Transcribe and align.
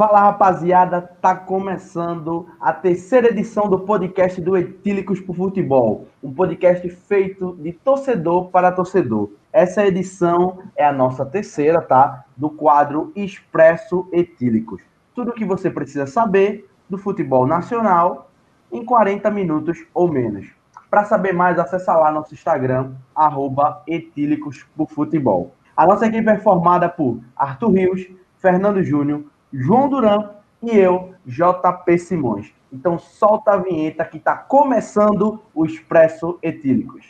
Fala 0.00 0.22
rapaziada, 0.22 1.02
tá 1.02 1.36
começando 1.36 2.48
a 2.58 2.72
terceira 2.72 3.28
edição 3.28 3.68
do 3.68 3.80
podcast 3.80 4.40
do 4.40 4.56
Etílicos 4.56 5.20
pro 5.20 5.34
Futebol, 5.34 6.08
um 6.22 6.32
podcast 6.32 6.88
feito 6.88 7.54
de 7.56 7.74
torcedor 7.74 8.48
para 8.48 8.72
torcedor. 8.72 9.28
Essa 9.52 9.86
edição 9.86 10.62
é 10.74 10.86
a 10.86 10.90
nossa 10.90 11.26
terceira, 11.26 11.82
tá? 11.82 12.24
Do 12.34 12.48
quadro 12.48 13.12
Expresso 13.14 14.08
Etílicos. 14.10 14.80
Tudo 15.14 15.32
o 15.32 15.34
que 15.34 15.44
você 15.44 15.70
precisa 15.70 16.06
saber 16.06 16.66
do 16.88 16.96
futebol 16.96 17.46
nacional 17.46 18.30
em 18.72 18.82
40 18.82 19.30
minutos 19.30 19.84
ou 19.92 20.10
menos. 20.10 20.46
Para 20.88 21.04
saber 21.04 21.34
mais, 21.34 21.58
acessa 21.58 21.92
lá 21.92 22.10
nosso 22.10 22.32
Instagram, 22.32 22.92
arroba 23.14 23.82
Etílicos 23.86 24.66
pro 24.74 24.86
Futebol. 24.86 25.52
A 25.76 25.86
nossa 25.86 26.06
equipe 26.06 26.30
é 26.30 26.38
formada 26.38 26.88
por 26.88 27.20
Arthur 27.36 27.72
Rios, 27.72 28.08
Fernando 28.38 28.82
Júnior, 28.82 29.24
João 29.52 29.88
Duran 29.88 30.30
e 30.62 30.70
eu, 30.70 31.12
JP 31.26 31.98
Simões. 31.98 32.52
Então 32.72 32.98
solta 33.00 33.52
a 33.52 33.56
vinheta 33.56 34.04
que 34.04 34.16
está 34.16 34.36
começando 34.36 35.42
o 35.52 35.66
Expresso 35.66 36.38
Etílicos. 36.40 37.04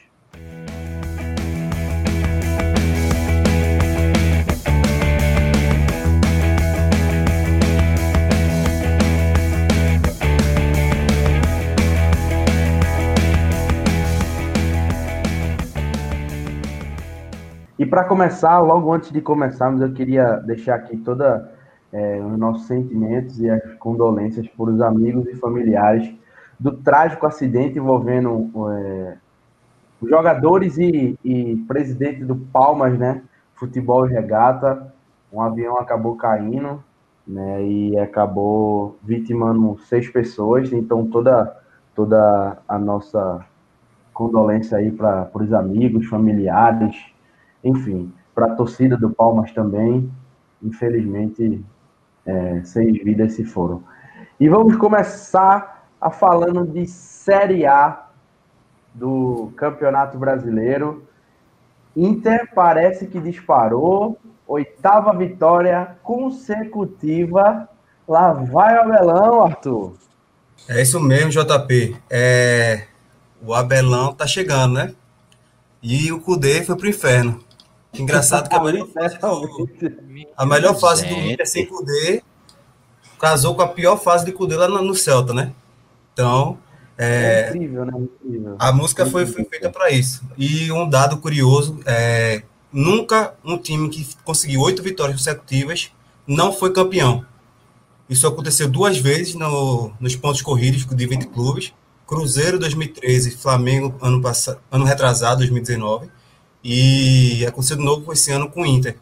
E 17.79 17.85
para 17.85 18.05
começar, 18.05 18.59
logo 18.61 18.93
antes 18.93 19.11
de 19.11 19.21
começarmos, 19.21 19.83
eu 19.83 19.93
queria 19.93 20.37
deixar 20.37 20.77
aqui 20.77 20.97
toda 20.99 21.60
é, 21.93 22.21
os 22.21 22.39
nossos 22.39 22.67
sentimentos 22.67 23.41
e 23.41 23.51
as 23.51 23.75
condolências 23.75 24.47
por 24.49 24.69
os 24.69 24.81
amigos 24.81 25.27
e 25.29 25.35
familiares 25.35 26.13
do 26.59 26.73
trágico 26.73 27.27
acidente 27.27 27.79
envolvendo 27.79 28.51
é, 28.71 29.17
jogadores 30.03 30.79
e, 30.79 31.19
e, 31.25 31.57
presidente 31.67 32.25
do 32.25 32.37
Palmas, 32.37 32.99
né? 32.99 33.23
Futebol 33.55 34.07
e 34.07 34.11
regata. 34.11 34.93
Um 35.33 35.41
avião 35.41 35.79
acabou 35.79 36.17
caindo, 36.17 36.83
né? 37.27 37.65
E 37.65 37.99
acabou 37.99 38.99
vitimando 39.03 39.79
seis 39.81 40.09
pessoas. 40.09 40.73
Então 40.73 41.07
toda 41.07 41.57
toda 41.95 42.59
a 42.69 42.79
nossa 42.79 43.45
condolência 44.13 44.79
aí 44.79 44.93
para 44.93 45.31
os 45.35 45.53
amigos, 45.53 46.07
familiares, 46.07 46.97
enfim, 47.65 48.13
para 48.35 48.47
a 48.53 48.55
torcida 48.55 48.97
do 48.97 49.11
Palmas 49.11 49.53
também. 49.53 50.11
Infelizmente, 50.63 51.63
é, 52.27 52.63
seis 52.65 53.03
vidas 53.03 53.35
se 53.35 53.45
foram. 53.45 53.83
E 54.39 54.49
vamos 54.49 54.77
começar 54.77 55.87
a 56.01 56.11
falando 56.11 56.67
de 56.67 56.87
Série 56.87 57.67
A 57.67 58.07
do 58.95 59.53
Campeonato 59.57 60.19
Brasileiro. 60.19 61.07
Inter 61.97 62.51
parece 62.55 63.07
que 63.07 63.21
disparou, 63.21 64.19
oitava 64.47 65.17
vitória 65.17 65.97
consecutiva. 66.03 67.69
Lá 68.09 68.33
vai 68.33 68.77
o 68.77 68.81
Abelão, 68.81 69.43
Arthur. 69.43 69.93
É 70.69 70.81
isso 70.81 71.01
mesmo, 71.01 71.31
JP. 71.31 71.97
É... 72.09 72.85
O 73.43 73.55
Abelão 73.55 74.13
tá 74.13 74.27
chegando, 74.27 74.75
né? 74.75 74.95
E 75.83 76.13
o 76.13 76.21
Cudê 76.21 76.63
foi 76.63 76.77
pro 76.77 76.89
inferno. 76.89 77.41
Engraçado 77.93 78.49
que 78.49 78.55
a 78.55 78.63
melhor 78.63 78.87
fase 78.89 79.19
do, 79.19 79.69
a 80.37 80.47
melhor 80.47 80.79
fase 80.79 81.07
do 81.07 81.15
Inter 81.15 81.47
sem 81.47 81.67
Cudê 81.67 82.23
casou 83.19 83.55
com 83.55 83.63
a 83.63 83.69
pior 83.69 83.97
fase 83.97 84.25
de 84.25 84.33
Cudê 84.33 84.57
lá 84.57 84.69
no 84.69 84.95
Celta, 84.95 85.35
né? 85.35 85.53
Então, 86.13 86.59
é, 86.97 87.47
é 87.47 87.49
incrível, 87.49 87.85
né? 87.85 87.93
Incrível. 87.97 88.57
a 88.59 88.73
música 88.73 89.07
foi, 89.07 89.27
foi 89.27 89.45
feita 89.45 89.71
para 89.71 89.91
isso. 89.91 90.23
E 90.39 90.71
um 90.71 90.89
dado 90.89 91.19
curioso, 91.19 91.81
é, 91.85 92.43
nunca 92.73 93.35
um 93.45 93.59
time 93.59 93.89
que 93.89 94.07
conseguiu 94.25 94.61
oito 94.61 94.83
vitórias 94.83 95.17
consecutivas 95.17 95.91
não 96.27 96.53
foi 96.53 96.73
campeão. 96.73 97.25
Isso 98.09 98.27
aconteceu 98.27 98.69
duas 98.69 98.99
vezes 98.99 99.35
no, 99.35 99.93
nos 99.99 100.15
pontos 100.15 100.43
corridos 100.43 100.85
de 100.85 101.07
20 101.07 101.27
clubes. 101.27 101.73
Cruzeiro 102.07 102.59
2013, 102.59 103.33
Flamengo 103.33 103.95
ano 104.01 104.21
passado, 104.21 104.61
ano 104.71 104.85
retrasado 104.85 105.39
2019 105.39 106.11
e 106.63 107.45
aconteceu 107.47 107.77
de 107.77 107.85
novo 107.85 108.13
esse 108.13 108.31
ano 108.31 108.51
com 108.51 108.63
o 108.63 108.67
Inter. 108.67 108.97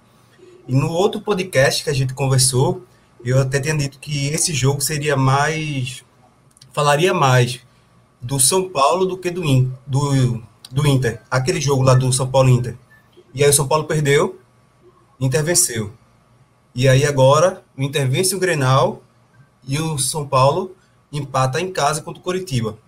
E 0.66 0.74
no 0.74 0.90
outro 0.90 1.20
podcast 1.20 1.82
que 1.82 1.90
a 1.90 1.94
gente 1.94 2.14
conversou, 2.14 2.84
eu 3.24 3.40
até 3.40 3.58
tinha 3.60 3.76
dito 3.76 3.98
que 3.98 4.28
esse 4.28 4.52
jogo 4.52 4.80
seria 4.80 5.16
mais. 5.16 6.04
falaria 6.72 7.12
mais 7.12 7.60
do 8.20 8.38
São 8.38 8.68
Paulo 8.68 9.06
do 9.06 9.16
que 9.16 9.30
do, 9.30 9.42
do, 9.86 10.42
do 10.70 10.86
Inter. 10.86 11.20
Aquele 11.30 11.60
jogo 11.60 11.82
lá 11.82 11.94
do 11.94 12.12
São 12.12 12.30
Paulo 12.30 12.48
Inter. 12.48 12.76
E 13.34 13.42
aí 13.42 13.50
o 13.50 13.52
São 13.52 13.66
Paulo 13.66 13.84
perdeu, 13.84 14.38
Inter 15.20 15.44
venceu. 15.44 15.92
E 16.74 16.88
aí 16.88 17.04
agora 17.04 17.62
o 17.76 17.82
Inter 17.82 18.08
vence 18.08 18.34
o 18.34 18.38
Grenal 18.38 19.02
e 19.66 19.78
o 19.78 19.98
São 19.98 20.26
Paulo 20.26 20.76
empata 21.12 21.60
em 21.60 21.72
casa 21.72 22.02
contra 22.02 22.20
o 22.20 22.24
Coritiba. 22.24 22.78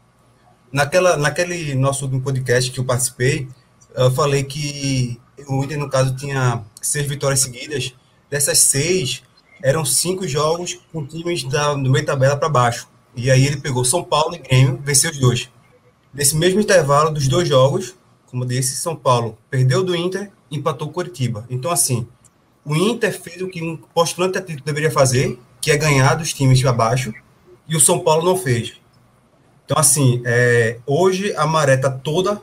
Naquela, 0.73 1.17
naquele 1.17 1.75
nosso 1.75 2.05
último 2.05 2.23
podcast 2.23 2.71
que 2.71 2.79
eu 2.79 2.85
participei, 2.85 3.49
eu 3.95 4.11
falei 4.11 4.45
que 4.45 5.21
o 5.49 5.65
Inter, 5.65 5.78
no 5.78 5.89
caso, 5.89 6.15
tinha 6.17 6.62
seis 6.81 7.06
vitórias 7.06 7.41
seguidas. 7.41 7.95
Dessas 8.28 8.59
seis, 8.59 9.23
eram 9.62 9.84
cinco 9.84 10.27
jogos 10.27 10.78
com 10.93 11.05
times 11.06 11.45
da, 11.45 11.75
do 11.75 11.91
meio 11.91 12.05
tabela 12.05 12.37
para 12.37 12.49
baixo. 12.49 12.89
E 13.15 13.31
aí 13.31 13.45
ele 13.47 13.56
pegou 13.56 13.84
São 13.84 14.03
Paulo 14.03 14.34
e 14.34 14.39
Grêmio, 14.39 14.81
venceu 14.84 15.11
os 15.11 15.19
dois. 15.19 15.49
Nesse 16.12 16.37
mesmo 16.37 16.61
intervalo 16.61 17.11
dos 17.11 17.28
dois 17.28 17.49
jogos, 17.49 17.95
como 18.27 18.47
disse, 18.47 18.77
São 18.77 18.95
Paulo 18.95 19.37
perdeu 19.51 19.83
do 19.83 19.95
Inter 19.95 20.31
empatou 20.51 20.89
o 20.89 20.93
Curitiba. 20.93 21.47
Então, 21.49 21.71
assim, 21.71 22.07
o 22.65 22.75
Inter 22.75 23.12
fez 23.19 23.41
o 23.41 23.49
que 23.49 23.62
um 23.62 23.77
postulante 23.77 24.39
a 24.39 24.41
título 24.41 24.65
deveria 24.65 24.91
fazer, 24.91 25.39
que 25.61 25.71
é 25.71 25.77
ganhar 25.77 26.15
dos 26.15 26.33
times 26.33 26.65
abaixo, 26.65 27.12
e 27.69 27.77
o 27.77 27.81
São 27.81 28.01
Paulo 28.01 28.25
não 28.25 28.37
fez. 28.37 28.75
Então, 29.65 29.78
assim, 29.78 30.22
é, 30.25 30.78
hoje 30.87 31.33
a 31.37 31.47
maré 31.47 31.75
está 31.75 31.91
toda 31.91 32.43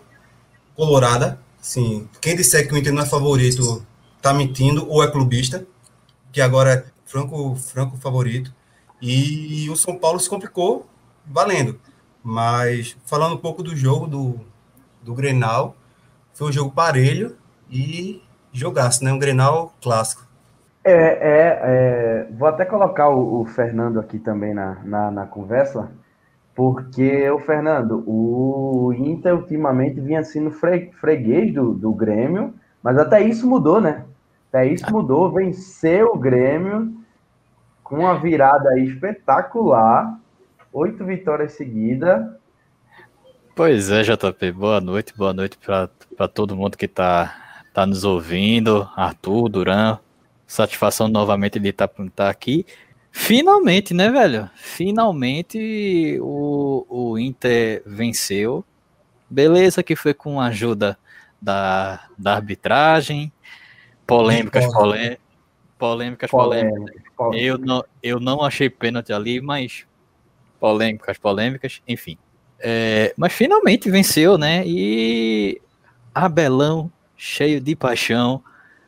colorada. 0.77 1.39
Sim, 1.59 2.07
quem 2.21 2.35
disser 2.35 2.67
que 2.67 2.73
o 2.73 2.77
Inter 2.77 2.93
não 2.93 3.01
é 3.01 3.05
favorito 3.05 3.85
está 4.15 4.33
mentindo 4.33 4.89
ou 4.89 5.03
é 5.03 5.11
clubista, 5.11 5.65
que 6.31 6.39
agora 6.39 6.73
é 6.73 6.83
franco, 7.05 7.55
franco 7.55 7.97
favorito. 7.97 8.53
E 9.01 9.69
o 9.69 9.75
São 9.75 9.97
Paulo 9.97 10.19
se 10.19 10.29
complicou 10.29 10.87
valendo. 11.25 11.79
Mas 12.23 12.95
falando 13.05 13.35
um 13.35 13.39
pouco 13.39 13.63
do 13.63 13.75
jogo 13.75 14.07
do, 14.07 14.39
do 15.01 15.13
Grenal, 15.13 15.75
foi 16.33 16.49
um 16.49 16.51
jogo 16.51 16.71
parelho 16.71 17.35
e 17.69 18.21
jogasse, 18.53 19.03
né? 19.03 19.11
Um 19.11 19.19
Grenal 19.19 19.73
clássico. 19.81 20.25
É, 20.83 20.93
é, 20.93 21.59
é 21.63 22.27
vou 22.31 22.47
até 22.47 22.65
colocar 22.65 23.09
o, 23.09 23.41
o 23.41 23.45
Fernando 23.45 23.99
aqui 23.99 24.19
também 24.19 24.53
na, 24.53 24.77
na, 24.83 25.11
na 25.11 25.25
conversa, 25.25 25.91
porque, 26.57 27.29
o 27.29 27.37
Fernando, 27.37 28.03
o 28.07 28.91
Inter 28.91 29.35
ultimamente 29.35 30.01
vinha 30.01 30.23
sendo 30.23 30.49
fre, 30.49 30.91
freguês 30.99 31.53
do, 31.53 31.71
do 31.75 31.93
Grêmio, 31.93 32.51
mas 32.81 32.97
até 32.97 33.21
isso 33.21 33.47
mudou, 33.47 33.79
né? 33.79 34.05
Até 34.49 34.65
isso 34.65 34.91
mudou, 34.91 35.31
venceu 35.31 36.13
o 36.15 36.17
Grêmio 36.17 36.97
com 37.83 37.97
uma 37.99 38.19
virada 38.19 38.79
espetacular, 38.79 40.19
oito 40.73 41.05
vitórias 41.05 41.51
seguidas. 41.51 42.25
Pois 43.55 43.91
é, 43.91 44.01
JP, 44.01 44.51
boa 44.53 44.81
noite, 44.81 45.13
boa 45.15 45.33
noite 45.35 45.59
para 45.59 46.27
todo 46.27 46.55
mundo 46.55 46.75
que 46.75 46.85
está 46.85 47.35
tá 47.71 47.85
nos 47.85 48.03
ouvindo, 48.03 48.89
Arthur, 48.95 49.47
Duran, 49.47 49.99
satisfação 50.47 51.07
novamente 51.07 51.59
de 51.59 51.69
estar 51.69 51.87
tá, 51.87 52.03
tá 52.15 52.29
aqui. 52.31 52.65
Finalmente, 53.17 53.95
né, 53.95 54.11
velho? 54.11 54.47
Finalmente 54.55 56.19
o, 56.21 56.85
o 56.87 57.17
Inter 57.17 57.81
venceu. 57.83 58.63
Beleza 59.27 59.81
que 59.81 59.95
foi 59.95 60.13
com 60.13 60.39
a 60.39 60.45
ajuda 60.45 60.97
da, 61.41 62.07
da 62.15 62.35
arbitragem, 62.35 63.33
polêmicas, 64.05 64.71
polêmicas, 64.71 65.17
polêmicas, 65.79 66.29
polêmicas. 66.29 66.95
Eu 67.33 67.57
não, 67.57 67.83
eu 68.03 68.19
não 68.19 68.43
achei 68.43 68.69
pênalti 68.69 69.11
ali, 69.11 69.41
mas 69.41 69.85
polêmicas, 70.59 71.17
polêmicas, 71.17 71.81
enfim. 71.87 72.19
É, 72.59 73.15
mas 73.17 73.33
finalmente 73.33 73.89
venceu, 73.89 74.37
né? 74.37 74.63
E 74.65 75.59
Abelão, 76.13 76.89
cheio 77.17 77.59
de 77.59 77.75
paixão. 77.75 78.43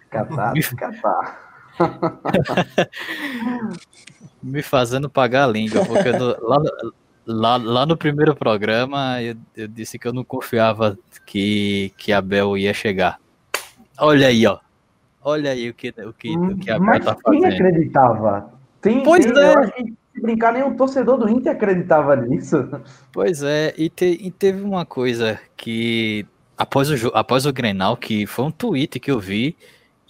Catar, 0.10 0.54
catar. 0.78 1.50
me 4.42 4.62
fazendo 4.62 5.10
pagar 5.10 5.46
a 5.46 5.48
língua, 5.48 5.86
porque 5.86 6.12
no, 6.12 6.28
lá, 6.48 6.58
lá, 7.26 7.58
lá, 7.58 7.86
no 7.86 7.98
primeiro 7.98 8.36
programa 8.36 9.22
eu, 9.22 9.36
eu, 9.56 9.68
disse 9.68 10.00
que 10.00 10.08
eu 10.08 10.14
não 10.14 10.24
confiava 10.24 10.98
que, 11.26 11.94
que 11.98 12.12
Abel 12.12 12.58
ia 12.58 12.74
chegar. 12.74 13.20
Olha 14.00 14.28
aí, 14.28 14.46
ó. 14.46 14.60
Olha 15.22 15.52
aí 15.52 15.70
o 15.70 15.74
que, 15.74 15.90
o 15.90 16.14
que, 16.14 16.38
o 16.38 16.58
que 16.58 16.72
a 16.72 16.80
Bel 16.80 17.00
tá 17.02 17.18
fazendo. 17.22 17.42
Quem 17.42 17.46
acreditava? 17.46 18.54
Tem, 18.82 19.04
pois 19.04 19.26
tem, 19.26 19.38
é. 19.38 19.54
Eu 19.54 19.64
se 20.14 20.22
brincar, 20.22 20.54
nenhum 20.54 20.76
torcedor 20.76 21.18
do 21.18 21.30
Inter 21.30 21.52
acreditava 21.52 22.16
nisso. 22.16 22.70
Pois 23.12 23.44
é, 23.44 23.74
e, 23.78 23.90
te, 23.90 24.06
e 24.06 24.32
teve 24.32 24.62
uma 24.62 24.86
coisa 24.86 25.40
que 25.58 26.26
após 26.58 26.90
o, 26.90 27.12
após 27.14 27.46
o 27.46 27.54
Grenal, 27.54 27.96
que 27.96 28.26
foi 28.26 28.46
um 28.46 28.52
tweet 28.52 29.00
que 29.00 29.12
eu 29.12 29.20
vi 29.20 29.56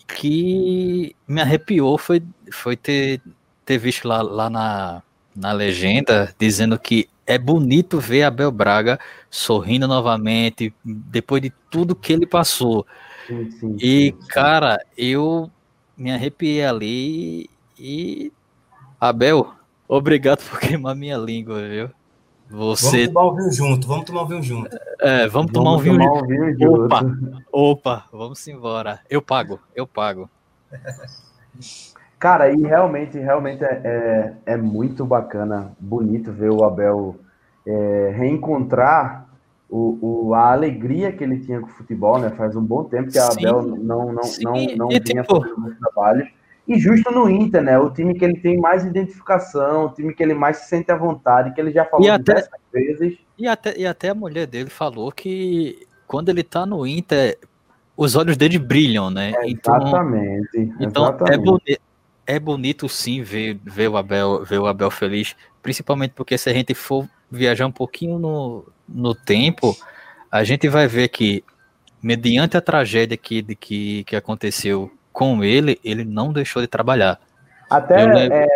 que 0.08 1.16
me 1.28 1.40
arrepiou, 1.40 1.98
foi, 1.98 2.24
foi 2.52 2.76
ter, 2.76 3.22
ter 3.70 3.78
visto 3.78 4.08
lá, 4.08 4.24
lá 4.24 4.50
na, 4.50 5.04
na 5.36 5.52
legenda 5.52 6.34
dizendo 6.40 6.80
que 6.80 7.08
é 7.28 7.38
bonito 7.38 8.00
ver 8.00 8.24
Abel 8.24 8.52
Braga 8.52 9.00
sorrindo 9.30 9.88
novamente, 9.88 10.74
depois 10.84 11.40
de 11.40 11.54
tudo 11.70 11.96
que 11.96 12.12
ele 12.12 12.26
passou. 12.26 12.84
Sim, 13.28 13.52
sim, 13.52 13.78
e, 13.80 14.16
sim, 14.20 14.28
cara, 14.30 14.84
eu 14.98 15.52
me 15.96 16.12
arrepiei 16.12 16.66
ali 16.66 17.48
e. 17.78 18.34
Abel, 19.00 19.54
obrigado 19.88 20.44
por 20.50 20.60
queimar 20.60 20.96
minha 20.96 21.16
língua, 21.16 21.62
viu? 21.62 21.92
Você... 22.50 23.06
Vamos 23.06 23.14
tomar 23.14 23.28
um 23.28 23.36
vinho 23.36 23.52
junto, 23.52 23.88
vamos 23.88 24.06
tomar 24.06 24.24
um 24.24 24.28
vinho 24.28 24.44
junto. 24.44 24.78
É, 25.00 25.28
vamos, 25.28 25.32
vamos 25.32 25.52
tomar 25.52 25.72
um 25.74 25.78
vinho, 25.78 26.00
tomar 26.00 26.24
um 26.24 26.26
vinho 26.26 26.54
junto. 26.58 26.86
Opa, 26.86 27.06
opa, 27.52 28.06
vamos 28.12 28.48
embora. 28.48 29.00
Eu 29.08 29.22
pago, 29.22 29.60
eu 29.76 29.86
pago. 29.86 30.28
Cara, 32.20 32.52
e 32.52 32.62
realmente, 32.62 33.18
realmente 33.18 33.64
é, 33.64 33.82
é, 34.46 34.54
é 34.54 34.58
muito 34.58 35.06
bacana, 35.06 35.72
bonito 35.80 36.34
ver 36.34 36.52
o 36.52 36.66
Abel 36.66 37.16
é, 37.66 38.14
reencontrar 38.14 39.30
o, 39.70 40.28
o, 40.28 40.34
a 40.34 40.52
alegria 40.52 41.12
que 41.14 41.24
ele 41.24 41.40
tinha 41.40 41.62
com 41.62 41.68
o 41.68 41.72
futebol, 41.72 42.20
né? 42.20 42.30
Faz 42.32 42.56
um 42.56 42.62
bom 42.62 42.84
tempo 42.84 43.10
que 43.12 43.20
a 43.20 43.28
Abel 43.28 43.62
não, 43.62 44.12
não, 44.12 44.24
sim, 44.24 44.44
não, 44.44 44.54
não 44.76 44.88
vinha 44.90 45.00
tipo... 45.00 45.42
fazendo 45.42 45.76
trabalho. 45.80 46.28
E 46.68 46.78
justo 46.78 47.10
no 47.12 47.30
Inter, 47.30 47.64
né? 47.64 47.80
O 47.80 47.90
time 47.90 48.14
que 48.14 48.26
ele 48.26 48.40
tem 48.40 48.58
mais 48.58 48.84
identificação, 48.84 49.86
o 49.86 49.90
time 49.90 50.14
que 50.14 50.22
ele 50.22 50.34
mais 50.34 50.58
se 50.58 50.70
sente 50.70 50.92
à 50.92 50.96
vontade, 50.96 51.54
que 51.54 51.62
ele 51.62 51.72
já 51.72 51.86
falou 51.86 52.12
até, 52.12 52.48
vezes. 52.72 53.18
E 53.38 53.48
até, 53.48 53.78
e 53.78 53.88
até 53.88 54.10
a 54.10 54.16
mulher 54.16 54.46
dele 54.46 54.70
falou 54.70 55.12
que 55.12 55.88
quando 56.06 56.30
ele 56.30 56.44
tá 56.44 56.66
no 56.66 56.86
Inter, 56.86 57.38
os 57.96 58.16
olhos 58.16 58.38
dele 58.38 58.60
brilham, 58.60 59.10
né? 59.10 59.34
É, 59.38 59.50
então, 59.50 59.78
exatamente. 59.78 60.74
Então 60.80 61.04
exatamente. 61.04 61.34
É, 61.34 61.38
bonito, 61.38 61.82
é 62.30 62.40
bonito 62.40 62.88
sim 62.88 63.24
ver, 63.24 63.60
ver, 63.64 63.88
o 63.88 63.98
Abel, 63.98 64.46
ver 64.46 64.60
o 64.60 64.68
Abel 64.68 64.92
feliz, 64.92 65.36
principalmente 65.64 66.12
porque 66.12 66.38
se 66.38 66.48
a 66.48 66.54
gente 66.54 66.76
for 66.76 67.10
viajar 67.30 67.66
um 67.66 67.72
pouquinho 67.72 68.20
no, 68.20 68.66
no 68.88 69.16
tempo, 69.16 69.76
a 70.32 70.44
gente 70.44 70.70
vai 70.70 70.88
ver 70.88 71.08
que, 71.08 71.44
mediante 72.04 72.56
a 72.56 72.62
tragédia 72.62 73.18
que, 73.18 73.42
de, 73.42 73.56
que, 73.56 74.04
que 74.04 74.16
aconteceu 74.16 74.92
com 75.12 75.44
ele, 75.44 75.80
ele 75.84 76.06
não 76.06 76.32
deixou 76.32 76.62
de 76.62 76.68
trabalhar. 76.68 77.20
Até 77.68 78.04
é, 78.28 78.48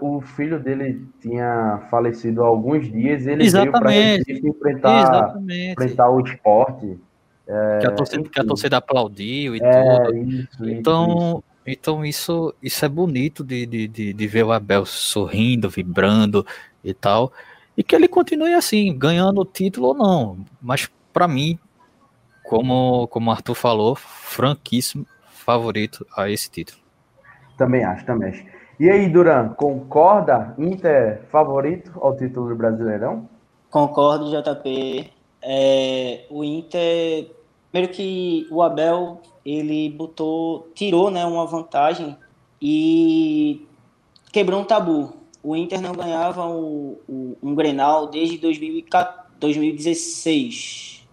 o 0.00 0.20
filho 0.20 0.58
dele 0.58 1.06
tinha 1.20 1.86
falecido 1.92 2.42
há 2.42 2.48
alguns 2.48 2.90
dias, 2.90 3.28
ele 3.28 3.44
Exatamente. 3.44 4.24
veio 4.24 4.54
para 4.54 4.72
enfrentar, 4.72 5.36
enfrentar 5.70 6.10
o 6.10 6.20
esporte. 6.20 6.98
É, 7.46 7.78
que, 7.78 7.86
a 7.86 7.90
torcida, 7.92 8.28
que 8.28 8.40
a 8.40 8.44
torcida 8.44 8.76
aplaudiu 8.78 9.54
e 9.54 9.60
é, 9.62 9.98
tudo. 10.00 10.16
Isso, 10.16 10.68
então, 10.68 11.14
isso. 11.14 11.53
Então 11.66 12.04
isso, 12.04 12.54
isso 12.62 12.84
é 12.84 12.88
bonito 12.88 13.42
de, 13.42 13.66
de, 13.66 13.88
de, 13.88 14.12
de 14.12 14.26
ver 14.26 14.44
o 14.44 14.52
Abel 14.52 14.84
sorrindo, 14.84 15.70
vibrando 15.70 16.46
e 16.82 16.92
tal. 16.92 17.32
E 17.76 17.82
que 17.82 17.94
ele 17.94 18.06
continue 18.06 18.54
assim, 18.54 18.96
ganhando 18.96 19.40
o 19.40 19.44
título 19.44 19.88
ou 19.88 19.94
não. 19.94 20.38
Mas 20.60 20.88
para 21.12 21.26
mim, 21.26 21.58
como, 22.44 23.08
como 23.08 23.30
o 23.30 23.32
Arthur 23.32 23.54
falou, 23.54 23.94
franquíssimo 23.94 25.06
favorito 25.24 26.06
a 26.16 26.30
esse 26.30 26.50
título. 26.50 26.78
Também 27.56 27.84
acho, 27.84 28.04
também 28.04 28.30
acho. 28.30 28.44
E 28.78 28.90
aí, 28.90 29.08
Duran, 29.08 29.50
concorda? 29.50 30.54
Inter 30.58 31.22
favorito 31.30 31.92
ao 32.00 32.16
título 32.16 32.48
do 32.48 32.56
Brasileirão? 32.56 33.28
Concordo, 33.70 34.30
JP. 34.30 35.10
É, 35.42 36.26
o 36.30 36.42
Inter, 36.42 37.30
primeiro 37.74 37.92
que 37.92 38.46
o 38.52 38.62
Abel, 38.62 39.20
ele 39.44 39.90
botou, 39.90 40.70
tirou 40.76 41.10
né, 41.10 41.26
uma 41.26 41.44
vantagem 41.44 42.16
e 42.62 43.66
quebrou 44.30 44.60
um 44.60 44.64
tabu. 44.64 45.12
O 45.42 45.56
Inter 45.56 45.80
não 45.80 45.92
ganhava 45.92 46.46
o, 46.46 47.00
o, 47.08 47.36
um 47.42 47.52
Grenal 47.52 48.06
desde 48.06 48.38
2016, 48.38 51.04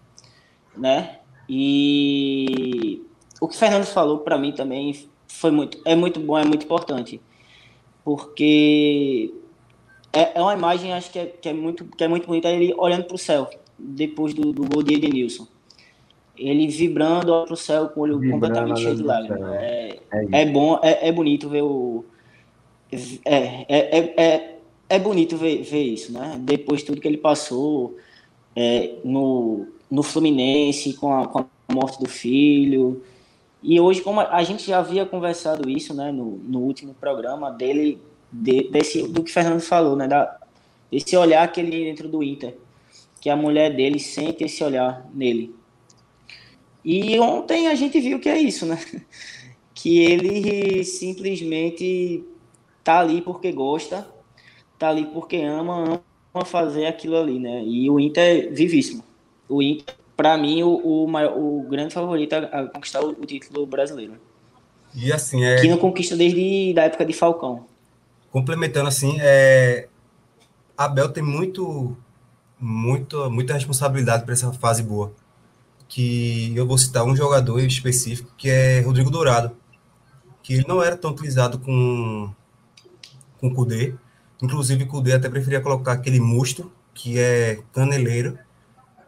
né? 0.78 1.18
E 1.50 3.02
o 3.42 3.48
que 3.48 3.56
o 3.56 3.58
Fernando 3.58 3.86
falou 3.86 4.20
para 4.20 4.38
mim 4.38 4.52
também 4.52 5.10
foi 5.28 5.50
muito, 5.50 5.82
é 5.84 5.96
muito 5.96 6.20
bom, 6.20 6.38
é 6.38 6.46
muito 6.46 6.66
importante, 6.66 7.20
porque 8.06 9.34
é, 10.14 10.38
é 10.38 10.42
uma 10.42 10.54
imagem 10.54 10.94
acho 10.94 11.12
que 11.12 11.18
é, 11.18 11.26
que 11.26 11.50
é 11.50 11.54
muito 11.54 11.86
que 11.86 12.04
é 12.04 12.08
muito 12.08 12.28
bonita 12.28 12.50
ele 12.50 12.72
olhando 12.78 13.06
para 13.06 13.16
o 13.16 13.18
céu 13.18 13.50
depois 13.80 14.36
do, 14.36 14.54
do 14.54 14.70
gol 14.70 14.84
de 14.84 14.94
Edenilson. 14.94 15.48
Ele 16.42 16.68
vibrando 16.68 17.44
para 17.46 17.54
o 17.54 17.58
céu 17.58 17.90
com 17.90 18.00
o 18.00 18.04
olho 18.04 18.20
vibrando 18.20 18.42
completamente 18.42 18.82
cheio 18.82 18.96
de 18.96 19.04
lágrimas. 19.04 19.54
É, 19.54 20.00
é, 20.12 20.42
é, 20.42 20.46
bom, 20.46 20.80
é, 20.82 21.08
é 21.08 21.12
bonito 21.12 21.48
ver 21.48 21.62
o 21.62 22.04
é, 23.26 23.66
é, 23.70 24.00
é, 24.00 24.14
é, 24.18 24.58
é 24.90 25.00
bonito 25.00 25.38
ver, 25.38 25.64
ver 25.64 25.84
isso, 25.84 26.12
né? 26.12 26.36
Depois 26.40 26.82
de 26.82 26.88
tudo 26.88 27.00
que 27.00 27.08
ele 27.08 27.18
passou 27.18 27.98
é, 28.56 28.96
no, 29.04 29.68
no 29.90 30.04
Fluminense, 30.04 30.94
com 30.94 31.14
a, 31.14 31.28
com 31.28 31.40
a 31.40 31.46
morte 31.72 32.00
do 32.00 32.10
filho. 32.10 33.02
E 33.64 33.80
hoje, 33.80 34.02
como 34.02 34.20
a 34.20 34.44
gente 34.44 34.68
já 34.68 34.80
havia 34.80 35.06
conversado 35.06 35.70
isso, 35.70 35.94
né, 35.94 36.12
no, 36.12 36.38
no 36.38 36.60
último 36.60 36.94
programa 36.94 37.52
dele, 37.52 38.02
de, 38.32 38.70
desse, 38.70 39.08
do 39.08 39.24
que 39.24 39.30
o 39.30 39.34
Fernando 39.34 39.62
falou, 39.62 39.96
né, 39.96 40.08
da, 40.08 40.38
desse 40.92 41.16
olhar 41.16 41.50
que 41.52 41.62
ele 41.62 41.86
dentro 41.86 42.10
do 42.10 42.24
Inter, 42.24 42.58
que 43.22 43.30
a 43.30 43.36
mulher 43.36 43.74
dele 43.74 44.00
sente 44.00 44.44
esse 44.44 44.64
olhar 44.64 45.08
nele. 45.14 45.56
E 46.84 47.20
ontem 47.20 47.68
a 47.68 47.76
gente 47.76 48.00
viu 48.00 48.20
que 48.20 48.30
é 48.30 48.38
isso, 48.38 48.66
né? 48.66 48.80
Que 49.74 50.00
ele 50.00 50.84
simplesmente 50.84 52.24
tá 52.84 53.00
ali 53.00 53.20
porque 53.22 53.52
gosta, 53.52 54.08
tá 54.78 54.90
ali 54.90 55.06
porque 55.06 55.38
ama, 55.38 56.02
ama 56.34 56.46
fazer 56.46 56.86
aquilo 56.86 57.18
ali, 57.18 57.40
né? 57.40 57.64
E 57.64 57.90
o 57.90 58.00
Inter 58.00 58.24
é 58.24 58.50
vivíssimo. 58.50 59.04
O 59.50 59.62
Inter, 59.62 59.96
para 60.16 60.38
mim, 60.38 60.62
o, 60.62 60.76
o, 60.76 61.08
maior, 61.08 61.36
o 61.36 61.66
grande 61.68 61.94
favorito 61.94 62.34
a, 62.34 62.68
conquistar 62.68 63.02
o, 63.02 63.10
o, 63.10 63.26
título 63.26 63.66
brasileiro. 63.66 64.14
E 64.94 65.12
assim, 65.12 65.44
é... 65.44 65.62
Que 65.62 65.68
não 65.68 65.78
conquista 65.78 66.16
desde 66.16 66.76
a 66.78 66.84
época 66.84 67.06
de 67.06 67.14
Falcão. 67.14 67.66
Complementando 68.30 68.88
assim, 68.88 69.18
é... 69.20 69.88
Abel 70.78 71.10
tem 71.10 71.24
muito, 71.24 71.98
muito, 72.60 73.32
muita 73.32 73.54
responsabilidade 73.54 74.26
para 74.26 74.34
essa 74.34 74.52
fase 74.54 74.84
boa. 74.84 75.12
Que 75.92 76.56
eu 76.56 76.66
vou 76.66 76.78
citar 76.78 77.04
um 77.04 77.16
jogador 77.16 77.60
específico, 77.60 78.32
que 78.38 78.50
é 78.50 78.80
Rodrigo 78.80 79.12
Dourado. 79.12 79.52
Que 80.42 80.54
ele 80.54 80.66
não 80.68 80.82
era 80.82 80.96
tão 80.96 81.12
utilizado 81.12 81.60
com 81.60 82.32
com 83.42 83.48
o 83.48 83.54
Kudê. 83.54 83.96
Inclusive, 84.42 84.84
o 84.84 84.88
Kudê 84.88 85.14
até 85.14 85.28
preferia 85.28 85.60
colocar 85.60 85.94
aquele 85.94 86.20
musto, 86.20 86.72
que 86.94 87.20
é 87.20 87.60
caneleiro, 87.74 88.38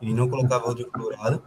e 0.02 0.14
não 0.14 0.28
colocava 0.28 0.66
Rodrigo 0.66 0.92
Dourado. 0.98 1.42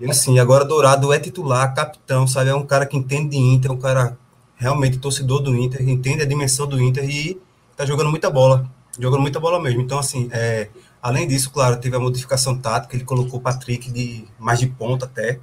E 0.00 0.10
assim, 0.10 0.38
agora 0.40 0.64
Dourado 0.64 1.12
é 1.12 1.18
titular, 1.18 1.72
capitão, 1.74 2.26
sabe? 2.26 2.50
É 2.50 2.54
um 2.54 2.66
cara 2.66 2.84
que 2.84 2.96
entende 2.96 3.30
de 3.30 3.38
Inter, 3.38 3.70
é 3.70 3.74
um 3.74 3.78
cara 3.78 4.18
realmente 4.56 4.98
torcedor 4.98 5.40
do 5.40 5.56
Inter, 5.56 5.88
entende 5.88 6.22
a 6.22 6.26
dimensão 6.26 6.66
do 6.66 6.80
Inter 6.80 7.08
e 7.08 7.40
tá 7.76 7.86
jogando 7.86 8.10
muita 8.10 8.28
bola. 8.28 8.68
Jogando 8.98 9.20
muita 9.22 9.40
bola 9.40 9.60
mesmo. 9.60 9.80
Então, 9.80 9.98
assim, 9.98 10.28
é, 10.32 10.68
além 11.02 11.26
disso, 11.26 11.50
claro, 11.50 11.76
teve 11.78 11.96
a 11.96 12.00
modificação 12.00 12.56
tática, 12.56 12.94
ele 12.94 13.04
colocou 13.04 13.40
o 13.40 13.42
Patrick 13.42 13.90
de 13.90 14.24
mais 14.38 14.60
de 14.60 14.68
ponta 14.68 15.04
até. 15.04 15.40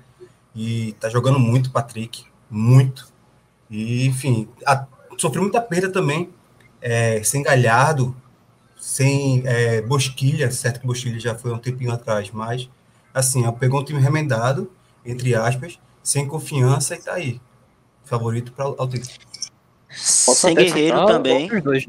E 0.55 0.93
tá 0.99 1.09
jogando 1.09 1.37
muito, 1.37 1.69
Patrick. 1.69 2.25
Muito. 2.49 3.11
E, 3.69 4.07
enfim, 4.07 4.47
a, 4.65 4.87
sofreu 5.17 5.43
muita 5.43 5.61
perda 5.61 5.91
também 5.91 6.29
é, 6.81 7.21
sem 7.23 7.43
Galhardo, 7.43 8.15
sem 8.79 9.43
é, 9.45 9.81
Bosquilha, 9.81 10.49
certo 10.49 10.79
que 10.79 10.87
Bosquilha 10.87 11.19
já 11.19 11.35
foi 11.35 11.51
um 11.51 11.59
tempinho 11.59 11.91
atrás, 11.91 12.31
mas 12.31 12.69
assim, 13.13 13.49
pegou 13.53 13.81
um 13.81 13.83
time 13.83 13.99
remendado, 13.99 14.71
entre 15.05 15.35
aspas, 15.35 15.77
sem 16.01 16.27
confiança 16.27 16.95
e 16.95 16.99
tá 16.99 17.13
aí. 17.13 17.41
Favorito 18.05 18.51
para 18.53 18.69
o 18.69 18.87
título. 18.87 19.13
Sem 19.91 20.55
Guerreiro 20.55 21.05
também. 21.05 21.47
Dois. 21.61 21.87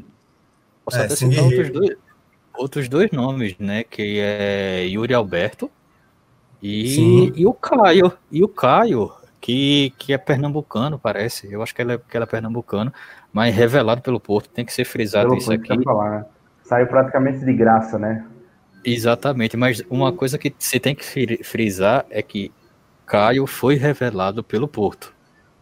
Posso 0.85 0.97
é, 0.97 1.05
até 1.05 1.15
citar 1.15 1.43
outros 1.43 1.69
dois, 1.71 1.97
outros 2.55 2.87
dois 2.87 3.11
nomes, 3.11 3.57
né? 3.57 3.83
Que 3.83 4.19
é 4.19 4.85
Yuri 4.85 5.13
Alberto 5.13 5.69
e, 6.61 7.31
e 7.35 7.45
o 7.45 7.53
Caio. 7.53 8.11
E 8.31 8.43
o 8.43 8.47
Caio, 8.47 9.11
que, 9.39 9.93
que 9.97 10.13
é 10.13 10.17
pernambucano, 10.17 10.99
parece. 10.99 11.51
Eu 11.51 11.63
acho 11.63 11.73
que 11.73 11.81
ela 11.81 11.93
é, 11.93 11.97
que 11.97 12.15
ela 12.15 12.25
é 12.25 12.27
pernambucano 12.27 12.93
mas 13.33 13.55
revelado 13.55 14.01
pelo 14.01 14.19
Porto, 14.19 14.49
tem 14.49 14.65
que 14.65 14.73
ser 14.73 14.85
frisado 14.85 15.29
pelo 15.29 15.39
isso 15.39 15.51
aqui. 15.51 15.83
Falar, 15.83 16.11
né? 16.11 16.25
Saiu 16.63 16.87
praticamente 16.87 17.39
de 17.39 17.53
graça, 17.53 17.97
né? 17.97 18.25
Exatamente, 18.83 19.55
mas 19.55 19.83
uma 19.89 20.11
coisa 20.11 20.37
que 20.37 20.53
você 20.57 20.79
tem 20.79 20.95
que 20.95 21.03
frisar 21.43 22.05
é 22.09 22.21
que 22.21 22.51
Caio 23.05 23.45
foi 23.45 23.75
revelado 23.75 24.43
pelo 24.43 24.67
Porto. 24.67 25.13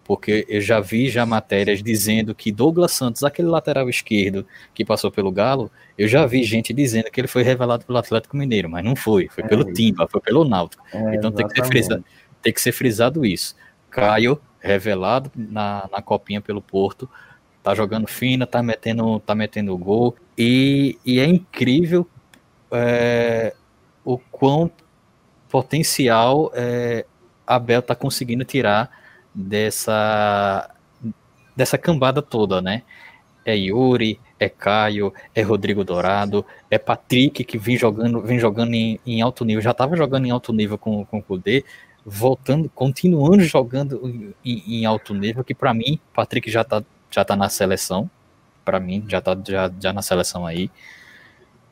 Porque 0.09 0.43
eu 0.49 0.59
já 0.59 0.79
vi 0.79 1.07
já 1.07 1.23
matérias 1.23 1.83
dizendo 1.83 2.33
que 2.33 2.51
Douglas 2.51 2.93
Santos, 2.93 3.23
aquele 3.23 3.47
lateral 3.47 3.87
esquerdo 3.87 4.43
que 4.73 4.83
passou 4.83 5.11
pelo 5.11 5.31
Galo, 5.31 5.69
eu 5.95 6.07
já 6.07 6.25
vi 6.25 6.41
gente 6.41 6.73
dizendo 6.73 7.11
que 7.11 7.21
ele 7.21 7.27
foi 7.27 7.43
revelado 7.43 7.85
pelo 7.85 7.99
Atlético 7.99 8.35
Mineiro, 8.35 8.67
mas 8.67 8.83
não 8.83 8.95
foi, 8.95 9.27
foi 9.27 9.43
é 9.43 9.47
pelo 9.47 9.61
isso. 9.65 9.73
Timba, 9.73 10.07
foi 10.07 10.19
pelo 10.19 10.43
Náutico. 10.43 10.83
É, 10.91 11.13
então 11.13 11.31
tem 11.31 11.47
que, 11.47 11.53
ser 11.53 11.63
frisado, 11.63 12.03
tem 12.41 12.51
que 12.51 12.59
ser 12.59 12.71
frisado 12.71 13.23
isso. 13.23 13.55
Caio, 13.91 14.41
revelado 14.59 15.31
na, 15.35 15.87
na 15.91 16.01
copinha 16.01 16.41
pelo 16.41 16.59
Porto, 16.59 17.07
tá 17.61 17.75
jogando 17.75 18.07
fina, 18.07 18.47
tá 18.47 18.63
metendo, 18.63 19.19
tá 19.19 19.35
metendo 19.35 19.77
gol, 19.77 20.15
e, 20.35 20.97
e 21.05 21.19
é 21.19 21.25
incrível 21.27 22.07
é, 22.71 23.53
o 24.03 24.17
quão 24.17 24.71
potencial 25.47 26.51
é, 26.55 27.05
Abel 27.45 27.83
tá 27.83 27.93
conseguindo 27.93 28.43
tirar 28.43 28.97
dessa 29.33 30.69
dessa 31.55 31.77
cambada 31.77 32.21
toda, 32.21 32.61
né? 32.61 32.83
É 33.45 33.55
Yuri, 33.55 34.19
é 34.39 34.47
Caio, 34.47 35.13
é 35.35 35.41
Rodrigo 35.41 35.83
Dourado, 35.83 36.45
é 36.71 36.77
Patrick 36.77 37.43
que 37.43 37.57
vem 37.57 37.77
jogando, 37.77 38.21
vem 38.21 38.39
jogando 38.39 38.73
em, 38.73 38.99
em 39.05 39.21
alto 39.21 39.43
nível, 39.43 39.61
já 39.61 39.71
estava 39.71 39.97
jogando 39.97 40.25
em 40.25 40.31
alto 40.31 40.53
nível 40.53 40.77
com, 40.77 41.03
com 41.05 41.17
o 41.17 41.23
Kudê, 41.23 41.65
voltando, 42.05 42.69
continuando 42.69 43.43
jogando 43.43 44.33
em, 44.43 44.79
em 44.79 44.85
alto 44.85 45.13
nível, 45.13 45.43
que 45.43 45.53
para 45.53 45.73
mim, 45.73 45.99
Patrick 46.13 46.49
já 46.49 46.63
tá, 46.63 46.81
já 47.11 47.25
tá 47.25 47.35
na 47.35 47.49
seleção, 47.49 48.09
para 48.63 48.79
mim, 48.79 49.03
já 49.07 49.19
tá 49.19 49.37
já, 49.47 49.71
já 49.79 49.91
na 49.91 50.01
seleção 50.01 50.45
aí. 50.45 50.71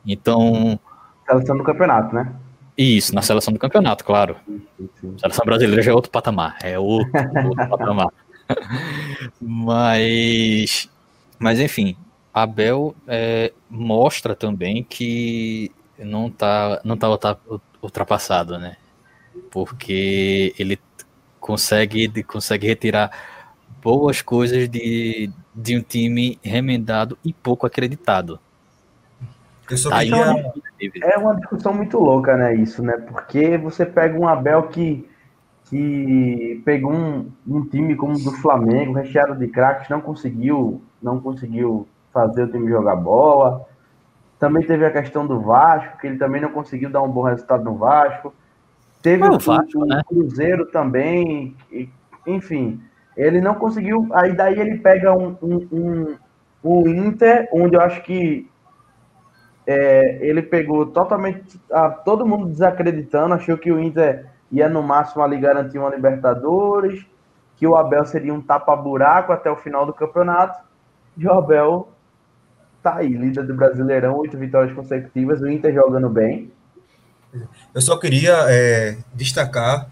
Então. 0.06 0.78
Seleção 1.26 1.56
do 1.56 1.64
campeonato, 1.64 2.14
né? 2.14 2.34
Isso, 2.78 3.12
na 3.12 3.22
seleção 3.22 3.52
do 3.52 3.58
campeonato, 3.58 4.04
claro. 4.04 4.36
A 5.16 5.18
seleção 5.18 5.44
brasileira 5.44 5.82
já 5.82 5.90
é 5.90 5.94
outro 5.94 6.12
patamar. 6.12 6.56
É 6.62 6.78
outro, 6.78 7.10
outro 7.44 7.68
patamar. 7.68 8.12
mas, 9.42 10.88
mas, 11.40 11.58
enfim, 11.58 11.96
Abel 12.32 12.94
é, 13.08 13.52
mostra 13.68 14.36
também 14.36 14.84
que 14.84 15.72
não 15.98 16.28
está 16.28 16.80
não 16.84 16.96
tá 16.96 17.08
ultrapassado, 17.82 18.56
né? 18.58 18.76
Porque 19.50 20.54
ele 20.56 20.78
consegue, 21.40 22.22
consegue 22.22 22.68
retirar 22.68 23.10
boas 23.82 24.22
coisas 24.22 24.68
de, 24.68 25.30
de 25.52 25.76
um 25.76 25.82
time 25.82 26.38
remendado 26.44 27.18
e 27.24 27.32
pouco 27.32 27.66
acreditado. 27.66 28.38
Eu 29.70 29.76
só 29.76 29.90
queria... 29.90 30.52
É 31.02 31.18
uma 31.18 31.34
discussão 31.36 31.72
muito 31.74 31.98
louca, 31.98 32.36
né, 32.36 32.54
isso, 32.54 32.82
né? 32.82 32.96
Porque 32.96 33.58
você 33.58 33.84
pega 33.84 34.18
um 34.18 34.28
Abel 34.28 34.64
que, 34.64 35.08
que 35.64 36.62
pegou 36.64 36.92
um, 36.92 37.30
um 37.46 37.64
time 37.64 37.96
como 37.96 38.14
o 38.14 38.22
do 38.22 38.32
Flamengo, 38.32 38.92
recheado 38.92 39.34
de 39.34 39.48
craques, 39.48 39.88
não 39.88 40.00
conseguiu, 40.00 40.82
não 41.02 41.20
conseguiu 41.20 41.86
fazer 42.12 42.44
o 42.44 42.48
time 42.48 42.68
jogar 42.68 42.96
bola. 42.96 43.66
Também 44.38 44.62
teve 44.62 44.86
a 44.86 44.90
questão 44.90 45.26
do 45.26 45.40
Vasco, 45.40 45.98
que 45.98 46.06
ele 46.06 46.16
também 46.16 46.40
não 46.40 46.50
conseguiu 46.50 46.90
dar 46.90 47.02
um 47.02 47.10
bom 47.10 47.22
resultado 47.22 47.64
no 47.64 47.76
Vasco. 47.76 48.32
Teve 49.02 49.24
o, 49.24 49.38
Vasco, 49.38 49.82
o, 49.82 49.86
né? 49.86 50.02
Cruzeiro 50.06 50.66
também, 50.66 51.56
enfim, 52.26 52.80
ele 53.16 53.40
não 53.40 53.54
conseguiu. 53.54 54.08
Aí 54.12 54.32
daí 54.34 54.58
ele 54.58 54.78
pega 54.78 55.12
um, 55.12 55.36
um, 55.42 55.68
um, 55.72 56.16
um 56.64 56.88
Inter, 56.88 57.48
onde 57.52 57.76
eu 57.76 57.80
acho 57.80 58.02
que 58.02 58.48
é, 59.68 60.18
ele 60.22 60.40
pegou 60.40 60.86
totalmente 60.86 61.60
a, 61.70 61.90
todo 61.90 62.26
mundo 62.26 62.48
desacreditando, 62.48 63.34
achou 63.34 63.58
que 63.58 63.70
o 63.70 63.78
Inter 63.78 64.24
ia 64.50 64.66
no 64.66 64.82
máximo 64.82 65.22
ali 65.22 65.36
garantir 65.36 65.78
uma 65.78 65.94
Libertadores, 65.94 67.04
que 67.54 67.66
o 67.66 67.76
Abel 67.76 68.06
seria 68.06 68.32
um 68.32 68.40
tapa-buraco 68.40 69.30
até 69.30 69.50
o 69.50 69.56
final 69.56 69.84
do 69.84 69.92
campeonato. 69.92 70.66
E 71.18 71.26
o 71.26 71.32
Abel 71.32 71.90
tá 72.82 72.96
aí, 72.96 73.08
líder 73.08 73.46
do 73.46 73.54
Brasileirão, 73.54 74.16
oito 74.16 74.38
vitórias 74.38 74.74
consecutivas, 74.74 75.42
o 75.42 75.48
Inter 75.48 75.74
jogando 75.74 76.08
bem. 76.08 76.50
Eu 77.74 77.82
só 77.82 77.98
queria 77.98 78.46
é, 78.48 78.96
destacar 79.12 79.86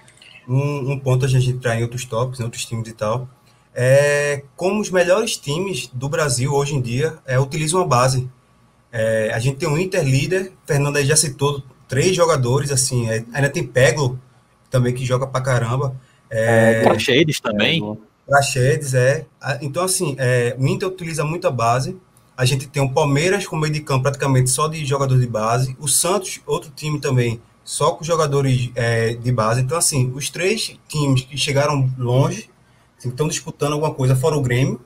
um, 0.49 0.92
um, 0.92 0.99
ponto 0.99 1.26
a 1.26 1.28
gente 1.28 1.50
entrar 1.50 1.76
em 1.76 1.83
outros 1.83 2.06
tops, 2.06 2.40
em 2.40 2.45
outros 2.45 2.64
times 2.64 2.88
e 2.88 2.95
tal. 2.95 3.28
É 3.75 4.42
como 4.56 4.80
os 4.80 4.90
melhores 4.90 5.37
times 5.37 5.87
do 5.88 6.09
Brasil 6.09 6.54
hoje 6.54 6.75
em 6.75 6.80
dia 6.80 7.18
é, 7.26 7.38
utilizam 7.38 7.83
a 7.83 7.87
base. 7.87 8.26
É, 8.98 9.30
a 9.34 9.38
gente 9.38 9.58
tem 9.58 9.68
um 9.68 9.76
Inter 9.76 10.02
líder, 10.02 10.52
Fernando 10.64 10.96
aí 10.96 11.04
já 11.04 11.14
citou 11.14 11.62
três 11.86 12.16
jogadores, 12.16 12.72
assim, 12.72 13.06
é, 13.10 13.22
ainda 13.30 13.50
tem 13.50 13.62
Peglo, 13.62 14.18
também 14.70 14.94
que 14.94 15.04
joga 15.04 15.26
pra 15.26 15.42
caramba. 15.42 15.94
É, 16.30 16.80
Praxedes 16.82 17.38
também. 17.38 17.98
Praxedes, 18.26 18.94
é. 18.94 19.26
Então, 19.60 19.84
assim, 19.84 20.16
é, 20.18 20.56
o 20.58 20.66
Inter 20.66 20.88
utiliza 20.88 21.26
muito 21.26 21.46
a 21.46 21.50
base. 21.50 21.94
A 22.34 22.46
gente 22.46 22.66
tem 22.68 22.82
o 22.82 22.90
Palmeiras 22.90 23.46
com 23.46 23.54
meio 23.54 23.72
de 23.72 23.80
campo 23.80 24.04
praticamente 24.04 24.48
só 24.48 24.66
de 24.66 24.82
jogadores 24.86 25.20
de 25.22 25.28
base. 25.28 25.76
O 25.78 25.86
Santos, 25.86 26.40
outro 26.46 26.72
time 26.74 26.98
também, 26.98 27.38
só 27.62 27.90
com 27.90 28.02
jogadores 28.02 28.70
é, 28.74 29.12
de 29.12 29.30
base. 29.30 29.60
Então, 29.60 29.76
assim, 29.76 30.10
os 30.14 30.30
três 30.30 30.74
times 30.88 31.20
que 31.20 31.36
chegaram 31.36 31.90
longe, 31.98 32.48
assim, 32.98 33.10
estão 33.10 33.28
disputando 33.28 33.74
alguma 33.74 33.92
coisa, 33.92 34.16
fora 34.16 34.36
o 34.36 34.40
Grêmio. 34.40 34.80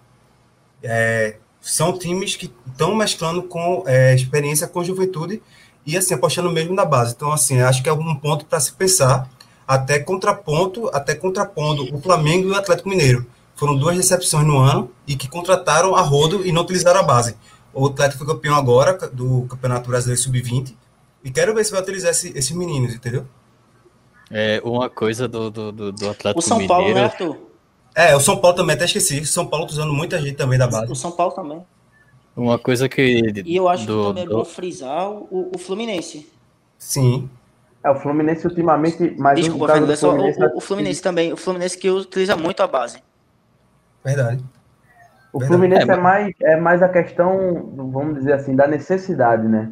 É, 0.83 1.37
são 1.71 1.97
times 1.97 2.35
que 2.35 2.53
estão 2.67 2.95
mesclando 2.97 3.45
com 3.45 3.85
é, 3.87 4.13
experiência 4.15 4.67
com 4.67 4.83
juventude 4.83 5.41
e 5.87 5.97
assim 5.97 6.15
apostando 6.15 6.51
mesmo 6.51 6.75
na 6.75 6.85
base. 6.85 7.15
Então 7.15 7.31
assim, 7.31 7.61
acho 7.61 7.83
que 7.83 7.89
é 7.89 7.93
um 7.93 8.15
ponto 8.17 8.45
para 8.45 8.59
se 8.59 8.73
pensar, 8.73 9.31
até 9.67 10.01
contraponto, 10.01 10.89
até 10.93 11.15
contrapondo 11.15 11.95
o 11.95 12.01
Flamengo 12.01 12.49
e 12.49 12.51
o 12.51 12.57
Atlético 12.57 12.89
Mineiro. 12.89 13.25
Foram 13.55 13.77
duas 13.77 13.97
recepções 13.97 14.47
no 14.47 14.59
ano 14.59 14.91
e 15.07 15.15
que 15.15 15.29
contrataram 15.29 15.95
a 15.95 16.01
rodo 16.01 16.45
e 16.45 16.51
não 16.51 16.63
utilizaram 16.63 17.01
a 17.01 17.05
base. 17.05 17.37
O 17.73 17.87
Atlético 17.87 18.25
foi 18.25 18.35
campeão 18.35 18.57
agora 18.57 18.95
do 19.13 19.47
Campeonato 19.49 19.89
Brasileiro 19.89 20.21
Sub-20 20.21 20.75
e 21.23 21.31
quero 21.31 21.55
ver 21.55 21.65
se 21.65 21.71
vai 21.71 21.81
utilizar 21.81 22.11
esse, 22.11 22.37
esses 22.37 22.51
meninos, 22.51 22.95
entendeu? 22.95 23.27
É 24.29 24.61
uma 24.65 24.91
coisa 24.91 25.29
do, 25.29 25.51
do, 25.51 25.93
do 25.93 26.11
Atlético 26.11 26.39
O 26.39 26.43
São 26.43 26.59
Mineiro... 26.59 26.75
Paulo, 26.75 26.95
né, 26.95 27.05
Arthur? 27.05 27.50
É, 28.01 28.17
o 28.17 28.21
São 28.21 28.39
Paulo 28.39 28.57
também, 28.57 28.75
até 28.75 28.87
esqueci. 28.87 29.27
São 29.27 29.47
Paulo 29.47 29.67
tá 29.67 29.73
usando 29.73 29.93
muita 29.93 30.19
gente 30.19 30.37
também 30.37 30.59
da 30.59 30.67
base. 30.67 30.91
O 30.91 30.97
São 30.97 31.13
Paulo 31.13 31.35
também. 31.35 31.63
Uma 32.35 32.59
coisa 32.59 32.89
que. 32.89 33.43
E 33.45 33.57
eu 33.57 33.69
acho 33.69 33.87
do, 33.87 34.01
que 34.01 34.09
também 34.09 34.25
é 34.25 34.27
bom 34.27 34.45
frisar 34.45 35.11
o, 35.11 35.51
o 35.55 35.59
Fluminense. 35.59 36.33
Sim. 36.79 37.29
É, 37.85 37.91
o 37.91 37.97
Fluminense 37.97 38.47
ultimamente. 38.47 39.15
Mas 39.19 39.39
Desculpa, 39.41 39.73
Fernando, 39.73 39.93
é 39.93 39.97
só 39.97 40.11
Fluminense, 40.13 40.43
o, 40.43 40.57
o, 40.57 40.61
Fluminense 40.61 41.03
também. 41.03 41.33
O 41.33 41.37
Fluminense 41.37 41.77
que 41.77 41.91
utiliza 41.91 42.37
muito 42.37 42.63
a 42.63 42.67
base. 42.67 43.03
Verdade. 44.03 44.43
O 45.31 45.39
Verdade. 45.39 45.59
Fluminense 45.59 45.91
é, 45.91 45.93
é, 45.93 45.97
mais, 45.97 46.35
é 46.43 46.57
mais 46.57 46.83
a 46.83 46.89
questão, 46.89 47.71
vamos 47.77 48.15
dizer 48.15 48.33
assim, 48.33 48.57
da 48.57 48.67
necessidade, 48.67 49.47
né? 49.47 49.71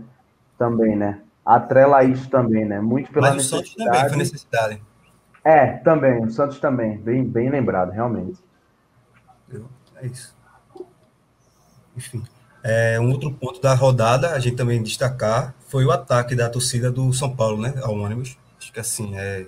Também, 0.58 0.94
né? 0.96 1.20
Atrela 1.46 2.04
isso 2.04 2.28
também, 2.28 2.66
né? 2.66 2.78
Muito 2.78 3.10
pela 3.10 3.28
Mas 3.28 3.36
necessidade. 3.36 3.64
Mas 3.78 3.78
o 3.78 3.84
Santos 3.84 3.94
também 3.94 4.08
foi 4.10 4.18
necessidade. 4.18 4.87
É, 5.48 5.78
também, 5.78 6.22
o 6.22 6.30
Santos 6.30 6.60
também, 6.60 6.98
bem, 6.98 7.24
bem 7.24 7.48
lembrado, 7.48 7.90
realmente. 7.90 8.38
É 9.96 10.06
isso. 10.06 10.36
Enfim. 11.96 12.22
É, 12.62 13.00
um 13.00 13.10
outro 13.10 13.32
ponto 13.32 13.58
da 13.58 13.72
rodada, 13.72 14.32
a 14.32 14.38
gente 14.38 14.56
também 14.56 14.82
destacar, 14.82 15.54
foi 15.66 15.86
o 15.86 15.90
ataque 15.90 16.34
da 16.34 16.50
torcida 16.50 16.92
do 16.92 17.14
São 17.14 17.34
Paulo, 17.34 17.62
né, 17.62 17.72
ao 17.82 17.94
ônibus. 17.94 18.36
Acho 18.58 18.70
que 18.70 18.78
assim, 18.78 19.16
é 19.16 19.46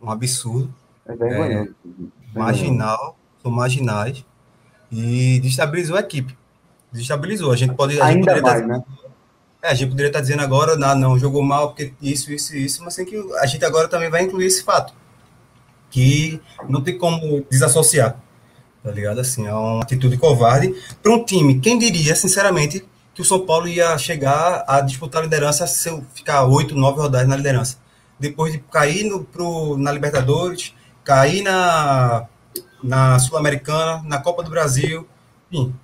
um 0.00 0.12
absurdo. 0.12 0.72
É 1.06 1.16
vergonhoso. 1.16 1.74
É, 1.84 2.38
marginal, 2.38 3.16
são 3.42 3.50
marginais. 3.50 4.24
E 4.92 5.40
destabilizou 5.40 5.96
a 5.96 6.00
equipe. 6.00 6.38
Destabilizou. 6.92 7.50
A 7.50 7.56
gente 7.56 7.74
pode. 7.74 8.00
A 8.00 8.04
Ainda 8.04 8.34
gente 8.34 8.42
mais, 8.42 8.62
estar, 8.62 8.68
né? 8.68 8.84
É, 9.60 9.70
a 9.70 9.74
gente 9.74 9.90
poderia 9.90 10.10
estar 10.10 10.20
dizendo 10.20 10.42
agora, 10.42 10.76
não, 10.76 10.94
não, 10.94 11.18
jogou 11.18 11.42
mal, 11.42 11.70
porque 11.70 11.94
isso, 12.00 12.32
isso, 12.32 12.54
isso, 12.54 12.84
mas 12.84 12.94
tem 12.94 13.04
que 13.04 13.16
a 13.40 13.46
gente 13.46 13.64
agora 13.64 13.88
também 13.88 14.08
vai 14.08 14.22
incluir 14.22 14.46
esse 14.46 14.62
fato 14.62 15.01
que 15.92 16.40
não 16.68 16.80
tem 16.80 16.96
como 16.96 17.46
desassociar, 17.50 18.16
tá 18.82 18.90
ligado? 18.90 19.20
Assim, 19.20 19.46
é 19.46 19.54
uma 19.54 19.82
atitude 19.82 20.16
covarde 20.16 20.74
para 21.02 21.12
um 21.12 21.22
time. 21.22 21.60
Quem 21.60 21.78
diria, 21.78 22.16
sinceramente, 22.16 22.84
que 23.14 23.20
o 23.20 23.24
São 23.24 23.44
Paulo 23.44 23.68
ia 23.68 23.96
chegar 23.98 24.64
a 24.66 24.80
disputar 24.80 25.20
a 25.20 25.24
liderança 25.24 25.66
se 25.66 25.90
eu 25.90 26.02
ficar 26.14 26.44
oito, 26.46 26.74
nove 26.74 26.98
rodadas 26.98 27.28
na 27.28 27.36
liderança. 27.36 27.76
Depois 28.18 28.52
de 28.52 28.58
cair 28.58 29.04
no, 29.04 29.22
pro, 29.22 29.76
na 29.76 29.92
Libertadores, 29.92 30.74
cair 31.04 31.42
na, 31.42 32.26
na 32.82 33.18
Sul-Americana, 33.18 34.02
na 34.06 34.18
Copa 34.18 34.42
do 34.42 34.50
Brasil, 34.50 35.06
enfim. 35.52 35.74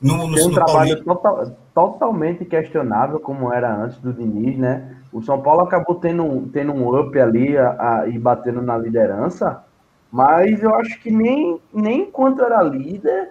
No, 0.00 0.28
no, 0.28 0.34
Tem 0.34 0.44
um 0.44 0.48
no 0.48 0.54
trabalho 0.54 1.02
total, 1.02 1.46
totalmente 1.74 2.44
questionável, 2.44 3.18
como 3.18 3.52
era 3.52 3.74
antes 3.74 3.98
do 3.98 4.12
Diniz, 4.12 4.56
né? 4.56 4.96
O 5.12 5.22
São 5.22 5.40
Paulo 5.40 5.62
acabou 5.62 5.96
tendo, 5.96 6.48
tendo 6.52 6.72
um 6.72 6.98
up 6.98 7.18
ali 7.18 7.56
a, 7.56 7.70
a, 7.70 8.08
e 8.08 8.18
batendo 8.18 8.62
na 8.62 8.76
liderança, 8.76 9.64
mas 10.10 10.62
eu 10.62 10.74
acho 10.74 11.00
que 11.00 11.10
nem, 11.10 11.60
nem 11.72 12.02
enquanto 12.02 12.42
era 12.42 12.62
líder 12.62 13.30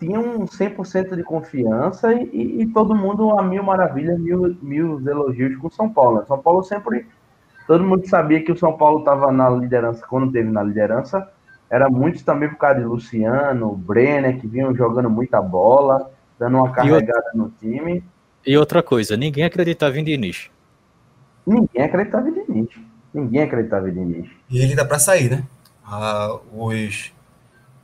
tinha 0.00 0.18
um 0.18 0.46
100% 0.46 1.14
de 1.14 1.22
confiança 1.22 2.12
e, 2.14 2.24
e, 2.32 2.62
e, 2.62 2.66
todo 2.68 2.94
mundo 2.94 3.38
a 3.38 3.42
mil 3.42 3.62
maravilhas, 3.62 4.18
mil, 4.18 4.56
mil 4.62 5.06
elogios 5.06 5.56
com 5.58 5.68
o 5.68 5.70
São 5.70 5.90
Paulo. 5.90 6.24
São 6.26 6.38
Paulo 6.38 6.64
sempre. 6.64 7.06
Todo 7.66 7.84
mundo 7.84 8.08
sabia 8.08 8.42
que 8.42 8.50
o 8.50 8.56
São 8.56 8.76
Paulo 8.76 9.00
estava 9.00 9.30
na 9.30 9.48
liderança 9.50 10.04
quando 10.08 10.32
teve 10.32 10.50
na 10.50 10.62
liderança, 10.62 11.30
era 11.70 11.88
muito 11.88 12.24
também 12.24 12.48
por 12.48 12.58
causa 12.58 12.80
de 12.80 12.84
Luciano, 12.84 13.76
Brenner, 13.76 14.40
que 14.40 14.46
vinham 14.46 14.74
jogando 14.74 15.08
muita 15.08 15.40
bola, 15.40 16.10
dando 16.36 16.56
uma 16.56 16.72
carregada 16.72 17.30
no 17.32 17.48
time. 17.60 18.02
E 18.44 18.56
outra 18.58 18.82
coisa, 18.82 19.16
ninguém 19.16 19.44
acreditava 19.44 19.96
em 19.96 20.02
Diniz. 20.02 20.50
Ninguém 21.46 21.84
acreditava 21.84 22.28
em 22.28 22.32
Diniz. 22.32 22.68
Ninguém 23.14 23.42
acreditava 23.42 23.88
em 23.88 23.94
Diniz. 23.94 24.30
E 24.50 24.60
ele 24.60 24.74
dá 24.74 24.84
para 24.84 24.98
sair, 24.98 25.30
né? 25.30 25.44
Ah, 25.84 26.38
os, 26.52 27.12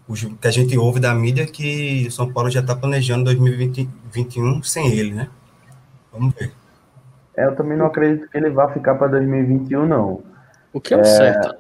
os 0.08 0.24
que 0.24 0.48
a 0.48 0.50
gente 0.50 0.76
ouve 0.76 0.98
da 0.98 1.14
mídia 1.14 1.46
que 1.46 2.06
o 2.08 2.10
São 2.10 2.32
Paulo 2.32 2.50
já 2.50 2.60
está 2.60 2.74
planejando 2.74 3.24
2021 3.24 4.62
sem 4.64 4.92
ele, 4.92 5.14
né? 5.14 5.28
Vamos 6.12 6.34
ver. 6.34 6.52
É, 7.36 7.44
eu 7.44 7.54
também 7.54 7.76
não 7.76 7.86
acredito 7.86 8.28
que 8.28 8.36
ele 8.36 8.50
vá 8.50 8.72
ficar 8.72 8.96
para 8.96 9.08
2021, 9.08 9.86
não. 9.86 10.22
O 10.72 10.80
que 10.80 10.94
é 10.94 10.96
o 10.96 11.00
é, 11.00 11.04
certo. 11.04 11.54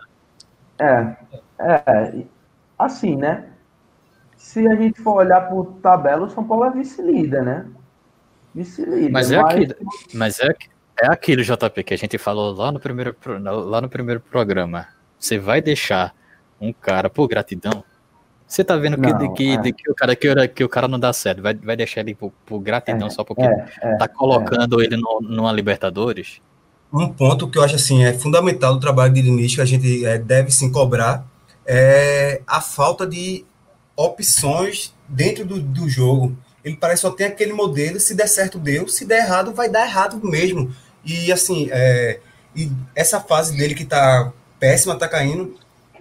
É, 0.78 1.16
é, 1.58 2.24
assim, 2.78 3.16
né? 3.16 3.48
Se 4.36 4.66
a 4.66 4.74
gente 4.74 5.00
for 5.00 5.16
olhar 5.16 5.48
por 5.48 5.66
tabela, 5.82 6.26
o 6.26 6.30
São 6.30 6.44
Paulo 6.44 6.64
é 6.64 6.70
vice-líder, 6.70 7.42
né? 7.42 7.66
Vice-líder. 8.54 9.10
Mas 9.10 9.30
é 9.30 9.40
mas... 9.40 9.54
aquilo, 9.54 9.74
mas 10.14 10.40
é, 10.40 10.54
é 11.02 11.06
aquilo, 11.08 11.42
JP, 11.42 11.84
que 11.84 11.94
a 11.94 11.98
gente 11.98 12.18
falou 12.18 12.54
lá 12.54 12.70
no 12.70 12.80
primeiro, 12.80 13.16
lá 13.42 13.80
no 13.80 13.88
primeiro 13.88 14.20
programa. 14.20 14.86
Você 15.18 15.38
vai 15.38 15.60
deixar 15.60 16.14
um 16.60 16.72
cara 16.72 17.08
por 17.08 17.26
gratidão? 17.28 17.82
Você 18.46 18.62
tá 18.62 18.76
vendo 18.76 18.96
que, 18.96 19.12
não, 19.12 19.34
que, 19.34 19.50
é. 19.54 19.72
que, 19.72 19.90
o 19.90 19.94
cara, 19.94 20.14
que, 20.14 20.48
que, 20.48 20.64
o 20.64 20.68
cara 20.68 20.86
não 20.86 21.00
dá 21.00 21.12
certo, 21.12 21.42
vai, 21.42 21.54
vai 21.54 21.76
deixar 21.76 22.02
ele 22.02 22.14
por, 22.14 22.32
por 22.44 22.60
gratidão 22.60 23.08
é, 23.08 23.10
só 23.10 23.24
porque 23.24 23.42
é, 23.42 23.66
é 23.82 23.96
tá 23.96 24.06
colocando 24.06 24.80
é. 24.80 24.84
ele 24.84 24.96
no, 24.96 25.20
numa 25.20 25.50
Libertadores? 25.52 26.40
Um 26.92 27.08
ponto 27.08 27.48
que 27.50 27.58
eu 27.58 27.64
acho 27.64 27.74
assim 27.74 28.04
é 28.04 28.12
fundamental 28.12 28.74
do 28.74 28.80
trabalho 28.80 29.12
de 29.12 29.22
Diniz, 29.22 29.54
que 29.54 29.60
a 29.60 29.64
gente 29.64 30.06
é, 30.06 30.16
deve 30.16 30.52
sim 30.52 30.70
cobrar, 30.70 31.26
é 31.66 32.40
a 32.46 32.60
falta 32.60 33.06
de 33.06 33.44
opções 33.96 34.94
dentro 35.08 35.44
do, 35.44 35.60
do 35.60 35.88
jogo. 35.88 36.36
Ele 36.64 36.76
parece 36.76 37.02
só 37.02 37.10
tem 37.10 37.26
aquele 37.26 37.52
modelo, 37.52 38.00
se 38.00 38.14
der 38.14 38.28
certo, 38.28 38.58
deu, 38.58 38.88
se 38.88 39.04
der 39.04 39.24
errado, 39.24 39.54
vai 39.54 39.68
dar 39.68 39.86
errado 39.86 40.20
mesmo. 40.22 40.74
E 41.04 41.30
assim, 41.30 41.68
é, 41.70 42.20
e 42.54 42.70
essa 42.94 43.20
fase 43.20 43.56
dele 43.56 43.74
que 43.74 43.84
tá 43.84 44.32
péssima, 44.58 44.98
tá 44.98 45.08
caindo, 45.08 45.54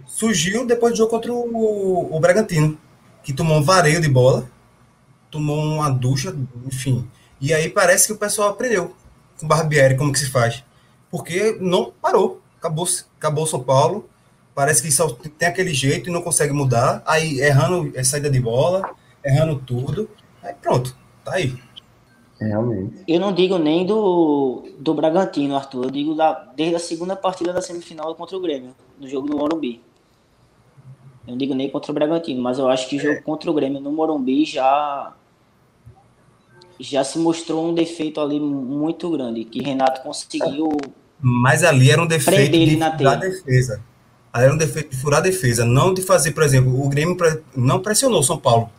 surgiu 0.08 0.66
depois 0.66 0.94
do 0.94 0.98
jogo 0.98 1.12
contra 1.12 1.32
o, 1.32 2.16
o 2.16 2.20
Bragantino, 2.20 2.78
que 3.24 3.34
tomou 3.34 3.58
um 3.58 3.64
vareio 3.64 4.02
de 4.02 4.08
bola, 4.08 4.50
tomou 5.30 5.58
uma 5.58 5.90
ducha, 5.90 6.36
enfim. 6.66 7.08
E 7.40 7.54
aí 7.54 7.70
parece 7.70 8.08
que 8.08 8.14
o 8.14 8.18
pessoal 8.18 8.50
aprendeu 8.50 8.96
com 9.38 9.46
o 9.46 9.50
Barbieri 9.50 9.98
como 9.98 10.12
que 10.12 10.20
se 10.20 10.30
faz. 10.30 10.64
Porque 11.12 11.58
não 11.60 11.92
parou. 12.02 12.42
Acabou, 12.58 12.88
acabou 13.18 13.46
São 13.46 13.62
Paulo. 13.62 14.10
Parece 14.56 14.82
que 14.82 14.90
só 14.90 15.10
tem 15.38 15.50
aquele 15.50 15.74
jeito 15.74 16.10
e 16.10 16.14
não 16.14 16.22
consegue 16.22 16.54
mudar. 16.54 17.04
Aí 17.06 17.42
errando 17.42 17.92
a 18.00 18.04
saída 18.06 18.30
de 18.30 18.40
bola, 18.40 18.90
errando 19.24 19.58
tudo. 19.58 20.10
Aí 20.42 20.54
pronto, 20.54 20.96
tá 21.26 21.34
aí. 21.34 21.54
Realmente. 22.40 23.04
Eu 23.06 23.20
não 23.20 23.34
digo 23.34 23.58
nem 23.58 23.86
do, 23.86 24.64
do 24.80 24.94
Bragantino, 24.94 25.58
Arthur. 25.58 25.86
Eu 25.86 25.92
digo 25.92 26.16
da, 26.16 26.32
desde 26.56 26.76
a 26.76 26.80
segunda 26.80 27.18
partida 27.18 27.52
da 27.52 27.62
semifinal 27.62 28.16
contra 28.16 28.38
o 28.38 28.40
Grêmio, 28.40 28.74
no 28.98 29.08
jogo 29.10 29.28
do 29.28 29.38
Morumbi. 29.38 29.82
Eu 31.28 31.32
não 31.32 31.38
digo 31.38 31.54
nem 31.54 31.70
contra 31.70 31.92
o 31.92 31.96
Bragantino, 31.96 32.42
mas 32.42 32.58
eu 32.58 32.70
acho 32.70 32.88
que 32.88 32.96
o 32.96 33.00
jogo 33.00 33.22
contra 33.24 33.52
o 33.52 33.54
Grêmio 33.54 33.82
no 33.82 33.92
Morumbi 33.92 34.46
já 34.46 35.14
já 36.80 37.04
se 37.04 37.18
mostrou 37.18 37.70
um 37.70 37.74
defeito 37.74 38.20
ali 38.20 38.40
muito 38.40 39.10
grande, 39.10 39.46
que 39.46 39.62
Renato 39.62 40.02
conseguiu. 40.02 40.70
Mas 41.20 41.64
ali 41.64 41.90
era 41.90 42.02
um 42.02 42.08
defeito 42.08 42.52
de 42.52 42.78
furar 42.98 43.20
defesa. 43.20 43.82
Era 44.36 44.54
um 44.54 44.58
defeito 44.58 44.90
de 44.90 44.98
furar 44.98 45.20
a 45.20 45.24
defesa, 45.24 45.64
não 45.64 45.94
de 45.94 46.02
fazer, 46.02 46.32
por 46.32 46.44
exemplo, 46.44 46.84
o 46.84 46.90
Grêmio 46.90 47.18
não 47.56 47.82
pressionou 47.82 48.20
o 48.20 48.24
São 48.24 48.38
Paulo. 48.38 48.70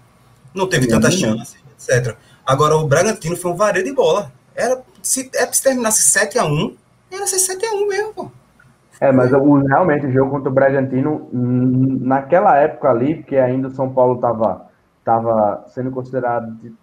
Não 0.54 0.66
teve 0.68 0.86
tantas 0.86 1.14
chances, 1.14 1.56
etc. 1.72 2.16
Agora, 2.44 2.76
o 2.76 2.86
Bragantino 2.86 3.36
foi 3.36 3.50
um 3.50 3.56
vareio 3.56 3.84
de 3.84 3.92
bola. 3.92 4.30
Era, 4.54 4.82
se, 5.02 5.30
é, 5.34 5.46
se 5.52 5.62
terminasse 5.62 6.18
7x1, 6.18 6.74
era 7.10 7.26
ser 7.26 7.36
7x1 7.36 7.88
mesmo, 7.88 8.14
pô. 8.14 8.30
É, 9.00 9.12
mas 9.12 9.32
o, 9.32 9.56
realmente 9.58 10.06
o 10.06 10.12
jogo 10.12 10.30
contra 10.30 10.50
o 10.50 10.54
Bragantino, 10.54 11.28
naquela 11.32 12.56
época 12.56 12.88
ali, 12.88 13.16
porque 13.16 13.36
ainda 13.36 13.68
o 13.68 13.74
São 13.74 13.92
Paulo 13.92 14.14
estava 14.16 14.66
tava 15.04 15.64
sendo 15.68 15.92
considerado 15.92 16.50
de, 16.56 16.74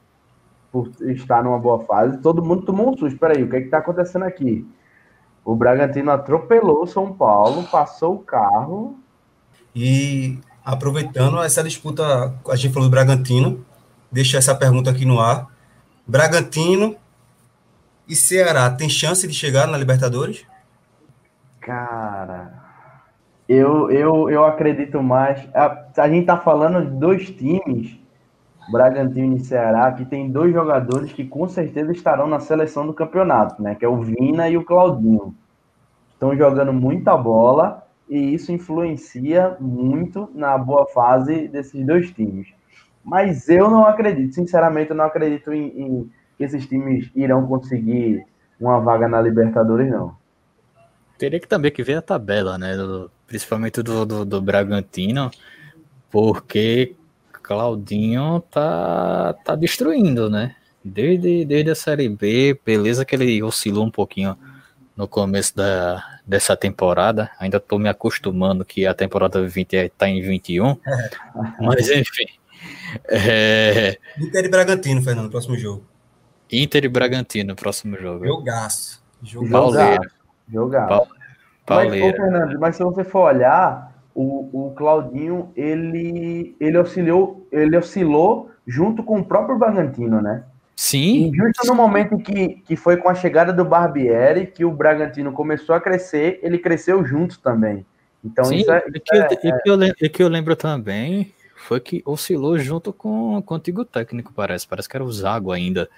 por 0.72 0.90
estar 1.02 1.44
numa 1.44 1.60
boa 1.60 1.82
fase, 1.82 2.18
todo 2.20 2.44
mundo 2.44 2.66
tomou 2.66 2.90
um 2.90 2.98
susto. 2.98 3.20
Peraí, 3.20 3.44
o 3.44 3.50
que 3.50 3.58
é 3.58 3.60
está 3.60 3.80
acontecendo 3.80 4.24
aqui? 4.24 4.66
O 5.46 5.56
Bragantino 5.56 6.12
atropelou 6.12 6.84
o 6.84 6.88
São 6.88 7.14
Paulo, 7.14 7.64
passou 7.64 8.16
o 8.16 8.20
carro. 8.20 8.98
E 9.76 10.40
aproveitando 10.64 11.42
essa 11.42 11.64
disputa, 11.64 12.34
a 12.50 12.56
gente 12.56 12.74
falou 12.74 12.88
do 12.88 12.92
Bragantino, 12.92 13.66
deixa 14.12 14.38
essa 14.38 14.56
pergunta 14.56 14.90
aqui 14.90 15.06
no 15.06 15.20
ar. 15.20 15.48
Bragantino 16.08 16.96
e 18.08 18.16
Ceará 18.16 18.70
tem 18.70 18.90
chance 18.90 19.28
de 19.28 19.34
chegar 19.34 19.68
na 19.68 19.78
Libertadores? 19.78 20.46
Cara, 21.60 22.54
eu, 23.48 23.90
eu, 23.92 24.30
eu 24.30 24.46
acredito 24.46 25.02
mais. 25.02 25.48
A, 25.54 25.86
a 25.98 26.10
gente 26.10 26.26
tá 26.26 26.38
falando 26.38 26.86
de 26.86 26.98
dois 26.98 27.30
times, 27.30 27.98
Bragantino 28.72 29.36
e 29.36 29.40
Ceará, 29.40 29.92
que 29.92 30.06
tem 30.06 30.32
dois 30.32 30.54
jogadores 30.54 31.12
que 31.12 31.26
com 31.26 31.48
certeza 31.48 31.92
estarão 31.92 32.28
na 32.28 32.40
seleção 32.40 32.86
do 32.86 32.94
campeonato, 32.94 33.62
né? 33.62 33.76
Que 33.76 33.86
é 33.86 33.88
o 33.88 34.02
Vina 34.02 34.50
e 34.50 34.58
o 34.58 34.64
Claudinho. 34.64 35.36
Estão 36.14 36.36
jogando 36.36 36.72
muita 36.72 37.18
bola 37.18 37.86
e 38.10 38.34
isso 38.34 38.52
influencia 38.52 39.58
muito 39.60 40.30
na 40.34 40.58
boa 40.58 40.86
fase 40.88 41.48
desses 41.48 41.86
dois 41.86 42.12
times. 42.12 42.48
Mas 43.04 43.50
eu 43.50 43.70
não 43.70 43.86
acredito, 43.86 44.34
sinceramente, 44.34 44.92
eu 44.92 44.96
não 44.96 45.06
acredito 45.06 45.52
em, 45.52 45.68
em 45.68 46.12
que 46.38 46.44
esses 46.44 46.66
times 46.66 47.12
irão 47.16 47.46
conseguir 47.46 48.26
uma 48.60 48.80
vaga 48.80 49.08
na 49.08 49.22
Libertadores, 49.22 49.92
não. 49.92 50.16
Teria 51.18 51.40
que 51.40 51.48
também 51.48 51.72
que 51.72 51.84
ver 51.84 51.96
a 51.96 52.02
tabela, 52.02 52.58
né? 52.58 52.76
Do, 52.76 53.12
principalmente 53.28 53.82
do, 53.82 54.06
do, 54.06 54.26
do, 54.26 54.42
Bragantino, 54.42 55.30
porque 56.10 56.96
Claudinho 57.44 58.42
tá, 58.50 59.36
tá 59.44 59.56
destruindo, 59.56 60.30
né? 60.30 60.56
Desde, 60.84 61.46
desde 61.46 61.72
a 61.72 61.76
Série 61.76 62.10
B, 62.10 62.60
beleza 62.66 63.06
que 63.06 63.16
ele 63.16 63.44
oscilou 63.44 63.86
um 63.86 63.92
pouquinho 63.92 64.38
no 64.96 65.08
começo 65.08 65.56
da, 65.56 66.04
dessa 66.26 66.56
temporada. 66.56 67.30
Ainda 67.40 67.60
tô 67.60 67.78
me 67.78 67.90
acostumando 67.90 68.66
que 68.66 68.88
a 68.88 68.94
temporada 68.94 69.46
20 69.46 69.76
é, 69.76 69.90
tá 69.90 70.08
em 70.08 70.22
21. 70.22 70.78
Mas 71.60 71.90
enfim. 71.90 72.26
É... 73.10 73.98
Inter 74.18 74.46
e 74.46 74.50
Bragantino, 74.50 75.02
Fernando, 75.02 75.30
próximo 75.30 75.58
jogo. 75.58 75.86
Inter 76.52 76.86
e 76.86 76.88
Bragantino, 76.88 77.56
próximo 77.56 77.98
jogo. 77.98 78.26
Jogaço. 78.26 79.04
Jogaço. 79.22 79.52
Pauleira. 79.52 80.12
Jogar. 80.52 80.88
Pa 81.66 81.86
mas, 81.86 81.92
Fernando, 81.92 82.60
mas 82.60 82.76
se 82.76 82.84
você 82.84 83.04
for 83.06 83.34
olhar, 83.34 83.93
o, 84.16 84.68
o 84.68 84.72
Claudinho, 84.76 85.52
ele, 85.56 86.56
ele, 86.60 86.78
oscilou, 86.78 87.48
ele 87.52 87.78
oscilou 87.78 88.52
junto 88.66 89.04
com 89.04 89.20
o 89.20 89.26
próprio 89.26 89.58
Bragantino, 89.58 90.22
né? 90.22 90.44
Sim. 90.76 91.30
E 91.32 91.36
justo 91.36 91.68
no 91.68 91.76
momento 91.76 92.18
que, 92.18 92.62
que 92.66 92.76
foi 92.76 92.98
com 92.98 93.10
a 93.10 93.16
chegada 93.16 93.54
do 93.54 93.64
Barbieri 93.64 94.48
que 94.48 94.66
o 94.66 94.72
Bragantino 94.72 95.32
começou 95.32 95.76
a 95.76 95.82
crescer, 95.82 96.40
ele 96.42 96.58
cresceu 96.58 97.06
junto 97.06 97.40
também. 97.40 97.86
Então 98.24 98.46
Sim, 98.46 98.58
isso 98.58 98.72
é, 98.72 98.84
isso 98.88 99.04
que, 99.06 99.18
é, 99.18 99.28
e, 99.32 99.62
que 99.62 99.70
eu, 99.70 99.84
e 99.84 100.10
que 100.10 100.24
eu 100.24 100.28
lembro 100.28 100.56
também 100.56 101.34
foi 101.56 101.80
que 101.80 102.02
oscilou 102.06 102.58
junto 102.58 102.92
com, 102.92 103.42
com 103.42 103.54
o 103.54 103.58
antigo 103.58 103.86
técnico, 103.86 104.34
parece. 104.34 104.68
Parece 104.68 104.90
que 104.90 104.98
era 104.98 105.04
o 105.04 105.12
Zago 105.12 105.52
ainda. 105.52 105.90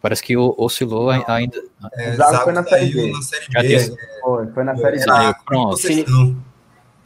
Parece 0.00 0.22
que 0.22 0.36
oscilou 0.36 1.12
Não, 1.12 1.24
ainda. 1.26 1.60
É, 1.94 2.12
Zago 2.12 2.44
foi 2.44 2.52
na 2.52 2.62
Série 2.62 2.92
B. 2.92 3.12
Na 3.12 3.22
série 3.22 3.46
B 3.48 3.74
é. 3.74 4.20
foi, 4.20 4.46
foi 4.46 4.64
na 4.64 4.76
Série 4.76 4.98
B. 4.98 5.04
pronto. 5.44 5.76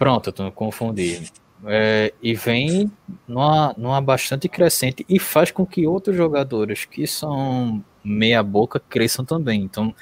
Pronto, 0.03 0.35
eu 0.37 0.51
confundi. 0.51 1.31
É, 1.65 2.13
e 2.21 2.35
vem 2.35 2.91
numa, 3.29 3.73
numa 3.79 4.01
bastante 4.01 4.49
crescente 4.49 5.07
e 5.09 5.17
faz 5.21 5.53
com 5.53 5.65
que 5.65 5.87
outros 5.87 6.17
jogadores 6.17 6.85
que 6.85 7.07
são 7.07 7.85
meia 8.03 8.43
boca 8.43 8.81
cresçam 8.81 9.25
também. 9.25 9.63
Então, 9.63 9.95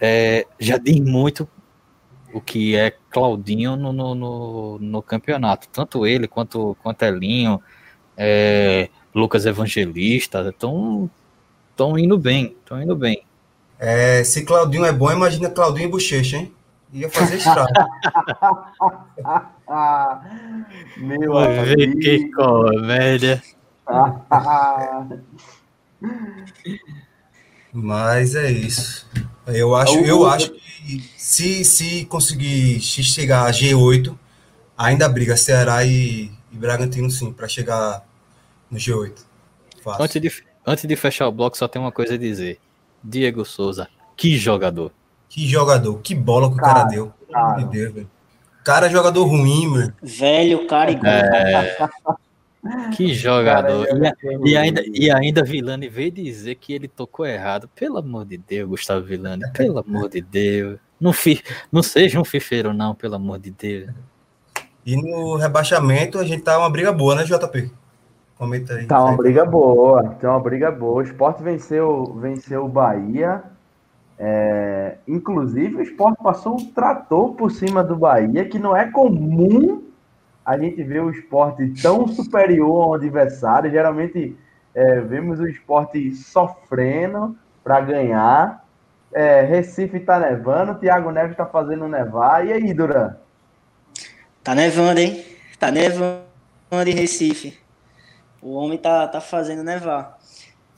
é, 0.00 0.46
já 0.58 0.78
diz 0.78 0.98
muito 1.00 1.46
o 2.32 2.40
que 2.40 2.74
é 2.76 2.94
Claudinho 3.10 3.76
no, 3.76 3.92
no, 3.92 4.14
no, 4.14 4.78
no 4.78 5.02
campeonato. 5.02 5.68
Tanto 5.68 6.06
ele 6.06 6.26
quanto, 6.26 6.74
quanto 6.82 7.02
Elinho, 7.02 7.60
é, 8.16 8.88
Lucas 9.14 9.44
Evangelista, 9.44 10.48
estão 10.48 11.10
estão 11.72 11.98
indo 11.98 12.16
bem, 12.16 12.56
estão 12.58 12.82
indo 12.82 12.96
bem. 12.96 13.22
É, 13.78 14.24
se 14.24 14.46
Claudinho 14.46 14.86
é 14.86 14.92
bom, 14.92 15.12
imagina 15.12 15.50
Claudinho 15.50 15.88
e 15.88 15.90
Bochecha, 15.90 16.38
hein? 16.38 16.55
Ia 16.96 17.10
fazer 17.10 17.36
estrago. 17.36 17.68
Meu 20.96 21.36
amigo. 21.36 22.00
Que 22.00 22.30
comédia. 22.30 23.42
Mas 27.70 28.34
é 28.34 28.50
isso. 28.50 29.06
Eu 29.46 29.74
acho, 29.74 29.98
eu 29.98 30.26
acho 30.26 30.52
que 30.52 31.02
se, 31.18 31.62
se 31.66 32.06
conseguir 32.06 32.80
chegar 32.80 33.44
a 33.44 33.50
G8, 33.50 34.16
ainda 34.78 35.06
briga 35.06 35.36
Ceará 35.36 35.84
e, 35.84 36.30
e 36.50 36.56
Bragantino 36.56 37.10
sim, 37.10 37.30
para 37.30 37.46
chegar 37.46 38.06
no 38.70 38.78
G8. 38.78 39.18
Fácil. 39.82 40.02
Antes 40.02 40.22
de, 40.22 40.32
antes 40.66 40.86
de 40.86 40.96
fechar 40.96 41.28
o 41.28 41.32
bloco, 41.32 41.58
só 41.58 41.68
tem 41.68 41.80
uma 41.80 41.92
coisa 41.92 42.14
a 42.14 42.18
dizer. 42.18 42.58
Diego 43.04 43.44
Souza, 43.44 43.86
que 44.16 44.38
jogador. 44.38 44.90
Que 45.28 45.46
jogador, 45.46 45.98
que 46.00 46.14
bola 46.14 46.48
que 46.48 46.54
o 46.54 46.58
cara, 46.58 46.74
cara 46.74 46.88
deu. 46.88 47.12
Pelo 47.26 47.38
amor 47.38 47.56
de 47.58 47.64
Deus, 47.66 47.94
velho. 47.94 48.10
Cara, 48.64 48.86
é 48.86 48.90
jogador 48.90 49.24
ruim, 49.24 49.66
mano. 49.68 49.94
Velho, 50.02 50.66
cara 50.66 50.90
igual. 50.90 51.12
É... 51.12 51.78
Que 52.96 53.14
jogador. 53.14 53.86
Cara, 53.86 54.16
e, 54.44 54.50
e, 54.50 54.56
ainda, 54.56 54.82
e 54.86 55.10
ainda 55.10 55.44
Vilani 55.44 55.88
veio 55.88 56.10
dizer 56.10 56.56
que 56.56 56.72
ele 56.72 56.88
tocou 56.88 57.24
errado. 57.24 57.68
Pelo 57.74 57.98
amor 57.98 58.24
de 58.24 58.38
Deus, 58.38 58.68
Gustavo 58.68 59.04
Vilani. 59.04 59.42
Pelo 59.52 59.78
amor 59.78 60.08
de 60.08 60.20
Deus. 60.20 60.78
Não, 61.00 61.12
fi, 61.12 61.42
não 61.70 61.82
seja 61.82 62.18
um 62.18 62.24
fifeiro, 62.24 62.72
não, 62.72 62.94
pelo 62.94 63.14
amor 63.14 63.38
de 63.38 63.50
Deus. 63.50 63.90
E 64.84 64.96
no 64.96 65.36
rebaixamento 65.36 66.18
a 66.18 66.24
gente 66.24 66.42
tá 66.42 66.58
uma 66.58 66.70
briga 66.70 66.92
boa, 66.92 67.14
né, 67.14 67.24
JP? 67.24 67.70
Comenta 68.38 68.74
aí. 68.74 68.86
Tá 68.86 69.02
uma 69.02 69.16
briga 69.16 69.44
boa, 69.44 70.16
tá 70.20 70.30
uma 70.30 70.40
briga 70.40 70.70
boa. 70.70 71.02
O 71.02 71.02
Sport 71.02 71.40
venceu, 71.40 72.16
venceu 72.20 72.64
o 72.64 72.68
Bahia. 72.68 73.42
É, 74.18 74.96
inclusive, 75.06 75.76
o 75.76 75.82
Sport 75.82 76.16
passou 76.22 76.54
um 76.54 76.72
trator 76.72 77.34
por 77.34 77.50
cima 77.50 77.84
do 77.84 77.96
Bahia, 77.96 78.48
que 78.48 78.58
não 78.58 78.76
é 78.76 78.90
comum 78.90 79.84
a 80.44 80.56
gente 80.56 80.82
ver 80.82 81.02
o 81.02 81.10
esporte 81.10 81.68
tão 81.82 82.06
superior 82.06 82.84
ao 82.84 82.94
adversário. 82.94 83.70
Geralmente 83.70 84.36
é, 84.74 85.00
vemos 85.00 85.40
o 85.40 85.48
esporte 85.48 86.12
sofrendo 86.14 87.36
para 87.64 87.80
ganhar. 87.80 88.64
É, 89.12 89.42
Recife 89.42 89.98
tá 90.00 90.20
nevando, 90.20 90.78
Thiago 90.78 91.10
Neves 91.10 91.36
tá 91.36 91.46
fazendo 91.46 91.88
nevar. 91.88 92.46
E 92.46 92.52
aí, 92.52 92.72
Duran? 92.72 93.16
Tá 94.44 94.54
nevando, 94.54 95.00
hein? 95.00 95.24
Tá 95.58 95.70
nevando 95.70 96.22
em 96.86 96.94
Recife. 96.94 97.58
O 98.40 98.52
homem 98.52 98.78
tá, 98.78 99.08
tá 99.08 99.20
fazendo 99.20 99.64
nevar. 99.64 100.16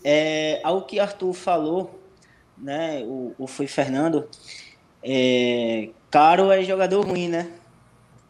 É, 0.02 0.60
ao 0.64 0.82
que 0.82 0.98
Arthur 0.98 1.34
falou, 1.34 1.97
né? 2.60 3.02
O, 3.04 3.34
o 3.38 3.46
foi 3.46 3.66
Fernando. 3.66 4.28
É, 5.02 5.90
Caro 6.10 6.50
é 6.50 6.62
jogador 6.64 7.06
ruim, 7.06 7.28
né? 7.28 7.50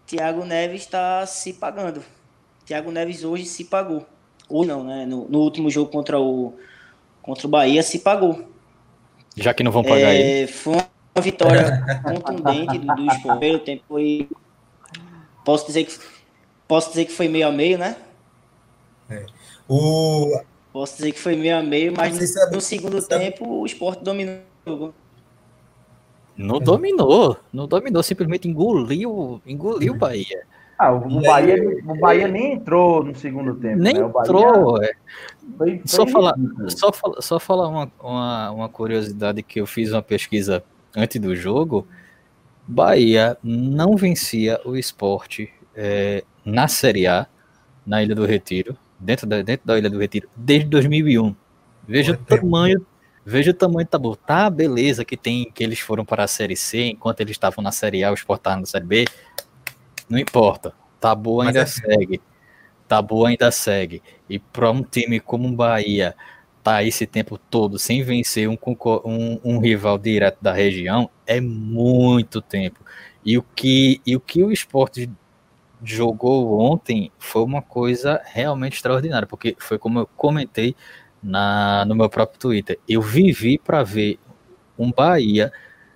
Thiago 0.06 0.44
Neves 0.44 0.82
está 0.82 1.24
se 1.26 1.52
pagando. 1.52 2.02
Thiago 2.64 2.90
Neves 2.90 3.24
hoje 3.24 3.44
se 3.44 3.64
pagou. 3.64 4.06
Ou 4.48 4.64
não, 4.64 4.84
né? 4.84 5.04
No, 5.06 5.28
no, 5.28 5.40
último 5.40 5.70
jogo 5.70 5.90
contra 5.90 6.18
o, 6.18 6.54
contra 7.22 7.46
o 7.46 7.50
Bahia 7.50 7.82
se 7.82 7.98
pagou. 7.98 8.48
Já 9.36 9.52
que 9.52 9.62
não 9.62 9.70
vão 9.70 9.82
pagar 9.82 10.14
é, 10.14 10.40
ele. 10.40 10.46
Foi 10.46 10.74
uma 10.74 11.22
vitória 11.22 12.02
contundente 12.02 12.78
do, 12.78 12.94
do 12.94 13.06
esporte. 13.06 13.54
O 13.54 13.58
tempo 13.60 13.84
foi 13.88 14.28
Posso 15.48 15.66
dizer 15.66 15.84
que 15.84 15.98
posso 16.66 16.90
dizer 16.90 17.06
que 17.06 17.12
foi 17.12 17.26
meio 17.26 17.48
a 17.48 17.50
meio, 17.50 17.78
né? 17.78 17.96
É. 19.08 19.24
O 19.66 20.38
posso 20.78 20.96
dizer 20.96 21.10
que 21.10 21.18
foi 21.18 21.34
meio 21.34 21.58
a 21.58 21.62
meio, 21.62 21.92
mas 21.96 22.14
no, 22.14 22.50
no 22.52 22.60
segundo 22.60 23.02
tempo 23.02 23.44
o 23.44 23.66
esporte 23.66 24.04
dominou. 24.04 24.94
Não 26.36 26.60
dominou, 26.60 27.36
não 27.52 27.66
dominou, 27.66 28.00
simplesmente 28.00 28.46
engoliu, 28.46 29.42
engoliu 29.44 29.94
o 29.94 29.96
Bahia. 29.96 30.44
Ah, 30.78 30.92
o, 30.92 31.20
Bahia, 31.20 31.56
o 31.84 31.98
Bahia 31.98 32.28
nem 32.28 32.52
entrou 32.52 33.02
no 33.02 33.12
segundo 33.16 33.56
tempo. 33.56 33.82
Nem 33.82 33.94
né? 33.94 34.00
entrou. 34.00 34.80
É. 34.80 34.92
Foi, 35.56 35.78
foi 35.78 35.82
só, 35.84 36.06
falar, 36.06 36.34
só, 36.68 36.90
só 37.18 37.40
falar 37.40 37.66
uma, 37.66 37.92
uma, 37.98 38.50
uma 38.52 38.68
curiosidade 38.68 39.42
que 39.42 39.60
eu 39.60 39.66
fiz 39.66 39.90
uma 39.90 40.02
pesquisa 40.02 40.62
antes 40.96 41.20
do 41.20 41.34
jogo. 41.34 41.88
Bahia 42.64 43.36
não 43.42 43.96
vencia 43.96 44.60
o 44.64 44.76
esporte 44.76 45.52
é, 45.74 46.22
na 46.44 46.68
Série 46.68 47.08
A, 47.08 47.26
na 47.84 48.00
Ilha 48.00 48.14
do 48.14 48.24
Retiro, 48.24 48.78
dentro 48.98 49.26
da, 49.26 49.42
dentro 49.42 49.66
da 49.66 49.78
Ilha 49.78 49.90
do 49.90 49.98
Retiro, 49.98 50.28
desde 50.36 50.68
2001. 50.68 51.34
Veja 51.86 52.12
o 52.12 52.16
tamanho, 52.16 52.86
veja 53.24 53.50
o 53.50 53.54
tamanho 53.54 53.86
do 53.86 53.90
tabu. 53.90 54.16
Tá, 54.16 54.50
beleza, 54.50 55.04
que 55.04 55.16
tem 55.16 55.50
que 55.50 55.62
eles 55.62 55.80
foram 55.80 56.04
para 56.04 56.24
a 56.24 56.28
Série 56.28 56.56
C, 56.56 56.90
enquanto 56.90 57.20
eles 57.20 57.32
estavam 57.32 57.62
na 57.62 57.72
Série 57.72 58.04
A, 58.04 58.12
estava 58.12 58.60
na 58.60 58.66
Série 58.66 58.84
B. 58.84 59.04
Não 60.08 60.18
importa, 60.18 60.74
tabu 61.00 61.40
ainda 61.40 61.60
é... 61.60 61.66
segue. 61.66 62.20
Tabu 62.86 63.26
ainda 63.26 63.50
segue. 63.50 64.02
E 64.28 64.38
para 64.38 64.70
um 64.70 64.82
time 64.82 65.20
como 65.20 65.46
o 65.46 65.52
Bahia, 65.52 66.14
tá 66.62 66.82
esse 66.82 67.06
tempo 67.06 67.38
todo 67.38 67.78
sem 67.78 68.02
vencer 68.02 68.48
um, 68.48 68.56
um, 69.04 69.40
um, 69.44 69.58
rival 69.58 69.98
direto 69.98 70.38
da 70.40 70.52
região 70.52 71.08
é 71.26 71.40
muito 71.40 72.40
tempo. 72.40 72.80
E 73.24 73.36
o 73.38 73.42
que, 73.42 74.00
e 74.06 74.16
o, 74.16 74.20
que 74.20 74.42
o 74.42 74.50
esporte 74.50 75.10
jogou 75.82 76.60
ontem 76.60 77.10
foi 77.18 77.42
uma 77.42 77.62
coisa 77.62 78.20
realmente 78.24 78.74
extraordinária, 78.74 79.26
porque 79.26 79.56
foi 79.58 79.78
como 79.78 80.00
eu 80.00 80.08
comentei 80.16 80.74
na, 81.22 81.84
no 81.84 81.94
meu 81.94 82.08
próprio 82.08 82.38
Twitter. 82.38 82.78
Eu 82.88 83.02
vivi 83.02 83.58
para 83.58 83.82
ver 83.82 84.18
um 84.78 84.92
Bahia 84.92 85.52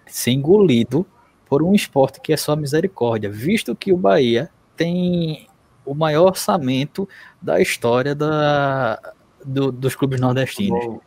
ser 0.06 0.32
engolido 0.32 1.06
por 1.46 1.62
um 1.62 1.74
esporte 1.74 2.20
que 2.20 2.32
é 2.32 2.36
só 2.36 2.56
misericórdia, 2.56 3.30
visto 3.30 3.74
que 3.74 3.92
o 3.92 3.96
Bahia 3.96 4.50
tem 4.76 5.46
o 5.84 5.94
maior 5.94 6.26
orçamento 6.26 7.08
da 7.40 7.60
história 7.60 8.14
da, 8.14 8.98
do, 9.44 9.70
dos 9.70 9.94
clubes 9.94 10.20
nordestinos. 10.20 11.00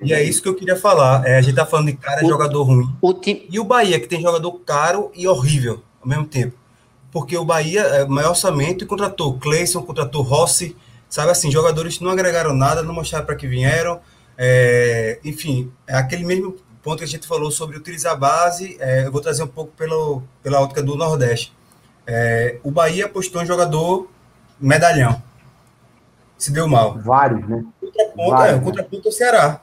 E 0.00 0.12
é 0.12 0.22
isso 0.22 0.42
que 0.42 0.48
eu 0.48 0.54
queria 0.54 0.76
falar. 0.76 1.24
É, 1.26 1.36
a 1.36 1.40
gente 1.40 1.54
tá 1.54 1.64
falando 1.64 1.86
de 1.86 1.96
cara 1.96 2.24
o, 2.24 2.28
jogador 2.28 2.62
ruim. 2.64 2.88
O 3.00 3.14
time... 3.14 3.46
E 3.50 3.60
o 3.60 3.64
Bahia, 3.64 4.00
que 4.00 4.08
tem 4.08 4.20
jogador 4.20 4.52
caro 4.60 5.10
e 5.14 5.28
horrível 5.28 5.82
ao 6.00 6.08
mesmo 6.08 6.26
tempo. 6.26 6.56
Porque 7.16 7.34
o 7.34 7.46
Bahia 7.46 7.80
é 7.80 8.04
maior 8.04 8.28
orçamento 8.28 8.84
e 8.84 8.86
contratou 8.86 9.38
Cleison, 9.38 9.82
contratou 9.82 10.20
Rossi, 10.20 10.76
sabe 11.08 11.30
assim, 11.30 11.50
jogadores 11.50 11.96
que 11.96 12.04
não 12.04 12.10
agregaram 12.10 12.52
nada, 12.52 12.82
não 12.82 12.92
mostraram 12.92 13.24
para 13.24 13.34
que 13.34 13.48
vieram. 13.48 14.02
É, 14.36 15.18
enfim, 15.24 15.72
é 15.86 15.96
aquele 15.96 16.26
mesmo 16.26 16.56
ponto 16.82 16.98
que 16.98 17.04
a 17.04 17.08
gente 17.08 17.26
falou 17.26 17.50
sobre 17.50 17.78
utilizar 17.78 18.12
a 18.12 18.16
base. 18.16 18.76
É, 18.78 19.06
eu 19.06 19.10
vou 19.10 19.22
trazer 19.22 19.42
um 19.42 19.46
pouco 19.48 19.72
pelo, 19.78 20.24
pela 20.42 20.60
ótica 20.60 20.82
do 20.82 20.94
Nordeste. 20.94 21.56
É, 22.06 22.58
o 22.62 22.70
Bahia 22.70 23.06
apostou 23.06 23.42
em 23.42 23.46
jogador 23.46 24.10
medalhão 24.60 25.22
se 26.36 26.52
deu 26.52 26.68
mal. 26.68 26.98
Vários, 26.98 27.48
né? 27.48 27.64
Contraponto, 27.80 28.30
Vários, 28.30 28.58
é, 28.58 28.60
o 28.60 28.62
contraponto 28.62 29.08
é 29.08 29.10
o 29.10 29.12
Ceará. 29.12 29.60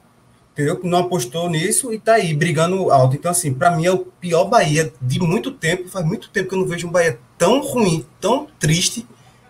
Entendeu? 0.53 0.79
Não 0.83 0.99
apostou 0.99 1.49
nisso 1.49 1.91
e 1.91 1.99
tá 1.99 2.13
aí, 2.13 2.33
brigando 2.33 2.91
alto. 2.91 3.15
Então, 3.15 3.31
assim, 3.31 3.51
para 3.51 3.75
mim 3.75 3.87
é 3.87 3.91
o 3.91 3.99
pior 3.99 4.45
Bahia 4.45 4.93
de 5.01 5.19
muito 5.19 5.51
tempo. 5.51 5.89
Faz 5.89 6.05
muito 6.05 6.29
tempo 6.29 6.49
que 6.49 6.55
eu 6.55 6.59
não 6.59 6.67
vejo 6.67 6.87
um 6.87 6.91
Bahia 6.91 7.19
tão 7.39 7.59
ruim, 7.59 8.05
tão 8.21 8.47
triste. 8.59 9.07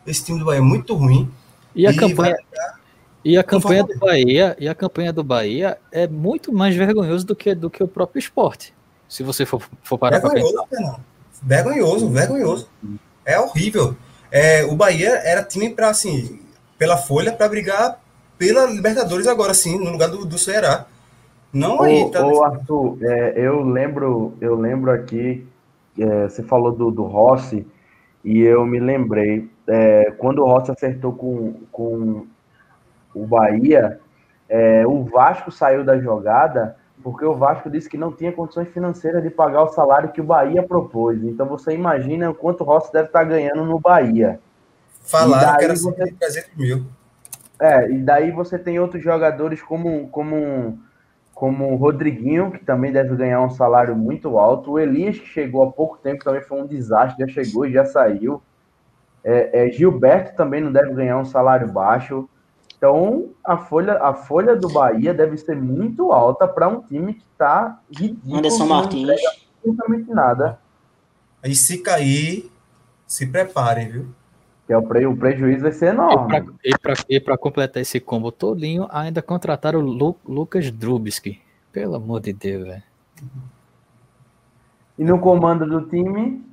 Esse 0.07 0.23
time 0.23 0.39
do 0.39 0.45
Bahia 0.45 0.59
é 0.59 0.63
muito 0.63 0.95
ruim. 0.95 1.29
E 1.75 1.85
a 1.85 1.91
e 1.91 1.95
campanha. 1.95 2.37
E 3.25 3.37
a 3.37 3.43
campanha 3.43 3.83
do 3.83 3.97
Bahia, 3.97 4.55
e 4.59 4.67
a 4.67 4.75
campanha 4.75 5.13
do 5.13 5.23
Bahia 5.23 5.77
é 5.91 6.07
muito 6.07 6.53
mais 6.53 6.75
vergonhoso 6.75 7.25
do 7.25 7.35
que, 7.35 7.55
do 7.55 7.69
que 7.69 7.81
o 7.81 7.87
próprio 7.87 8.19
esporte. 8.19 8.73
Se 9.07 9.23
você 9.23 9.45
for, 9.45 9.61
for 9.81 9.97
parar 9.97 10.19
vergonhoso, 10.19 10.53
para 10.53 10.77
pensar. 10.77 10.99
Vergonhoso, 11.41 12.09
vergonhoso. 12.09 12.69
É 13.25 13.39
horrível. 13.39 13.95
É, 14.31 14.65
o 14.65 14.75
Bahia 14.75 15.21
era 15.23 15.43
time 15.43 15.69
para 15.69 15.89
assim, 15.89 16.39
pela 16.77 16.97
Folha 16.97 17.31
para 17.31 17.47
brigar 17.47 18.01
pela 18.37 18.65
Libertadores 18.65 19.27
agora 19.27 19.53
sim, 19.53 19.77
no 19.77 19.89
lugar 19.89 20.09
do, 20.09 20.25
do 20.25 20.37
Ceará. 20.37 20.85
Não 21.53 21.77
ô, 21.77 21.83
aí, 21.83 22.09
tá... 22.09 22.25
Ô, 22.25 22.43
Arthur, 22.43 22.97
é, 23.01 23.33
eu 23.35 23.61
lembro, 23.61 24.33
eu 24.41 24.55
lembro 24.55 24.91
aqui, 24.91 25.47
é, 25.97 26.23
você 26.23 26.41
falou 26.41 26.71
do, 26.71 26.89
do 26.89 27.03
Rossi, 27.03 27.67
e 28.23 28.41
eu 28.41 28.65
me 28.65 28.79
lembrei, 28.79 29.49
é, 29.67 30.11
quando 30.17 30.39
o 30.39 30.45
Rossi 30.45 30.71
acertou 30.71 31.13
com, 31.13 31.53
com 31.71 32.25
o 33.13 33.25
Bahia, 33.25 33.99
é, 34.49 34.85
o 34.87 35.03
Vasco 35.03 35.51
saiu 35.51 35.83
da 35.83 35.99
jogada 35.99 36.75
porque 37.03 37.25
o 37.25 37.35
Vasco 37.35 37.69
disse 37.69 37.89
que 37.89 37.97
não 37.97 38.13
tinha 38.13 38.31
condições 38.31 38.69
financeiras 38.69 39.21
de 39.21 39.29
pagar 39.29 39.63
o 39.63 39.73
salário 39.73 40.11
que 40.11 40.21
o 40.21 40.23
Bahia 40.23 40.63
propôs. 40.63 41.21
Então 41.21 41.45
você 41.45 41.73
imagina 41.73 42.29
o 42.29 42.33
quanto 42.33 42.61
o 42.61 42.63
Rossi 42.63 42.91
deve 42.93 43.07
estar 43.07 43.25
ganhando 43.25 43.65
no 43.65 43.77
Bahia. 43.77 44.39
Falaram 45.01 45.57
que 45.57 45.65
era 45.65 45.75
você... 45.75 46.13
300 46.13 46.55
mil. 46.55 46.85
É, 47.59 47.91
e 47.91 47.97
daí 47.97 48.31
você 48.31 48.57
tem 48.57 48.79
outros 48.79 49.03
jogadores 49.03 49.61
como, 49.61 50.07
como, 50.09 50.79
como 51.43 51.73
o 51.73 51.75
Rodriguinho, 51.75 52.51
que 52.51 52.63
também 52.63 52.89
deve 52.89 53.17
ganhar 53.17 53.41
um 53.41 53.49
salário 53.49 53.93
muito 53.97 54.37
alto. 54.37 54.71
O 54.71 54.79
Elias, 54.79 55.19
que 55.19 55.27
chegou 55.27 55.61
há 55.61 55.69
pouco 55.69 55.97
tempo, 55.97 56.23
também 56.23 56.41
foi 56.41 56.61
um 56.61 56.65
desastre, 56.65 57.27
já 57.27 57.43
chegou 57.43 57.65
e 57.65 57.73
já 57.73 57.83
saiu. 57.83 58.41
É, 59.21 59.67
é, 59.67 59.69
Gilberto 59.69 60.37
também 60.37 60.61
não 60.61 60.71
deve 60.71 60.93
ganhar 60.93 61.17
um 61.17 61.25
salário 61.25 61.69
baixo. 61.69 62.29
Então, 62.77 63.31
a 63.43 63.57
folha, 63.57 64.01
a 64.01 64.13
folha 64.13 64.55
do 64.55 64.69
Bahia 64.69 65.13
deve 65.13 65.35
ser 65.35 65.57
muito 65.57 66.13
alta 66.13 66.47
para 66.47 66.69
um 66.69 66.81
time 66.81 67.15
que 67.15 67.25
está 67.33 67.77
ridículo. 67.91 68.37
Anderson 68.37 68.65
Martins. 68.65 69.09
Absolutamente 69.59 70.13
nada. 70.13 70.57
E 71.43 71.53
se 71.53 71.79
cair, 71.79 72.49
se 73.05 73.27
preparem, 73.27 73.89
viu? 73.89 74.05
É 74.73 74.77
o, 74.77 74.81
pre, 74.81 75.05
o 75.05 75.15
prejuízo 75.15 75.61
vai 75.61 75.71
ser 75.71 75.93
enorme. 75.93 76.43
E 77.07 77.19
para 77.19 77.37
completar 77.37 77.79
esse 77.79 77.99
combo 77.99 78.31
todinho, 78.31 78.87
ainda 78.89 79.21
contrataram 79.21 79.79
o 79.79 79.83
Lu, 79.83 80.15
Lucas 80.27 80.71
Drubski. 80.71 81.39
Pelo 81.71 81.95
amor 81.95 82.21
de 82.21 82.33
Deus, 82.33 82.65
velho. 82.65 82.83
E 84.97 85.03
no 85.03 85.19
comando 85.19 85.67
do 85.67 85.87
time? 85.87 86.43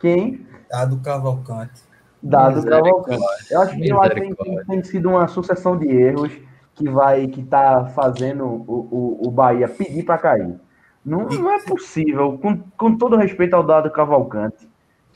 Quem? 0.00 0.44
Dado 0.68 0.98
Cavalcante. 0.98 1.80
Dado 2.20 2.66
Cavalcante. 2.66 3.22
Eu 3.48 3.62
acho 3.62 3.76
que, 3.76 3.82
que 3.82 4.34
tem, 4.34 4.64
tem, 4.64 4.84
sido 4.84 5.10
uma 5.10 5.28
sucessão 5.28 5.78
de 5.78 5.86
erros 5.88 6.32
que 6.74 6.88
vai 6.88 7.28
que 7.28 7.44
tá 7.44 7.86
fazendo 7.94 8.44
o, 8.44 8.88
o, 8.90 9.28
o 9.28 9.30
Bahia 9.30 9.68
pedir 9.68 10.02
para 10.02 10.18
cair. 10.18 10.58
Não, 11.04 11.26
não 11.26 11.50
é 11.52 11.62
possível, 11.62 12.38
com, 12.38 12.58
com 12.76 12.98
todo 12.98 13.16
respeito 13.16 13.54
ao 13.54 13.62
Dado 13.62 13.88
Cavalcante, 13.90 14.68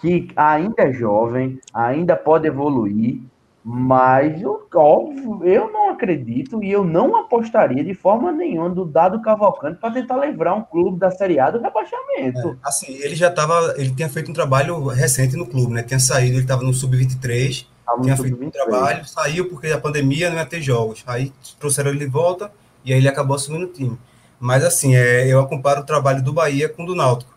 que 0.02 0.28
ainda 0.34 0.82
é 0.82 0.92
jovem, 0.92 1.60
ainda 1.72 2.16
pode 2.16 2.48
evoluir, 2.48 3.20
mas, 3.64 4.42
óbvio, 4.74 5.44
eu 5.44 5.70
não 5.70 5.90
acredito 5.90 6.64
e 6.64 6.72
eu 6.72 6.84
não 6.84 7.16
apostaria 7.16 7.84
de 7.84 7.94
forma 7.94 8.32
nenhuma 8.32 8.68
do 8.68 8.84
Dado 8.84 9.22
Cavalcante 9.22 9.78
para 9.78 9.94
tentar 9.94 10.16
livrar 10.16 10.58
um 10.58 10.62
clube 10.62 10.98
da 10.98 11.12
Série 11.12 11.38
A 11.38 11.48
do 11.48 11.60
rebaixamento. 11.60 12.48
É, 12.48 12.56
assim, 12.64 12.92
ele 12.94 13.14
já 13.14 13.28
estava, 13.28 13.74
ele 13.76 13.94
tinha 13.94 14.08
feito 14.08 14.32
um 14.32 14.34
trabalho 14.34 14.84
recente 14.88 15.36
no 15.36 15.46
clube, 15.46 15.72
né? 15.72 15.84
Tinha 15.84 16.00
saído, 16.00 16.34
ele 16.34 16.42
estava 16.42 16.64
no 16.64 16.74
Sub-23, 16.74 17.64
tinha 18.02 18.16
feito 18.16 18.44
um 18.44 18.50
trabalho, 18.50 19.04
saiu 19.06 19.48
porque 19.48 19.68
a 19.68 19.78
pandemia 19.78 20.28
não 20.28 20.38
ia 20.38 20.46
ter 20.46 20.60
jogos. 20.60 21.04
Aí 21.06 21.32
trouxeram 21.60 21.90
ele 21.90 22.00
de 22.00 22.06
volta 22.06 22.50
e 22.84 22.92
aí 22.92 22.98
ele 22.98 23.08
acabou 23.08 23.36
assumindo 23.36 23.66
o 23.66 23.72
time. 23.72 23.96
Mas, 24.40 24.64
assim, 24.64 24.96
é, 24.96 25.28
eu 25.28 25.46
comparo 25.46 25.82
o 25.82 25.86
trabalho 25.86 26.20
do 26.20 26.32
Bahia 26.32 26.68
com 26.68 26.82
o 26.82 26.86
do 26.86 26.96
Náutico. 26.96 27.31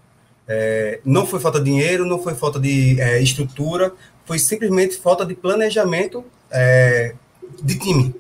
É, 0.48 1.00
não 1.04 1.26
foi 1.26 1.40
falta 1.40 1.60
de 1.60 1.66
dinheiro, 1.66 2.06
não 2.06 2.22
foi 2.22 2.36
falta 2.36 2.60
de 2.60 3.00
é, 3.02 3.22
estrutura, 3.22 3.94
foi 4.26 4.40
simplesmente 4.40 4.98
falta 4.98 5.26
de 5.26 5.34
planejamento 5.34 6.24
é, 6.52 7.16
de 7.62 7.80
time. 7.80 8.16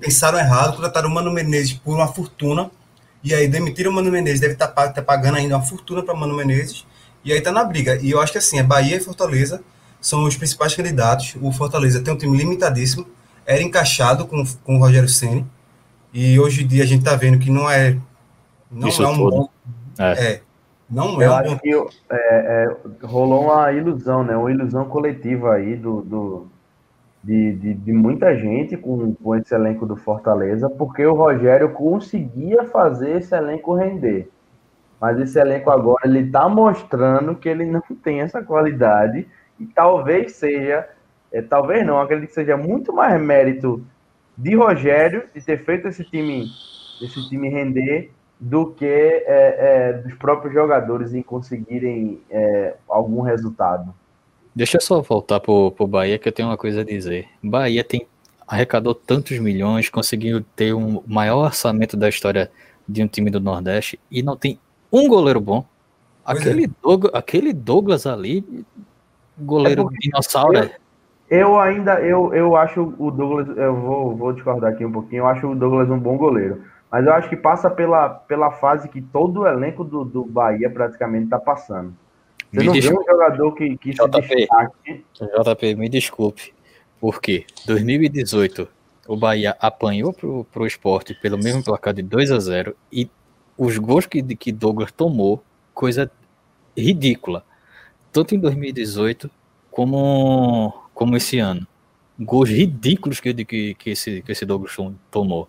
pensaram 0.00 0.38
errado, 0.38 0.76
contrataram 0.76 1.08
o 1.08 1.12
Mano 1.12 1.30
Menezes 1.30 1.74
por 1.74 1.94
uma 1.94 2.08
fortuna, 2.08 2.70
e 3.22 3.34
aí 3.34 3.48
demitiram 3.48 3.90
o 3.90 3.94
Mano 3.94 4.10
Menezes, 4.10 4.40
deve 4.40 4.54
estar 4.54 4.68
tá, 4.68 4.88
tá 4.88 5.02
pagando 5.02 5.36
ainda 5.36 5.56
uma 5.56 5.64
fortuna 5.64 6.02
para 6.02 6.14
o 6.14 6.16
Mano 6.16 6.36
Menezes, 6.36 6.86
e 7.24 7.32
aí 7.32 7.38
está 7.38 7.52
na 7.52 7.64
briga. 7.64 7.98
E 8.00 8.10
eu 8.10 8.20
acho 8.20 8.32
que 8.32 8.38
assim, 8.38 8.58
a 8.58 8.64
Bahia 8.64 8.96
e 8.96 9.00
Fortaleza 9.00 9.62
são 10.00 10.24
os 10.24 10.36
principais 10.36 10.74
candidatos. 10.74 11.36
O 11.42 11.50
Fortaleza 11.52 12.00
tem 12.00 12.14
um 12.14 12.16
time 12.16 12.36
limitadíssimo, 12.36 13.06
era 13.44 13.62
encaixado 13.62 14.26
com, 14.26 14.44
com 14.64 14.76
o 14.76 14.78
Rogério 14.78 15.08
Ceni 15.08 15.44
e 16.12 16.38
hoje 16.38 16.64
em 16.64 16.66
dia 16.66 16.82
a 16.82 16.86
gente 16.86 17.00
está 17.00 17.16
vendo 17.16 17.38
que 17.38 17.50
não 17.50 17.68
é 17.68 17.96
não 18.70 18.88
Isso 18.88 19.02
é 19.02 19.08
um 19.08 19.16
tudo. 19.16 19.30
bom 19.30 19.48
é. 19.98 20.26
é. 20.26 20.42
Não 20.90 21.20
é 21.20 21.26
eu 21.26 21.34
acho 21.34 21.58
que 21.58 21.70
é, 21.70 21.84
é, 22.10 22.76
rolou 23.02 23.44
uma 23.44 23.70
ilusão, 23.72 24.24
né? 24.24 24.36
Uma 24.36 24.50
ilusão 24.50 24.88
coletiva 24.88 25.54
aí 25.54 25.76
do, 25.76 26.00
do 26.00 26.46
de, 27.22 27.52
de, 27.54 27.74
de, 27.74 27.92
muita 27.92 28.34
gente 28.36 28.76
com, 28.76 29.14
com 29.14 29.36
esse 29.36 29.54
elenco 29.54 29.84
do 29.84 29.96
Fortaleza, 29.96 30.70
porque 30.70 31.04
o 31.04 31.14
Rogério 31.14 31.72
conseguia 31.72 32.64
fazer 32.64 33.18
esse 33.18 33.34
elenco 33.34 33.74
render. 33.74 34.30
Mas 35.00 35.18
esse 35.20 35.38
elenco 35.38 35.70
agora 35.70 36.06
ele 36.06 36.20
está 36.20 36.48
mostrando 36.48 37.34
que 37.34 37.48
ele 37.48 37.66
não 37.66 37.82
tem 38.02 38.20
essa 38.20 38.42
qualidade 38.42 39.28
e 39.60 39.66
talvez 39.66 40.32
seja, 40.32 40.88
é, 41.30 41.42
talvez 41.42 41.86
não, 41.86 42.00
acredito 42.00 42.28
que 42.28 42.34
seja 42.34 42.56
muito 42.56 42.92
mais 42.92 43.20
mérito 43.20 43.84
de 44.36 44.56
Rogério 44.56 45.24
de 45.34 45.44
ter 45.44 45.64
feito 45.64 45.88
esse 45.88 46.04
time, 46.04 46.46
esse 47.02 47.28
time 47.28 47.48
render 47.48 48.10
do 48.40 48.66
que 48.66 48.84
é, 48.84 49.24
é, 49.26 49.92
dos 49.94 50.14
próprios 50.14 50.54
jogadores 50.54 51.12
em 51.12 51.22
conseguirem 51.22 52.20
é, 52.30 52.74
algum 52.88 53.20
resultado. 53.20 53.92
Deixa 54.54 54.76
eu 54.76 54.80
só 54.80 55.00
voltar 55.00 55.40
pro, 55.40 55.72
pro 55.72 55.86
Bahia 55.86 56.18
que 56.18 56.28
eu 56.28 56.32
tenho 56.32 56.48
uma 56.48 56.56
coisa 56.56 56.80
a 56.80 56.84
dizer. 56.84 57.28
Bahia 57.42 57.82
tem 57.82 58.06
arrecadou 58.48 58.94
tantos 58.94 59.38
milhões, 59.38 59.90
conseguiu 59.90 60.42
ter 60.56 60.72
um 60.72 61.02
maior 61.06 61.44
orçamento 61.44 61.98
da 61.98 62.08
história 62.08 62.50
de 62.88 63.02
um 63.02 63.06
time 63.06 63.30
do 63.30 63.38
Nordeste 63.38 64.00
e 64.10 64.22
não 64.22 64.36
tem 64.36 64.58
um 64.90 65.06
goleiro 65.06 65.38
bom. 65.38 65.66
Aquele, 66.24 66.64
é. 66.64 66.68
Douglas, 66.82 67.14
aquele 67.14 67.52
Douglas 67.52 68.06
ali, 68.06 68.64
goleiro 69.38 69.90
é 69.92 69.98
dinossauro. 69.98 70.58
Eu, 70.58 70.70
eu, 71.38 71.60
ainda, 71.60 72.00
eu, 72.00 72.32
eu 72.32 72.56
acho 72.56 72.94
o 72.98 73.10
Douglas, 73.10 73.54
eu 73.56 73.76
vou, 73.76 74.16
vou 74.16 74.32
discordar 74.32 74.72
aqui 74.72 74.84
um 74.84 74.92
pouquinho, 74.92 75.20
eu 75.20 75.26
acho 75.26 75.46
o 75.46 75.54
Douglas 75.54 75.90
um 75.90 75.98
bom 75.98 76.16
goleiro. 76.16 76.64
Mas 76.90 77.06
eu 77.06 77.12
acho 77.12 77.28
que 77.28 77.36
passa 77.36 77.68
pela, 77.68 78.08
pela 78.08 78.50
fase 78.50 78.88
que 78.88 79.00
todo 79.00 79.40
o 79.40 79.46
elenco 79.46 79.84
do, 79.84 80.04
do 80.04 80.24
Bahia 80.24 80.70
praticamente 80.70 81.24
está 81.24 81.38
passando. 81.38 81.94
Você 82.50 82.60
me 82.60 82.66
não 82.66 82.72
desculpe. 82.72 83.04
vê 83.04 83.10
um 83.10 83.12
jogador 83.12 83.52
que, 83.52 83.76
que 83.76 83.90
JP, 83.90 84.22
se 84.22 84.36
destaque. 84.36 85.04
JP, 85.14 85.74
me 85.74 85.88
desculpe. 85.88 86.54
Por 86.98 87.20
quê? 87.20 87.44
2018, 87.66 88.66
o 89.06 89.16
Bahia 89.16 89.56
apanhou 89.60 90.12
pro, 90.12 90.44
pro 90.44 90.66
esporte 90.66 91.14
pelo 91.14 91.36
mesmo 91.36 91.62
placar 91.62 91.92
de 91.92 92.02
2 92.02 92.32
a 92.32 92.40
0 92.40 92.74
e 92.90 93.10
os 93.56 93.76
gols 93.76 94.06
que, 94.06 94.22
que 94.22 94.50
Douglas 94.50 94.90
tomou, 94.90 95.42
coisa 95.74 96.10
ridícula. 96.76 97.44
Tanto 98.10 98.34
em 98.34 98.38
2018 98.38 99.30
como, 99.70 100.72
como 100.94 101.16
esse 101.16 101.38
ano. 101.38 101.66
Gols 102.18 102.48
ridículos 102.48 103.20
que, 103.20 103.32
que, 103.44 103.74
que, 103.74 103.90
esse, 103.90 104.22
que 104.22 104.32
esse 104.32 104.46
Douglas 104.46 104.74
tomou. 105.10 105.48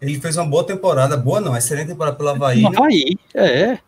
Ele 0.00 0.20
fez 0.20 0.36
uma 0.36 0.46
boa 0.46 0.64
temporada, 0.64 1.16
boa 1.16 1.40
não, 1.40 1.56
excelente 1.56 1.88
temporada 1.88 2.16
pelo 2.16 2.28
Havaí. 2.28 2.62
Né? 2.62 2.68
Havaí, 2.68 3.18
é. 3.34 3.78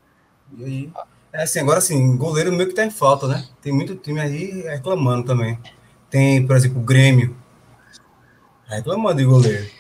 E 0.57 0.64
aí, 0.64 0.90
é 1.33 1.42
assim, 1.42 1.61
agora 1.61 1.79
assim, 1.79 2.16
goleiro 2.16 2.53
meio 2.53 2.68
que 2.68 2.75
tá 2.75 2.85
em 2.85 2.90
falta, 2.90 3.29
né? 3.29 3.46
Tem 3.62 3.73
muito 3.73 3.94
time 3.94 4.20
aí 4.20 4.62
reclamando 4.62 5.27
também. 5.27 5.59
Tem, 6.09 6.44
por 6.44 6.57
exemplo, 6.57 6.81
o 6.81 6.85
Grêmio. 6.85 7.37
Reclamando 8.66 9.18
de 9.18 9.25
goleiro. 9.25 9.70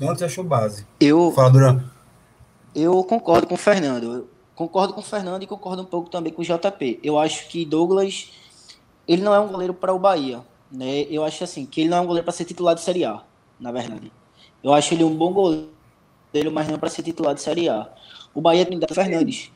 Ontem 0.00 0.24
achou 0.24 0.42
base. 0.42 0.86
Eu, 0.98 1.30
Fala, 1.32 1.50
Duran. 1.50 1.84
Eu 2.74 3.04
concordo 3.04 3.46
com 3.46 3.54
o 3.54 3.58
Fernando. 3.58 4.04
Eu 4.04 4.28
concordo 4.54 4.94
com 4.94 5.00
o 5.00 5.04
Fernando 5.04 5.42
e 5.42 5.46
concordo 5.46 5.82
um 5.82 5.86
pouco 5.86 6.08
também 6.08 6.32
com 6.32 6.40
o 6.40 6.44
JP. 6.44 7.00
Eu 7.02 7.18
acho 7.18 7.48
que 7.48 7.66
Douglas, 7.66 8.30
ele 9.06 9.22
não 9.22 9.34
é 9.34 9.40
um 9.40 9.48
goleiro 9.48 9.74
para 9.74 9.92
o 9.92 9.98
Bahia. 9.98 10.40
Né? 10.72 11.02
Eu 11.10 11.24
acho 11.24 11.44
assim, 11.44 11.66
que 11.66 11.82
ele 11.82 11.90
não 11.90 11.98
é 11.98 12.00
um 12.00 12.06
goleiro 12.06 12.24
para 12.24 12.32
ser 12.32 12.44
titular 12.44 12.74
de 12.74 12.80
Série 12.80 13.04
A, 13.04 13.22
na 13.60 13.72
verdade. 13.72 14.10
Eu 14.62 14.72
acho 14.72 14.94
ele 14.94 15.04
um 15.04 15.14
bom 15.14 15.32
goleiro, 15.32 16.52
mas 16.52 16.68
não 16.68 16.78
para 16.78 16.90
ser 16.90 17.02
titular 17.02 17.34
de 17.34 17.40
Série 17.40 17.68
A. 17.68 17.88
O 18.34 18.40
Bahia 18.40 18.66
tem 18.66 18.78
o 18.78 18.94
Fernandes, 18.94 19.50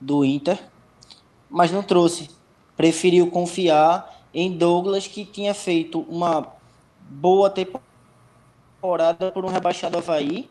do 0.00 0.24
Inter, 0.24 0.58
mas 1.50 1.70
não 1.70 1.82
trouxe. 1.82 2.30
Preferiu 2.76 3.30
confiar 3.30 4.24
em 4.32 4.56
Douglas, 4.56 5.06
que 5.06 5.24
tinha 5.24 5.54
feito 5.54 6.00
uma 6.08 6.52
boa 7.08 7.50
temporada 7.50 9.32
por 9.32 9.44
um 9.44 9.48
rebaixado 9.48 9.98
Havaí, 9.98 10.48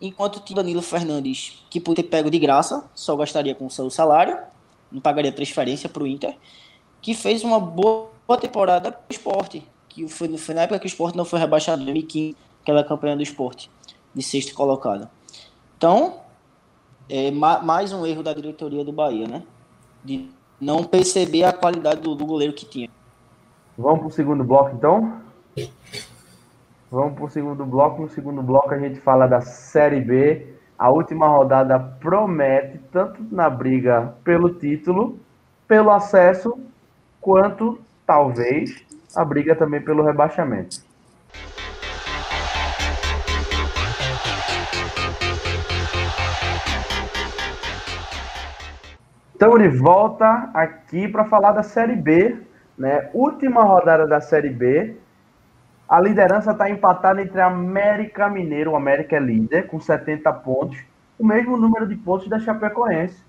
enquanto 0.00 0.40
tinha 0.40 0.56
Danilo 0.56 0.82
Fernandes, 0.82 1.64
que 1.70 1.80
por 1.80 1.94
ter 1.94 2.02
pego 2.04 2.30
de 2.30 2.38
graça, 2.38 2.84
só 2.94 3.16
gastaria 3.16 3.54
com 3.54 3.70
seu 3.70 3.88
salário, 3.88 4.38
não 4.90 5.00
pagaria 5.00 5.32
transferência 5.32 5.88
para 5.88 6.02
o 6.02 6.06
Inter, 6.06 6.36
que 7.00 7.14
fez 7.14 7.42
uma 7.42 7.58
boa 7.58 8.08
temporada 8.40 8.92
para 8.92 9.00
o 9.08 9.12
esporte, 9.12 9.66
que 9.88 10.06
foi, 10.08 10.36
foi 10.36 10.54
na 10.54 10.62
época 10.62 10.78
que 10.80 10.86
o 10.86 10.88
esporte 10.88 11.16
não 11.16 11.24
foi 11.24 11.38
rebaixado, 11.38 11.82
em 11.82 11.84
2015, 11.86 12.36
aquela 12.64 12.82
campanha 12.82 13.14
do 13.14 13.22
esporte, 13.22 13.70
de 14.14 14.22
sexto 14.22 14.54
colocado. 14.54 15.06
Então, 15.76 16.20
é 17.10 17.30
mais 17.30 17.92
um 17.92 18.06
erro 18.06 18.22
da 18.22 18.32
diretoria 18.32 18.82
do 18.82 18.90
Bahia, 18.90 19.28
né? 19.28 19.42
De 20.02 20.30
não 20.58 20.82
perceber 20.82 21.44
a 21.44 21.52
qualidade 21.52 22.00
do, 22.00 22.14
do 22.14 22.24
goleiro 22.24 22.54
que 22.54 22.64
tinha. 22.64 22.88
Vamos 23.76 23.98
para 23.98 24.08
o 24.08 24.10
segundo 24.10 24.42
bloco, 24.42 24.74
então? 24.74 25.20
Vamos 26.90 27.14
para 27.14 27.24
o 27.24 27.30
segundo 27.30 27.66
bloco. 27.66 28.00
No 28.00 28.08
segundo 28.08 28.42
bloco 28.42 28.72
a 28.72 28.78
gente 28.78 28.98
fala 28.98 29.26
da 29.26 29.42
Série 29.42 30.00
B. 30.00 30.54
A 30.78 30.90
última 30.90 31.28
rodada 31.28 31.78
promete, 31.78 32.78
tanto 32.90 33.22
na 33.30 33.50
briga 33.50 34.14
pelo 34.24 34.54
título, 34.54 35.18
pelo 35.68 35.90
acesso, 35.90 36.58
quanto, 37.20 37.78
talvez, 38.06 38.82
a 39.14 39.24
briga 39.24 39.54
também 39.54 39.82
pelo 39.82 40.02
rebaixamento. 40.02 40.93
Estamos 49.34 49.58
de 49.58 49.68
volta 49.68 50.48
aqui 50.54 51.08
para 51.08 51.24
falar 51.24 51.50
da 51.50 51.64
Série 51.64 51.96
B, 51.96 52.36
né? 52.78 53.10
Última 53.12 53.64
rodada 53.64 54.06
da 54.06 54.20
Série 54.20 54.48
B. 54.48 54.96
A 55.88 56.00
liderança 56.00 56.52
está 56.52 56.70
empatada 56.70 57.20
entre 57.20 57.40
América 57.40 58.30
Mineiro, 58.30 58.70
o 58.70 58.76
América 58.76 59.16
é 59.16 59.18
líder, 59.18 59.66
com 59.66 59.80
70 59.80 60.32
pontos, 60.34 60.78
o 61.18 61.26
mesmo 61.26 61.56
número 61.56 61.84
de 61.84 61.96
pontos 61.96 62.28
da 62.28 62.38
Chapecoense. 62.38 63.24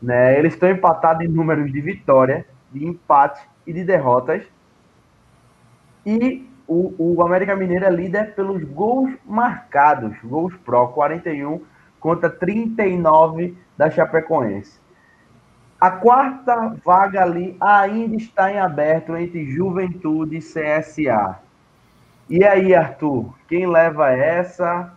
Né? 0.00 0.38
Eles 0.38 0.54
estão 0.54 0.70
empatados 0.70 1.24
em 1.24 1.28
números 1.28 1.72
de 1.72 1.80
vitória, 1.80 2.46
de 2.70 2.86
empate 2.86 3.44
e 3.66 3.72
de 3.72 3.82
derrotas. 3.82 4.44
E 6.06 6.48
o, 6.68 6.94
o 7.16 7.20
América 7.20 7.56
Mineiro 7.56 7.84
é 7.84 7.90
líder 7.90 8.36
pelos 8.36 8.62
gols 8.62 9.12
marcados, 9.26 10.16
gols 10.22 10.54
pró, 10.64 10.86
41 10.86 11.60
contra 11.98 12.30
39 12.30 13.58
da 13.76 13.90
Chapecoense. 13.90 14.81
A 15.82 15.90
quarta 15.90 16.76
vaga 16.84 17.24
ali 17.24 17.56
ainda 17.60 18.14
está 18.14 18.52
em 18.52 18.60
aberto 18.60 19.16
entre 19.16 19.50
Juventude 19.50 20.36
e 20.36 20.38
CSA. 20.38 21.40
E 22.30 22.44
aí, 22.44 22.72
Arthur, 22.72 23.34
quem 23.48 23.66
leva 23.66 24.12
essa? 24.12 24.92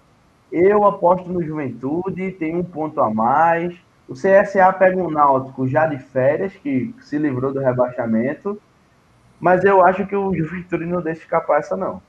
Eu 0.51 0.85
aposto 0.85 1.27
no 1.27 1.41
Juventude, 1.41 2.33
tem 2.33 2.55
um 2.55 2.63
ponto 2.63 3.01
a 3.01 3.11
mais. 3.11 3.73
O 4.07 4.13
CSA 4.13 4.71
pega 4.73 5.01
um 5.01 5.09
Náutico 5.09 5.67
já 5.67 5.87
de 5.87 5.97
férias, 5.97 6.53
que 6.53 6.93
se 7.01 7.17
livrou 7.17 7.51
do 7.51 7.61
rebaixamento, 7.61 8.61
mas 9.39 9.63
eu 9.63 9.83
acho 9.83 10.05
que 10.05 10.15
o 10.15 10.31
Juventude 10.37 10.85
não 10.85 11.01
deixa 11.01 11.21
escapar 11.21 11.61
essa, 11.61 11.75
não. 11.75 11.99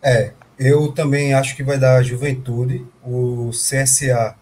É, 0.00 0.32
eu 0.58 0.90
também 0.90 1.34
acho 1.34 1.54
que 1.54 1.62
vai 1.62 1.76
dar 1.76 2.02
Juventude. 2.02 2.82
O 3.04 3.50
CSA 3.50 4.34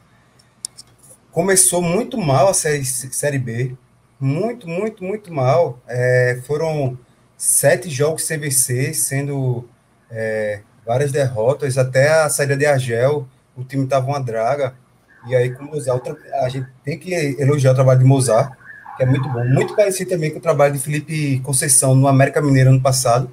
começou 1.36 1.82
muito 1.82 2.16
mal 2.16 2.48
a 2.48 2.54
série, 2.54 2.82
série 2.82 3.38
B. 3.38 3.76
Muito, 4.18 4.66
muito, 4.66 5.04
muito 5.04 5.30
mal. 5.30 5.78
É, 5.86 6.40
foram 6.46 6.98
sete 7.36 7.90
jogos 7.90 8.24
sem 8.24 8.38
vencer, 8.38 8.94
sendo 8.94 9.68
é, 10.10 10.62
várias 10.86 11.12
derrotas. 11.12 11.76
Até 11.76 12.08
a 12.08 12.30
saída 12.30 12.56
de 12.56 12.64
Argel, 12.64 13.28
o 13.54 13.62
time 13.62 13.84
estava 13.84 14.06
uma 14.06 14.18
draga. 14.18 14.76
E 15.28 15.36
aí, 15.36 15.52
com 15.52 15.64
o 15.64 15.66
Mozart, 15.66 16.06
a 16.40 16.48
gente 16.48 16.68
tem 16.82 16.98
que 16.98 17.12
elogiar 17.12 17.72
o 17.72 17.74
trabalho 17.74 17.98
de 17.98 18.06
Mozart, 18.06 18.56
que 18.96 19.02
é 19.02 19.06
muito 19.06 19.28
bom. 19.28 19.44
Muito 19.44 19.76
parecido 19.76 20.08
também 20.08 20.30
com 20.30 20.38
o 20.38 20.42
trabalho 20.42 20.72
de 20.72 20.78
Felipe 20.78 21.40
Conceição 21.40 21.94
no 21.94 22.08
América 22.08 22.40
Mineiro 22.40 22.70
ano 22.70 22.80
passado, 22.80 23.30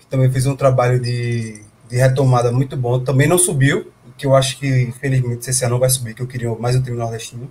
que 0.00 0.06
também 0.06 0.28
fez 0.32 0.46
um 0.46 0.56
trabalho 0.56 0.98
de, 0.98 1.62
de 1.88 1.96
retomada 1.96 2.50
muito 2.50 2.76
bom. 2.76 2.98
Também 2.98 3.28
não 3.28 3.38
subiu, 3.38 3.92
que 4.16 4.26
eu 4.26 4.34
acho 4.34 4.58
que, 4.58 4.82
infelizmente, 4.82 5.50
ano 5.64 5.70
não 5.70 5.78
vai 5.78 5.90
subir, 5.90 6.14
que 6.14 6.22
eu 6.22 6.26
queria 6.26 6.54
mais 6.54 6.76
um 6.76 6.82
time 6.82 6.96
nordestino. 6.96 7.50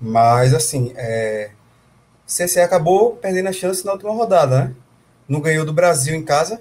Mas, 0.00 0.54
assim, 0.54 0.92
é, 0.96 1.50
CSE 2.26 2.60
acabou 2.60 3.16
perdendo 3.16 3.48
a 3.48 3.52
chance 3.52 3.84
na 3.84 3.92
última 3.92 4.12
rodada, 4.12 4.64
né? 4.64 4.74
Não 5.28 5.40
ganhou 5.40 5.64
do 5.64 5.72
Brasil 5.72 6.14
em 6.14 6.22
casa, 6.22 6.60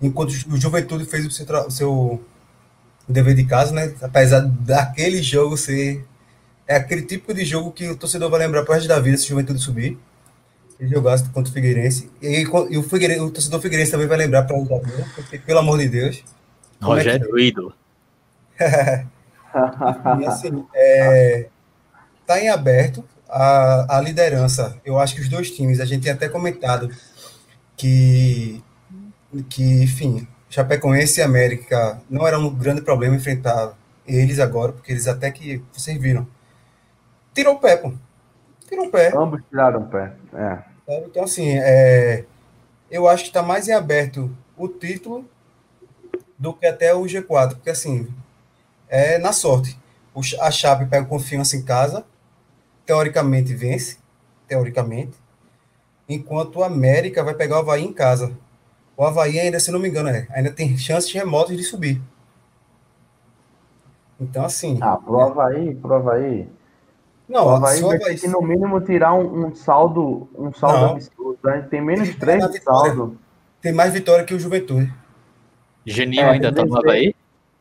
enquanto 0.00 0.30
o 0.30 0.56
Juventude 0.56 1.04
fez 1.04 1.26
o 1.26 1.30
seu, 1.30 1.46
o 1.66 1.70
seu 1.70 2.24
dever 3.08 3.34
de 3.34 3.44
casa, 3.44 3.72
né? 3.72 3.94
Apesar 4.00 4.40
daquele 4.40 5.22
jogo 5.22 5.56
ser. 5.56 6.04
É 6.68 6.74
aquele 6.76 7.02
tipo 7.02 7.32
de 7.32 7.44
jogo 7.44 7.70
que 7.70 7.88
o 7.88 7.96
torcedor 7.96 8.28
vai 8.28 8.40
lembrar 8.40 8.64
para 8.64 8.72
o 8.72 8.74
resto 8.74 8.88
da 8.88 8.98
vida 8.98 9.16
se 9.16 9.26
o 9.26 9.28
Juventude 9.28 9.60
subir. 9.60 9.96
Ele 10.80 10.90
jogasse 10.90 11.24
contra 11.30 11.50
o 11.50 11.54
Figueirense. 11.54 12.10
E, 12.20 12.42
e 12.42 12.76
o, 12.76 12.82
Figueirense, 12.82 13.20
o 13.20 13.30
torcedor 13.30 13.60
Figueirense 13.60 13.92
também 13.92 14.06
vai 14.06 14.18
lembrar 14.18 14.42
para 14.42 14.58
o 14.58 14.64
da 14.64 14.78
vida, 14.78 15.06
porque, 15.14 15.38
pelo 15.38 15.60
amor 15.60 15.78
de 15.78 15.88
Deus. 15.88 16.24
Rogério 16.82 17.38
é 17.38 17.40
ídolo. 17.40 17.72
e 20.20 20.26
assim, 20.26 20.66
é, 20.74 21.48
tá 22.26 22.40
em 22.40 22.48
aberto 22.48 23.04
a, 23.28 23.98
a 23.98 24.00
liderança. 24.00 24.76
Eu 24.84 24.98
acho 24.98 25.14
que 25.14 25.20
os 25.20 25.28
dois 25.28 25.50
times, 25.50 25.80
a 25.80 25.84
gente 25.84 26.02
tinha 26.02 26.14
até 26.14 26.28
comentado 26.28 26.90
que, 27.76 28.62
que 29.48 29.82
enfim, 29.82 30.26
Chapecoense 30.48 31.20
e 31.20 31.22
América 31.22 32.00
não 32.08 32.26
era 32.26 32.38
um 32.38 32.54
grande 32.54 32.82
problema 32.82 33.16
enfrentar 33.16 33.74
eles 34.06 34.38
agora, 34.38 34.72
porque 34.72 34.92
eles 34.92 35.06
até 35.06 35.30
que 35.30 35.62
vocês 35.72 36.00
viram. 36.00 36.26
Tirou 37.34 37.54
o 37.54 37.58
pé, 37.58 37.76
pô. 37.76 37.92
Tirou 38.68 38.86
o 38.86 38.90
pé. 38.90 39.12
Ambos 39.14 39.42
tiraram 39.50 39.82
o 39.82 39.86
pé. 39.86 40.12
É. 40.32 40.58
Então, 40.88 41.24
assim, 41.24 41.58
é, 41.58 42.24
eu 42.90 43.08
acho 43.08 43.24
que 43.24 43.30
está 43.30 43.42
mais 43.42 43.68
em 43.68 43.72
aberto 43.72 44.30
o 44.56 44.68
título 44.68 45.28
do 46.38 46.52
que 46.52 46.66
até 46.66 46.94
o 46.94 47.02
G4, 47.02 47.54
porque 47.54 47.70
assim, 47.70 48.08
é 48.88 49.18
na 49.18 49.32
sorte. 49.32 49.78
O, 50.14 50.20
a 50.40 50.50
Chape 50.50 50.86
pega 50.86 51.06
confiança 51.06 51.56
em 51.56 51.62
casa, 51.62 52.04
teoricamente 52.84 53.54
vence, 53.54 53.98
teoricamente, 54.48 55.16
enquanto 56.08 56.56
o 56.56 56.64
América 56.64 57.22
vai 57.22 57.34
pegar 57.34 57.56
o 57.56 57.58
Havaí 57.60 57.84
em 57.84 57.92
casa 57.92 58.36
o 58.96 59.04
Havaí 59.04 59.38
ainda, 59.38 59.60
se 59.60 59.70
não 59.70 59.78
me 59.78 59.88
engano, 59.88 60.08
é, 60.08 60.26
ainda 60.30 60.50
tem 60.50 60.76
chances 60.78 61.12
remotas 61.12 61.56
de 61.56 61.62
subir. 61.62 62.00
Então, 64.18 64.44
assim. 64.44 64.78
Ah, 64.80 64.96
pro 64.96 65.20
Havaí, 65.20 65.74
pro 65.74 65.94
Havaí. 65.94 66.48
Não, 67.28 67.44
o 67.44 67.50
Havaí 67.50 67.82
vai 67.82 67.98
ter 67.98 68.18
que, 68.18 68.28
no 68.28 68.40
mínimo, 68.40 68.80
tirar 68.80 69.12
um, 69.12 69.46
um 69.46 69.54
saldo, 69.54 70.28
um 70.34 70.50
saldo 70.52 70.78
não. 70.78 70.92
absurdo. 70.92 71.38
Né? 71.44 71.66
Tem 71.68 71.82
menos 71.82 72.08
tem 72.08 72.18
3 72.18 72.50
de 72.50 72.62
saldo. 72.62 73.18
Tem 73.60 73.72
mais 73.72 73.92
vitória 73.92 74.24
que 74.24 74.32
o 74.32 74.38
Juventude. 74.38 74.90
Geninho 75.84 76.22
é, 76.22 76.30
ainda 76.30 76.52
tá 76.52 76.64
no 76.64 76.78
Havaí? 76.78 77.14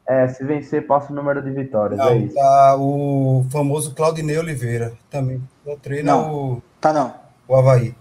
É, 0.07 0.27
se 0.27 0.43
vencer, 0.43 0.85
passa 0.85 1.11
o 1.11 1.15
número 1.15 1.41
de 1.41 1.49
vitórias. 1.49 1.97
Não, 1.97 2.09
é 2.09 2.17
isso. 2.17 2.35
Tá 2.35 2.75
o 2.77 3.45
famoso 3.49 3.95
Claudinei 3.95 4.37
Oliveira 4.37 4.93
também. 5.09 5.41
Treina 5.81 6.11
não, 6.11 6.33
o, 6.33 6.63
tá 6.79 6.93
não. 6.93 7.13
o 7.47 7.55
Havaí. 7.55 7.95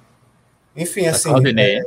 Enfim, 0.77 1.05
tá 1.05 1.11
assim. 1.11 1.31
Claudinei. 1.31 1.79
É, 1.79 1.85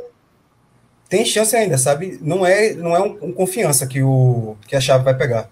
tem 1.08 1.24
chance 1.24 1.54
ainda, 1.54 1.78
sabe? 1.78 2.18
Não 2.20 2.44
é, 2.44 2.74
não 2.74 2.96
é 2.96 3.00
um, 3.00 3.28
um, 3.28 3.32
confiança 3.32 3.86
que, 3.86 4.02
o, 4.02 4.56
que 4.66 4.74
a 4.74 4.80
chave 4.80 5.04
vai 5.04 5.16
pegar. 5.16 5.48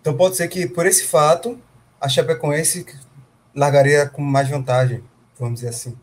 Então 0.00 0.14
pode 0.14 0.36
ser 0.36 0.48
que, 0.48 0.66
por 0.66 0.84
esse 0.84 1.06
fato, 1.06 1.58
a 2.00 2.08
Chapecoense 2.08 2.84
largaria 3.54 4.06
com 4.06 4.20
mais 4.20 4.48
vantagem, 4.48 5.02
vamos 5.38 5.60
dizer 5.60 5.68
assim. 5.68 5.96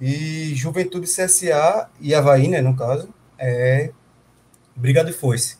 E 0.00 0.54
Juventude 0.54 1.06
CSA 1.06 1.88
e 1.98 2.14
Havaí, 2.14 2.48
né, 2.48 2.60
no 2.60 2.76
caso, 2.76 3.08
é 3.38 3.90
briga 4.76 5.02
de 5.02 5.12
foice. 5.12 5.56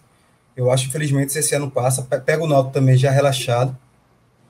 Eu 0.57 0.71
acho, 0.71 0.89
infelizmente, 0.89 1.39
CSA 1.39 1.59
não 1.59 1.69
passa. 1.69 2.03
Pega 2.03 2.43
o 2.43 2.47
Náutico 2.47 2.73
também 2.73 2.97
já 2.97 3.11
relaxado, 3.11 3.77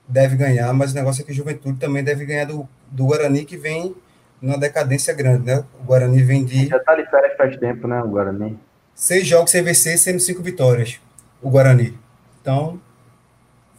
deve 0.07 0.37
ganhar, 0.37 0.73
mas 0.73 0.93
o 0.93 0.95
negócio 0.95 1.23
é 1.23 1.25
que 1.25 1.33
Juventude 1.33 1.79
também 1.79 2.05
deve 2.05 2.25
ganhar 2.25 2.45
do, 2.45 2.69
do 2.91 3.07
Guarani, 3.07 3.45
que 3.45 3.57
vem 3.57 3.95
numa 4.41 4.59
decadência 4.59 5.13
grande, 5.13 5.47
né? 5.47 5.65
O 5.81 5.85
Guarani 5.85 6.23
vem 6.23 6.45
de. 6.45 6.67
Já 6.67 6.79
tá 6.79 6.95
de 6.95 7.05
férias 7.11 7.37
faz 7.37 7.57
tempo, 7.57 7.89
né? 7.89 8.01
O 8.03 8.09
Guarani. 8.09 8.59
Seis 8.95 9.27
jogos 9.27 9.51
sem 9.51 9.63
vencer, 9.63 9.99
sendo 9.99 10.21
cinco 10.21 10.43
vitórias. 10.43 11.01
O 11.43 11.51
Guarani. 11.51 11.99
Então, 12.41 12.81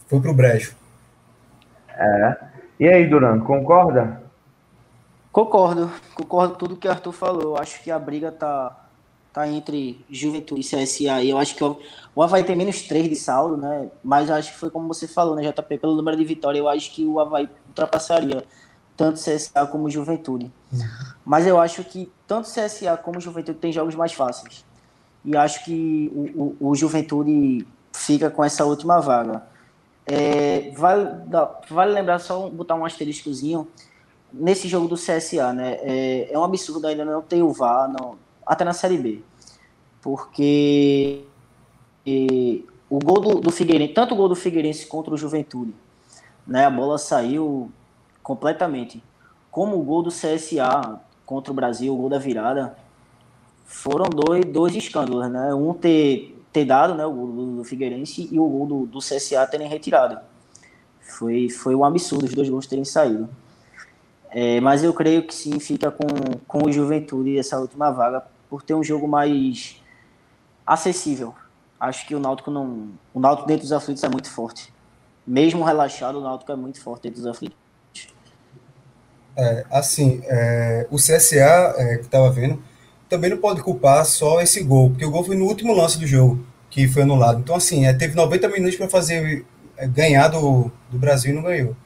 foi 0.06 0.20
pro 0.20 0.34
brejo. 0.34 0.76
É. 1.88 2.36
E 2.78 2.86
aí, 2.86 3.08
Duran, 3.08 3.40
concorda? 3.40 4.22
Concordo. 5.32 5.90
Concordo 6.14 6.52
com 6.52 6.58
tudo 6.58 6.76
que 6.76 6.86
o 6.86 6.90
Arthur 6.90 7.12
falou. 7.12 7.56
Acho 7.56 7.82
que 7.82 7.90
a 7.90 7.98
briga 7.98 8.30
tá, 8.30 8.87
tá 9.38 9.48
entre 9.48 10.04
Juventude 10.10 10.60
e 10.60 10.64
CSA. 10.64 11.22
E 11.22 11.30
eu 11.30 11.38
acho 11.38 11.54
que 11.54 11.62
o, 11.62 12.22
Havaí 12.22 12.42
tem 12.42 12.56
menos 12.56 12.82
três 12.82 13.08
de 13.08 13.14
saldo, 13.14 13.56
né? 13.56 13.88
Mas 14.02 14.28
acho 14.30 14.52
que 14.52 14.58
foi 14.58 14.70
como 14.70 14.88
você 14.88 15.06
falou, 15.06 15.36
né, 15.36 15.42
JP? 15.42 15.78
Pelo 15.78 15.94
número 15.94 16.16
de 16.16 16.24
vitória, 16.24 16.58
eu 16.58 16.68
acho 16.68 16.92
que 16.92 17.04
o 17.04 17.20
Havaí 17.20 17.48
ultrapassaria 17.68 18.44
tanto 18.96 19.20
CSA 19.20 19.64
como 19.70 19.88
Juventude. 19.88 20.50
Mas 21.24 21.46
eu 21.46 21.60
acho 21.60 21.84
que 21.84 22.10
tanto 22.26 22.48
CSA 22.48 22.96
como 22.96 23.20
Juventude 23.20 23.58
tem 23.58 23.72
jogos 23.72 23.94
mais 23.94 24.12
fáceis. 24.12 24.64
E 25.24 25.36
acho 25.36 25.64
que 25.64 26.10
o, 26.12 26.56
o, 26.60 26.70
o 26.70 26.74
Juventude 26.74 27.64
fica 27.92 28.28
com 28.28 28.42
essa 28.42 28.64
última 28.64 29.00
vaga. 29.00 29.44
É, 30.04 30.72
vale, 30.76 31.10
vale 31.70 31.92
lembrar 31.92 32.18
só 32.18 32.48
botar 32.48 32.74
um 32.74 32.84
asteriscozinho 32.84 33.68
nesse 34.32 34.66
jogo 34.66 34.88
do 34.88 34.96
CSA, 34.96 35.52
né? 35.52 35.78
É, 35.82 36.32
é 36.32 36.38
um 36.38 36.42
absurdo 36.42 36.86
ainda 36.86 37.04
não 37.04 37.22
ter 37.22 37.42
o 37.42 37.52
VAR, 37.52 37.88
não, 37.88 38.16
até 38.44 38.64
na 38.64 38.72
Série 38.72 38.96
B. 38.96 39.22
Porque 40.08 41.22
e, 42.06 42.64
o 42.88 42.98
gol 42.98 43.20
do, 43.20 43.40
do 43.40 43.52
Figueirense, 43.52 43.92
tanto 43.92 44.14
o 44.14 44.16
gol 44.16 44.30
do 44.30 44.34
Figueirense 44.34 44.86
contra 44.86 45.12
o 45.12 45.18
Juventude, 45.18 45.74
né? 46.46 46.64
A 46.64 46.70
bola 46.70 46.96
saiu 46.96 47.70
completamente. 48.22 49.04
Como 49.50 49.78
o 49.78 49.82
gol 49.82 50.02
do 50.02 50.08
CSA 50.08 50.98
contra 51.26 51.52
o 51.52 51.54
Brasil, 51.54 51.92
o 51.92 51.96
gol 51.98 52.08
da 52.08 52.18
virada, 52.18 52.74
foram 53.66 54.06
dois, 54.08 54.46
dois 54.46 54.74
escândalos, 54.74 55.30
né? 55.30 55.52
Um 55.52 55.74
ter, 55.74 56.42
ter 56.54 56.64
dado 56.64 56.94
né, 56.94 57.04
o 57.04 57.12
gol 57.12 57.26
do, 57.26 57.56
do 57.56 57.64
Figueirense 57.64 58.30
e 58.32 58.40
o 58.40 58.48
gol 58.48 58.66
do, 58.66 58.86
do 58.86 59.00
CSA 59.00 59.46
terem 59.46 59.68
retirado. 59.68 60.18
Foi, 61.02 61.50
foi 61.50 61.74
um 61.74 61.84
absurdo 61.84 62.24
os 62.24 62.32
dois 62.32 62.48
gols 62.48 62.66
terem 62.66 62.86
saído. 62.86 63.28
É, 64.30 64.58
mas 64.62 64.82
eu 64.82 64.94
creio 64.94 65.22
que 65.24 65.34
sim, 65.34 65.60
fica 65.60 65.90
com, 65.90 66.06
com 66.46 66.66
o 66.66 66.72
Juventude 66.72 67.38
essa 67.38 67.60
última 67.60 67.90
vaga, 67.90 68.24
por 68.48 68.62
ter 68.62 68.72
um 68.72 68.82
jogo 68.82 69.06
mais 69.06 69.82
acessível. 70.68 71.34
Acho 71.80 72.06
que 72.06 72.14
o 72.14 72.20
Náutico 72.20 72.50
não. 72.50 72.90
O 73.14 73.18
Náutico 73.18 73.48
dentro 73.48 73.62
dos 73.62 73.72
aflitos 73.72 74.04
é 74.04 74.08
muito 74.08 74.30
forte. 74.30 74.72
Mesmo 75.26 75.64
relaxado, 75.64 76.18
o 76.18 76.20
Náutico 76.20 76.52
é 76.52 76.56
muito 76.56 76.80
forte 76.80 77.04
dentro 77.04 77.22
dos 77.22 77.30
aflitos. 77.30 77.56
É, 79.34 79.64
assim, 79.70 80.20
é, 80.24 80.86
o 80.90 80.96
CSA, 80.96 81.74
é, 81.76 81.96
que 81.96 82.04
estava 82.04 82.30
vendo, 82.30 82.62
também 83.08 83.30
não 83.30 83.38
pode 83.38 83.62
culpar 83.62 84.04
só 84.04 84.40
esse 84.40 84.62
gol, 84.62 84.90
porque 84.90 85.04
o 85.04 85.10
gol 85.10 85.24
foi 85.24 85.36
no 85.36 85.46
último 85.46 85.72
lance 85.72 85.98
do 85.98 86.06
jogo, 86.06 86.44
que 86.68 86.88
foi 86.88 87.02
anulado. 87.02 87.38
Então, 87.38 87.54
assim, 87.54 87.86
é, 87.86 87.94
teve 87.94 88.14
90 88.16 88.48
minutos 88.48 88.76
para 88.76 88.88
fazer 88.88 89.46
é, 89.76 89.86
ganhar 89.86 90.28
do, 90.28 90.70
do 90.90 90.98
Brasil 90.98 91.32
e 91.32 91.34
não 91.34 91.42
ganhou. 91.42 91.76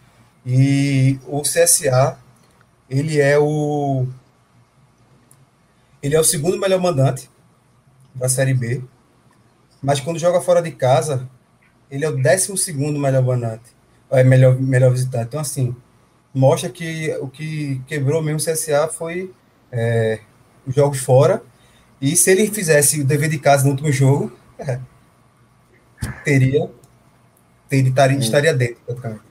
E 0.46 1.20
o 1.28 1.42
CSA, 1.42 2.18
ele 2.88 3.20
é 3.20 3.38
o 3.38 4.06
ele 6.02 6.16
é 6.16 6.20
o 6.20 6.24
segundo 6.24 6.58
melhor 6.58 6.80
mandante 6.80 7.30
da 8.14 8.28
Série 8.28 8.54
B, 8.54 8.82
mas 9.82 10.00
quando 10.00 10.18
joga 10.18 10.40
fora 10.40 10.62
de 10.62 10.70
casa, 10.70 11.28
ele 11.90 12.04
é 12.04 12.08
o 12.08 12.16
décimo 12.16 12.56
segundo 12.56 12.98
melhor 12.98 13.22
mandante, 13.22 13.74
é 14.10 14.22
melhor, 14.22 14.60
melhor 14.60 14.90
visitante. 14.90 15.26
Então, 15.26 15.40
assim, 15.40 15.74
mostra 16.34 16.70
que 16.70 17.10
o 17.20 17.28
que 17.28 17.80
quebrou 17.86 18.22
mesmo 18.22 18.38
o 18.38 18.52
CSA 18.52 18.88
foi 18.88 19.32
é, 19.70 20.20
os 20.66 20.74
jogos 20.74 20.98
fora. 20.98 21.42
E 22.00 22.16
se 22.16 22.30
ele 22.30 22.46
fizesse 22.48 23.00
o 23.00 23.04
dever 23.04 23.28
de 23.28 23.38
casa 23.38 23.64
no 23.64 23.70
último 23.70 23.92
jogo, 23.92 24.32
é, 24.58 24.78
teria, 26.24 26.70
teria 27.68 27.88
estaria, 27.88 28.18
estaria 28.18 28.54
dentro, 28.54 28.82
praticamente. 28.86 29.22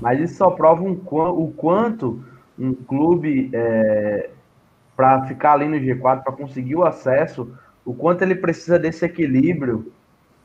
Mas 0.00 0.20
isso 0.20 0.36
só 0.36 0.50
prova 0.50 0.82
um, 0.82 0.92
o 0.92 1.52
quanto 1.56 2.24
um 2.58 2.74
clube, 2.74 3.50
é, 3.52 4.30
para 4.96 5.26
ficar 5.26 5.52
ali 5.52 5.68
no 5.68 5.76
G4, 5.76 6.22
para 6.22 6.32
conseguir 6.32 6.74
o 6.74 6.84
acesso, 6.84 7.54
o 7.84 7.94
quanto 7.94 8.22
ele 8.22 8.34
precisa 8.34 8.78
desse 8.78 9.04
equilíbrio 9.04 9.92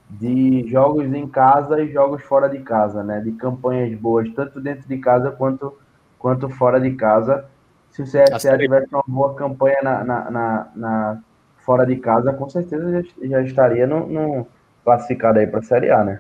de 0.10 0.68
jogos 0.68 1.06
em 1.14 1.26
casa 1.28 1.82
e 1.82 1.92
jogos 1.92 2.22
fora 2.24 2.50
de 2.50 2.60
casa, 2.60 3.02
né? 3.02 3.22
De 3.22 3.32
campanhas 3.32 3.98
boas, 3.98 4.30
tanto 4.34 4.60
dentro 4.60 4.88
de 4.88 4.98
casa 4.98 5.32
quanto, 5.32 5.78
quanto 6.20 6.50
fora 6.50 6.80
de 6.82 6.92
casa. 6.92 7.46
Se 7.92 8.02
o 8.02 8.06
CSA 8.06 8.58
tivesse 8.58 8.88
uma 8.94 9.04
boa 9.08 9.34
campanha 9.36 9.78
na, 9.82 10.04
na, 10.04 10.32
na, 10.32 10.68
na, 10.76 11.22
fora 11.60 11.86
de 11.86 11.96
casa, 11.96 12.34
com 12.34 12.50
certeza 12.50 12.92
já, 12.92 13.28
já 13.28 13.42
estaria 13.42 13.88
no, 13.88 14.08
no 14.08 14.48
classificado 14.84 15.40
aí 15.40 15.48
para 15.48 15.60
a 15.60 15.64
Série 15.64 15.92
A, 15.92 16.04
né? 16.04 16.20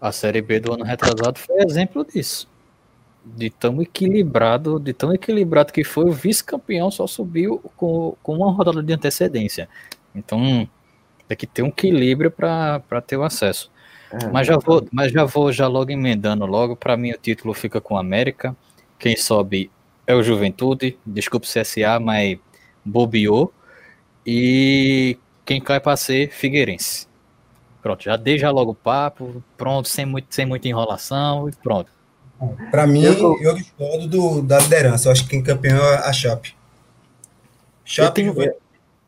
A 0.00 0.12
Série 0.12 0.40
B 0.40 0.60
do 0.60 0.72
ano 0.72 0.84
retrasado 0.84 1.38
foi 1.38 1.56
exemplo 1.62 2.04
disso. 2.04 2.48
De 3.34 3.50
tão 3.50 3.82
equilibrado, 3.82 4.78
de 4.78 4.92
tão 4.92 5.12
equilibrado 5.12 5.72
que 5.72 5.82
foi, 5.82 6.04
o 6.04 6.12
vice-campeão 6.12 6.90
só 6.90 7.06
subiu 7.06 7.58
com, 7.76 8.16
com 8.22 8.36
uma 8.36 8.52
rodada 8.52 8.82
de 8.82 8.92
antecedência. 8.92 9.68
Então, 10.14 10.68
tem 11.26 11.36
que 11.36 11.46
ter 11.46 11.62
um 11.62 11.68
equilíbrio 11.68 12.30
para 12.30 12.80
ter 13.06 13.16
o 13.16 13.24
acesso. 13.24 13.70
É, 14.12 14.28
mas 14.28 14.46
já 14.46 14.56
vou, 14.56 14.86
mas 14.92 15.12
já 15.12 15.24
vou 15.24 15.52
já 15.52 15.66
logo 15.66 15.90
emendando 15.90 16.46
logo. 16.46 16.76
Para 16.76 16.96
mim 16.96 17.10
o 17.10 17.18
título 17.18 17.52
fica 17.52 17.80
com 17.80 17.94
o 17.94 17.98
América. 17.98 18.56
Quem 18.98 19.16
sobe 19.16 19.70
é 20.06 20.14
o 20.14 20.22
Juventude. 20.22 20.96
Desculpe 21.04 21.46
CSA, 21.46 21.98
mas 22.00 22.38
bobeou. 22.84 23.52
E 24.24 25.18
quem 25.44 25.60
cai 25.60 25.80
para 25.80 25.96
ser 25.96 26.30
Figueirense. 26.30 27.06
Pronto, 27.82 28.02
já 28.02 28.16
dei 28.16 28.36
já 28.36 28.50
logo 28.50 28.72
o 28.72 28.74
papo, 28.74 29.44
pronto, 29.56 29.86
sem, 29.86 30.04
muito, 30.04 30.34
sem 30.34 30.44
muita 30.44 30.66
enrolação 30.66 31.48
e 31.48 31.52
pronto. 31.52 31.88
Para 32.70 32.86
mim, 32.86 33.02
eu, 33.02 33.16
tô... 33.16 33.38
eu 33.40 33.54
discordo 33.54 34.06
do, 34.06 34.42
da 34.42 34.58
liderança. 34.58 35.08
Eu 35.08 35.12
acho 35.12 35.24
que 35.24 35.30
quem 35.30 35.42
campeão 35.42 35.78
é 35.78 35.96
a 35.96 36.12
Chape. 36.12 36.54
Chape 37.84 38.22
eu 38.22 38.34
tenho, 38.34 38.54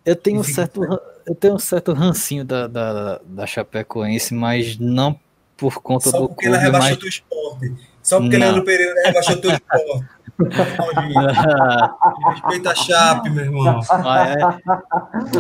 eu 0.05 0.17
tenho 0.17 0.41
um 0.41 0.45
certo 0.45 0.83
eu 1.29 1.35
tenho 1.35 1.55
um 1.55 1.59
certo 1.59 1.93
rancinho 1.93 2.43
da, 2.45 2.67
da, 2.67 3.21
da 3.23 3.47
Chapecoense, 3.47 4.33
mas 4.33 4.79
não 4.79 5.19
por 5.57 5.83
conta 5.83 6.09
Só 6.11 6.21
do 6.21 6.29
porque 6.29 6.47
ela 6.47 6.57
rebaixou 6.57 6.91
mas... 6.91 6.99
teu 6.99 7.09
esporte. 7.09 7.75
Só 8.03 8.19
porque 8.19 8.39
não. 8.39 8.47
Leandro 8.47 8.65
Pereira 8.65 8.95
rebaixou 9.05 9.37
teu 9.37 9.51
esporte. 9.51 10.07
Respeita 12.33 12.71
a 12.71 12.75
Chape, 12.75 13.29
meu 13.29 13.45
irmão. 13.45 13.81
Ah, 13.91 14.29
é? 14.29 14.37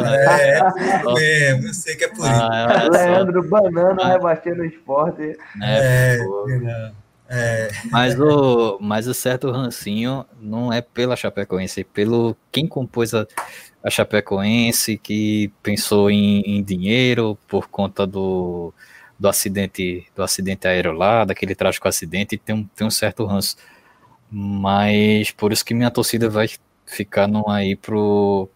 É, 0.04 0.58
é 0.58 1.54
mesmo, 1.54 1.68
eu 1.68 1.74
sei 1.74 1.94
que 1.94 2.04
é 2.04 2.08
por 2.08 2.26
ah, 2.26 2.88
isso. 2.90 2.96
É, 2.96 3.10
Leandro 3.10 3.48
Banana 3.48 4.02
ah. 4.02 4.08
rebaixando 4.08 4.62
o 4.62 4.64
esporte. 4.64 5.38
É, 5.62 6.18
é, 6.18 6.18
é. 6.18 6.92
Mas, 7.90 8.18
o, 8.18 8.78
mas 8.80 9.06
o 9.06 9.12
certo 9.12 9.50
rancinho 9.50 10.24
não 10.40 10.72
é 10.72 10.80
pela 10.80 11.14
Chapecoense, 11.14 11.82
é 11.82 11.84
pelo 11.84 12.34
quem 12.50 12.66
compôs 12.66 13.12
a, 13.14 13.26
a 13.84 13.90
Chapecoense, 13.90 14.96
que 14.96 15.52
pensou 15.62 16.10
em, 16.10 16.40
em 16.40 16.62
dinheiro 16.62 17.38
por 17.46 17.68
conta 17.68 18.06
do, 18.06 18.72
do 19.18 19.28
acidente 19.28 20.06
do 20.16 20.22
acidente 20.22 20.66
aéreo 20.66 20.92
lá, 20.92 21.24
daquele 21.24 21.54
trágico 21.54 21.86
acidente, 21.86 22.38
tem 22.38 22.54
um, 22.54 22.64
tem 22.64 22.86
um 22.86 22.90
certo 22.90 23.24
ranço. 23.26 23.56
Mas 24.30 25.30
por 25.30 25.52
isso 25.52 25.64
que 25.64 25.74
minha 25.74 25.90
torcida 25.90 26.28
vai 26.30 26.48
ficar 26.86 27.26
no 27.26 27.48
aí 27.50 27.76
pro, 27.76 28.48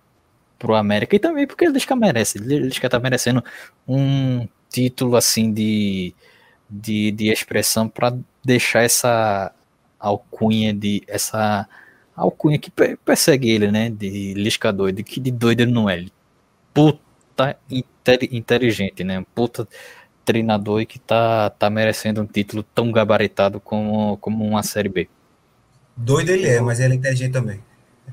pro 0.58 0.74
América, 0.74 1.16
e 1.16 1.18
também 1.18 1.46
porque 1.46 1.64
eles 1.66 1.84
que 1.84 1.94
merecem, 1.94 2.42
eles 2.42 2.78
que 2.78 2.88
tá 2.88 2.98
merecendo 2.98 3.44
um 3.86 4.48
título 4.70 5.16
assim 5.16 5.52
de, 5.52 6.14
de, 6.70 7.10
de 7.12 7.28
expressão 7.28 7.88
para 7.88 8.16
deixar 8.44 8.82
essa 8.82 9.52
alcunha 9.98 10.72
de 10.72 11.02
essa 11.06 11.68
alcunha 12.16 12.58
que 12.58 12.70
persegue 13.04 13.50
ele, 13.50 13.70
né? 13.70 13.90
De 13.90 14.34
Lisca 14.34 14.72
doido, 14.72 15.02
que 15.02 15.20
de 15.20 15.30
doido 15.30 15.60
ele 15.60 15.72
não 15.72 15.88
é. 15.88 15.96
Ele 15.96 16.12
puta 16.74 17.56
inteligente, 18.30 19.04
né? 19.04 19.24
Puta 19.34 19.66
treinador 20.24 20.80
e 20.80 20.86
que 20.86 20.98
tá, 20.98 21.50
tá 21.50 21.68
merecendo 21.68 22.22
um 22.22 22.26
título 22.26 22.62
tão 22.62 22.92
gabaritado 22.92 23.60
como, 23.60 24.16
como 24.18 24.44
uma 24.44 24.62
Série 24.62 24.88
B. 24.88 25.08
Doido 25.96 26.30
ele 26.30 26.48
é, 26.48 26.60
mas 26.60 26.80
ele 26.80 26.94
é 26.94 26.96
inteligente 26.96 27.32
também. 27.32 27.60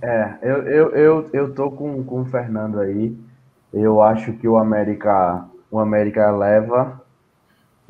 É, 0.02 0.34
eu, 0.42 0.58
eu, 0.64 0.90
eu, 0.92 1.30
eu 1.34 1.54
tô 1.54 1.72
com, 1.72 2.04
com 2.04 2.22
o 2.22 2.26
Fernando 2.26 2.80
aí. 2.80 3.16
Eu 3.74 4.02
acho 4.02 4.34
que 4.34 4.48
o 4.48 4.58
América, 4.58 5.46
o 5.70 5.80
América 5.80 6.32
leva 6.32 7.02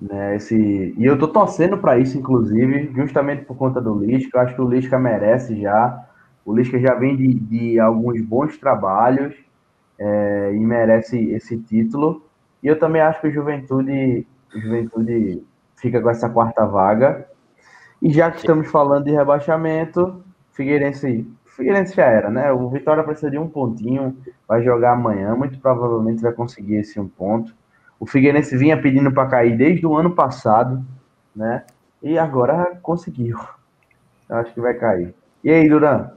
né, 0.01 0.37
esse, 0.37 0.93
e 0.97 1.05
eu 1.05 1.17
tô 1.19 1.27
torcendo 1.27 1.77
para 1.77 1.99
isso, 1.99 2.17
inclusive, 2.17 2.91
justamente 2.95 3.43
por 3.43 3.57
conta 3.57 3.81
do 3.81 3.93
Lisca. 3.93 4.37
Eu 4.37 4.41
acho 4.41 4.55
que 4.55 4.61
o 4.61 4.69
Lisca 4.69 4.97
merece 4.97 5.59
já. 5.59 6.05
O 6.45 6.55
Lisca 6.55 6.79
já 6.79 6.95
vem 6.95 7.15
de, 7.17 7.33
de 7.33 7.79
alguns 7.79 8.21
bons 8.21 8.57
trabalhos 8.57 9.35
é, 9.97 10.51
e 10.53 10.59
merece 10.59 11.31
esse 11.31 11.57
título. 11.57 12.23
E 12.63 12.67
eu 12.67 12.79
também 12.79 13.01
acho 13.01 13.19
que 13.19 13.27
o 13.27 13.31
Juventude, 13.31 14.25
o 14.55 14.59
Juventude 14.59 15.43
fica 15.75 16.01
com 16.01 16.09
essa 16.09 16.29
quarta 16.29 16.65
vaga. 16.65 17.27
E 18.01 18.11
já 18.11 18.31
que 18.31 18.37
estamos 18.37 18.71
falando 18.71 19.03
de 19.03 19.11
rebaixamento, 19.11 20.23
Figueirense, 20.53 21.29
Figueirense 21.45 21.93
já 21.93 22.05
era, 22.05 22.29
né? 22.29 22.51
O 22.53 22.69
Vitória 22.69 23.03
precisa 23.03 23.29
de 23.29 23.37
um 23.37 23.49
pontinho, 23.49 24.15
vai 24.47 24.63
jogar 24.63 24.93
amanhã, 24.93 25.35
muito 25.35 25.59
provavelmente 25.59 26.21
vai 26.21 26.31
conseguir 26.31 26.75
esse 26.75 26.97
um 26.99 27.07
ponto. 27.07 27.53
O 27.99 28.05
Figueirense 28.05 28.55
vinha 28.55 28.81
pedindo 28.81 29.11
para 29.11 29.29
cair 29.29 29.57
desde 29.57 29.85
o 29.85 29.95
ano 29.95 30.11
passado, 30.11 30.85
né? 31.35 31.65
E 32.01 32.17
agora 32.17 32.77
conseguiu. 32.81 33.37
Eu 34.29 34.37
acho 34.37 34.53
que 34.53 34.61
vai 34.61 34.73
cair. 34.73 35.13
E 35.43 35.51
aí, 35.51 35.67
Duran? 35.67 36.11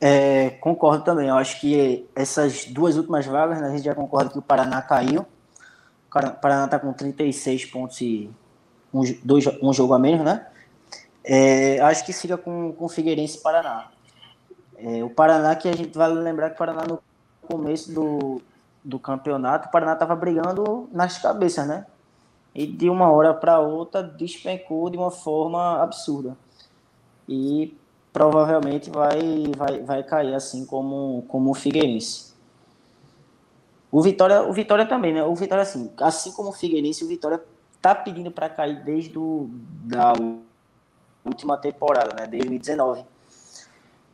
É, 0.00 0.50
concordo 0.60 1.04
também. 1.04 1.28
Eu 1.28 1.36
acho 1.36 1.60
que 1.60 2.08
essas 2.14 2.64
duas 2.66 2.96
últimas 2.96 3.26
vagas, 3.26 3.60
né, 3.60 3.68
a 3.68 3.70
gente 3.70 3.84
já 3.84 3.94
concorda 3.94 4.30
que 4.30 4.38
o 4.38 4.42
Paraná 4.42 4.80
caiu. 4.80 5.22
O 5.22 6.40
Paraná 6.40 6.64
está 6.64 6.78
com 6.78 6.92
36 6.92 7.66
pontos 7.66 8.00
e 8.00 8.30
um, 8.92 9.02
dois, 9.24 9.46
um 9.62 9.72
jogo 9.72 9.94
a 9.94 9.98
menos, 9.98 10.24
né? 10.24 10.46
É, 11.24 11.80
acho 11.80 12.04
que 12.04 12.12
fica 12.12 12.38
com, 12.38 12.72
com 12.72 12.84
o 12.86 12.88
Figueirense 12.88 13.38
e 13.38 13.42
Paraná. 13.42 13.88
É, 14.76 15.04
o 15.04 15.10
Paraná, 15.10 15.54
que 15.54 15.68
a 15.68 15.76
gente 15.76 15.96
vai 15.96 16.08
lembrar 16.10 16.50
que 16.50 16.54
o 16.54 16.58
Paraná 16.58 16.82
no 16.88 17.00
começo 17.42 17.92
do, 17.92 18.40
do 18.82 18.98
campeonato, 18.98 19.68
o 19.68 19.70
Paraná 19.70 19.92
estava 19.92 20.16
brigando 20.16 20.88
nas 20.92 21.18
cabeças, 21.18 21.66
né? 21.66 21.86
E 22.54 22.66
de 22.66 22.88
uma 22.88 23.10
hora 23.10 23.32
para 23.32 23.60
outra 23.60 24.02
despencou 24.02 24.90
de 24.90 24.96
uma 24.96 25.10
forma 25.10 25.82
absurda. 25.82 26.36
E 27.28 27.76
provavelmente 28.12 28.90
vai, 28.90 29.20
vai, 29.56 29.80
vai 29.82 30.02
cair 30.02 30.34
assim 30.34 30.64
como, 30.66 31.24
como 31.28 31.50
o 31.50 31.54
Figueirense. 31.54 32.30
O 33.92 34.02
Vitória, 34.02 34.42
o 34.42 34.52
Vitória 34.52 34.86
também, 34.86 35.12
né? 35.12 35.22
O 35.22 35.34
Vitória, 35.34 35.62
assim, 35.62 35.92
assim 35.98 36.32
como 36.32 36.48
o 36.48 36.52
Figueirense, 36.52 37.04
o 37.04 37.08
Vitória 37.08 37.42
tá 37.80 37.94
pedindo 37.94 38.30
para 38.30 38.48
cair 38.48 38.82
desde 38.82 39.10
do, 39.10 39.48
da 39.84 40.12
última 41.24 41.56
temporada, 41.56 42.14
né? 42.14 42.26
Desde 42.26 42.48
2019. 42.48 43.04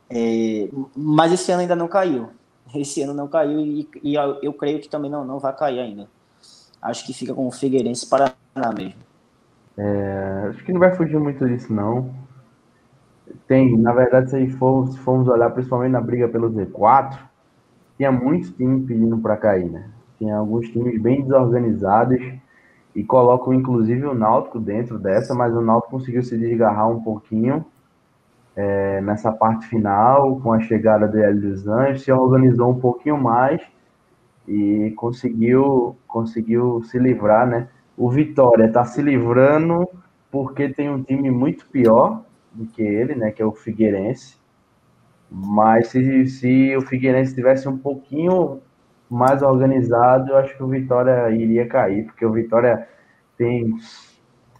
É, 0.09 0.69
mas 0.95 1.31
esse 1.31 1.51
ano 1.51 1.61
ainda 1.61 1.75
não 1.75 1.87
caiu 1.87 2.29
esse 2.75 3.01
ano 3.01 3.13
não 3.13 3.27
caiu 3.27 3.59
e, 3.59 3.89
e 4.03 4.15
eu, 4.15 4.53
creio 4.53 4.79
que 4.79 4.89
também 4.89 5.09
não, 5.09 5.23
não 5.23 5.39
vai 5.39 5.55
cair 5.55 5.79
ainda. 5.79 6.07
Acho 6.81 7.05
que 7.05 7.13
fica 7.13 7.33
com 7.33 7.47
o 7.47 7.51
Figueirense 7.51 8.07
Paraná 8.07 8.35
mesmo. 8.75 9.01
É, 9.77 10.47
acho 10.49 10.63
que 10.63 10.73
não 10.73 10.79
vai 10.79 10.95
fugir 10.95 11.19
muito 11.19 11.47
disso, 11.47 11.71
não. 11.71 12.13
Tem, 13.47 13.77
na 13.77 13.93
verdade, 13.93 14.29
se 14.29 14.49
formos, 14.51 14.93
se 14.93 14.99
formos 14.99 15.27
olhar 15.27 15.49
principalmente 15.49 15.91
na 15.91 16.01
briga 16.01 16.27
pelo 16.27 16.49
Z4, 16.49 17.17
tinha 17.97 18.11
muitos 18.11 18.51
times 18.51 18.85
pedindo 18.85 19.17
para 19.17 19.37
cair, 19.37 19.69
né? 19.69 19.89
Tinha 20.17 20.37
alguns 20.37 20.69
times 20.69 21.01
bem 21.01 21.21
desorganizados 21.21 22.19
e 22.95 23.03
colocam 23.03 23.53
inclusive 23.53 24.05
o 24.05 24.13
Náutico 24.13 24.59
dentro 24.59 24.97
dessa, 24.97 25.33
mas 25.33 25.53
o 25.53 25.61
Náutico 25.61 25.91
conseguiu 25.91 26.23
se 26.23 26.37
desgarrar 26.37 26.89
um 26.89 27.01
pouquinho 27.01 27.65
é, 28.57 28.99
nessa 29.01 29.31
parte 29.31 29.67
final, 29.67 30.39
com 30.39 30.51
a 30.51 30.59
chegada 30.59 31.07
do 31.07 31.15
Hélio 31.15 31.39
dos 31.39 31.67
Anjos, 31.67 32.01
se 32.01 32.11
organizou 32.11 32.71
um 32.71 32.79
pouquinho 32.79 33.15
mais 33.15 33.61
e 34.47 34.91
conseguiu, 34.97 35.95
conseguiu 36.07 36.81
se 36.83 36.97
livrar, 36.97 37.45
né? 37.45 37.67
O 37.95 38.09
Vitória 38.09 38.65
está 38.65 38.83
se 38.83 38.99
livrando 38.99 39.87
porque 40.31 40.69
tem 40.69 40.89
um 40.89 41.03
time 41.03 41.29
muito 41.29 41.67
pior 41.67 42.23
do 42.51 42.65
que 42.65 42.81
ele, 42.81 43.13
né? 43.13 43.29
Que 43.29 43.43
é 43.43 43.45
o 43.45 43.51
Figueirense. 43.51 44.37
Mas 45.29 45.89
se, 45.89 46.25
se 46.25 46.75
o 46.75 46.81
Figueirense 46.81 47.35
tivesse 47.35 47.69
um 47.69 47.77
pouquinho 47.77 48.59
mais 49.07 49.43
organizado, 49.43 50.31
eu 50.31 50.37
acho 50.37 50.57
que 50.57 50.63
o 50.63 50.67
Vitória 50.67 51.29
iria 51.29 51.67
cair, 51.67 52.05
porque 52.05 52.25
o 52.25 52.31
Vitória 52.31 52.87
tem 53.37 53.75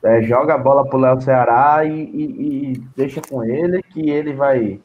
é, 0.04 0.22
joga 0.24 0.54
a 0.54 0.58
bola 0.58 0.88
pro 0.88 0.98
Léo 0.98 1.20
Ceará 1.22 1.84
e, 1.86 1.92
e, 1.92 2.72
e, 2.72 2.78
deixa 2.96 3.22
com 3.22 3.44
ele 3.44 3.82
que 3.84 4.10
ele 4.10 4.34
vai 4.34 4.80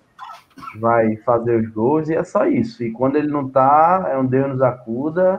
vai 0.79 1.17
fazer 1.19 1.57
os 1.57 1.69
gols 1.71 2.09
e 2.09 2.15
é 2.15 2.25
só 2.25 2.47
isso. 2.47 2.83
E 2.83 2.91
quando 2.91 3.17
ele 3.17 3.29
não 3.29 3.49
tá, 3.49 4.09
é 4.11 4.17
um 4.17 4.25
Deus 4.25 4.49
nos 4.49 4.63
acuda, 4.63 5.39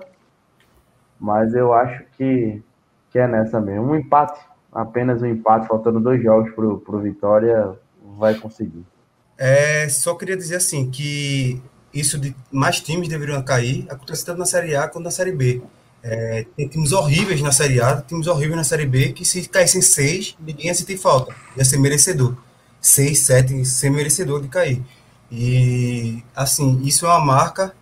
mas 1.19 1.53
eu 1.53 1.73
acho 1.73 2.03
que, 2.17 2.61
que 3.09 3.19
é 3.19 3.27
nessa 3.27 3.59
mesmo. 3.59 3.91
Um 3.91 3.95
empate, 3.95 4.39
apenas 4.71 5.21
um 5.21 5.25
empate, 5.25 5.67
faltando 5.67 5.99
dois 5.99 6.21
jogos 6.21 6.51
para 6.51 6.65
o 6.65 6.99
Vitória, 6.99 7.73
vai 8.17 8.35
conseguir. 8.35 8.85
É, 9.37 9.89
só 9.89 10.15
queria 10.15 10.37
dizer 10.37 10.57
assim 10.57 10.89
que 10.89 11.61
isso 11.93 12.19
de 12.19 12.35
mais 12.51 12.79
times 12.79 13.07
deveriam 13.07 13.41
cair 13.43 13.85
acontece 13.89 14.25
tanto 14.25 14.39
na 14.39 14.45
Série 14.45 14.75
A 14.75 14.87
quanto 14.87 15.05
na 15.05 15.11
Série 15.11 15.31
B. 15.31 15.61
É, 16.03 16.45
tem 16.57 16.67
times 16.67 16.91
horríveis 16.91 17.41
na 17.41 17.51
Série 17.51 17.79
A, 17.81 18.01
times 18.01 18.27
horríveis 18.27 18.57
na 18.57 18.63
Série 18.63 18.85
B, 18.85 19.13
que 19.13 19.23
se 19.23 19.47
caíssem 19.47 19.81
seis, 19.81 20.35
ninguém 20.39 20.67
ia 20.67 20.73
sentir 20.75 20.97
falta, 20.97 21.33
ia 21.55 21.63
ser 21.63 21.77
merecedor. 21.77 22.35
Seis, 22.81 23.19
sete, 23.19 23.63
ser 23.63 23.89
merecedor 23.89 24.41
de 24.41 24.49
cair. 24.49 24.83
E, 25.31 26.21
assim, 26.35 26.81
isso 26.83 27.05
é 27.05 27.09
uma 27.09 27.23
marca 27.23 27.73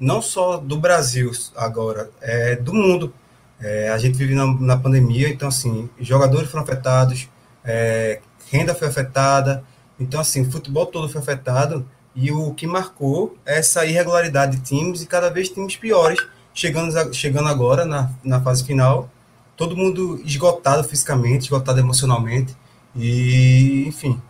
não 0.00 0.22
só 0.22 0.56
do 0.56 0.78
Brasil 0.78 1.30
agora, 1.54 2.10
é 2.20 2.56
do 2.56 2.72
mundo. 2.72 3.12
É, 3.60 3.88
a 3.90 3.98
gente 3.98 4.16
vive 4.16 4.34
na, 4.34 4.46
na, 4.46 4.76
pandemia, 4.76 5.28
então, 5.28 5.48
assim, 5.48 5.90
jogadores 6.00 6.48
foram 6.48 6.62
afetados, 6.62 7.28
é, 7.64 8.20
renda 8.50 8.74
foi 8.74 8.88
afetada, 8.88 9.64
então, 9.98 10.20
assim, 10.20 10.42
o 10.42 10.50
futebol 10.50 10.86
todo 10.86 11.08
foi 11.08 11.20
afetado 11.20 11.86
e 12.14 12.30
o 12.30 12.54
que 12.54 12.66
marcou 12.66 13.36
é 13.44 13.58
essa 13.58 13.84
irregularidade 13.84 14.56
de 14.56 14.62
times 14.62 15.02
e 15.02 15.06
cada 15.06 15.28
vez 15.28 15.48
times 15.48 15.76
piores, 15.76 16.24
chegando, 16.54 17.14
chegando 17.14 17.48
agora 17.48 17.84
na, 17.84 18.10
na 18.24 18.40
fase 18.40 18.64
final, 18.64 19.10
todo 19.56 19.76
mundo 19.76 20.20
esgotado 20.24 20.84
fisicamente, 20.84 21.42
esgotado 21.42 21.80
emocionalmente, 21.80 22.56
e, 22.94 23.84
enfim, 23.86 24.20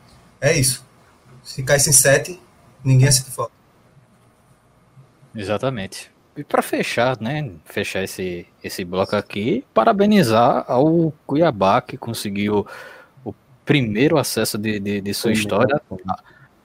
é 0.40 0.58
isso. 0.58 0.84
Se 1.42 1.62
caísse 1.62 1.90
em 1.90 1.92
sete, 1.92 2.40
ninguém 2.84 3.08
assiste 3.08 3.30
falta. 3.30 3.52
Exatamente. 5.34 6.10
E 6.36 6.44
para 6.44 6.62
fechar, 6.62 7.20
né, 7.20 7.50
fechar 7.64 8.04
esse, 8.04 8.46
esse 8.62 8.84
bloco 8.84 9.16
aqui, 9.16 9.64
parabenizar 9.74 10.64
ao 10.68 11.12
Cuiabá 11.26 11.80
que 11.80 11.96
conseguiu 11.96 12.66
o 13.24 13.34
primeiro 13.64 14.18
acesso 14.18 14.56
de, 14.56 14.78
de, 14.78 15.00
de 15.00 15.14
sua 15.14 15.32
história, 15.32 15.80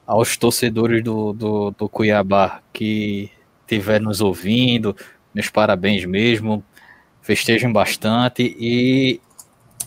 aos 0.06 0.38
torcedores 0.38 1.04
do, 1.04 1.34
do, 1.34 1.72
do 1.72 1.90
Cuiabá 1.90 2.62
que 2.72 3.32
estiver 3.62 4.00
nos 4.00 4.22
ouvindo, 4.22 4.96
meus 5.34 5.50
parabéns 5.50 6.06
mesmo, 6.06 6.64
festejem 7.22 7.72
bastante 7.72 8.56
e 8.60 9.20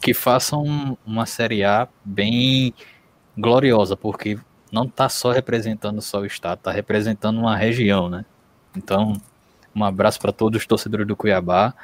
que 0.01 0.15
façam 0.15 0.97
uma 1.07 1.27
Série 1.27 1.65
A 1.65 1.89
bem 2.05 2.75
gloriosa, 3.37 3.97
porque 3.97 4.39
não 4.73 4.85
está 4.85 5.09
só 5.09 5.33
representando 5.33 6.01
só 6.01 6.21
o 6.21 6.27
estado, 6.27 6.59
está 6.59 6.71
representando 6.71 7.39
uma 7.39 7.57
região, 7.57 8.09
né? 8.09 8.25
Então, 8.77 9.15
um 9.75 9.85
abraço 9.85 10.21
para 10.21 10.33
todos 10.33 10.61
os 10.61 10.67
torcedores 10.67 11.07
do 11.07 11.17
Cuiabá 11.17 11.75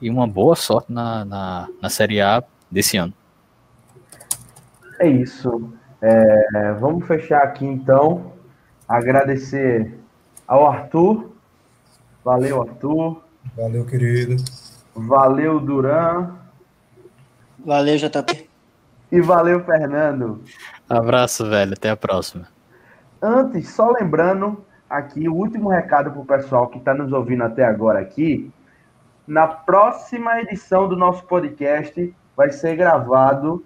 e 0.00 0.10
uma 0.10 0.26
boa 0.26 0.56
sorte 0.56 0.92
na, 0.92 1.24
na, 1.24 1.68
na 1.80 1.88
Série 1.88 2.20
A 2.20 2.42
desse 2.70 2.96
ano. 2.96 3.14
É 4.98 5.08
isso. 5.08 5.72
É, 6.00 6.72
vamos 6.78 7.06
fechar 7.06 7.42
aqui 7.42 7.64
então. 7.64 8.32
Agradecer 8.88 9.98
ao 10.46 10.66
Arthur. 10.66 11.35
Valeu, 12.26 12.60
Arthur. 12.60 13.22
Valeu, 13.56 13.86
querido. 13.86 14.34
Valeu, 14.92 15.60
Duran. 15.60 16.34
Valeu, 17.64 17.96
JP. 17.96 18.50
E 19.12 19.20
valeu, 19.20 19.64
Fernando. 19.64 20.42
Abraço, 20.90 21.48
velho. 21.48 21.74
Até 21.74 21.88
a 21.88 21.96
próxima. 21.96 22.48
Antes, 23.22 23.70
só 23.70 23.92
lembrando 23.92 24.64
aqui 24.90 25.28
o 25.28 25.34
último 25.34 25.68
recado 25.68 26.10
para 26.10 26.20
o 26.20 26.24
pessoal 26.24 26.66
que 26.66 26.78
está 26.78 26.92
nos 26.92 27.12
ouvindo 27.12 27.44
até 27.44 27.64
agora 27.64 28.00
aqui. 28.00 28.50
Na 29.24 29.46
próxima 29.46 30.40
edição 30.40 30.88
do 30.88 30.96
nosso 30.96 31.22
podcast 31.26 32.12
vai 32.36 32.50
ser 32.50 32.74
gravado 32.74 33.64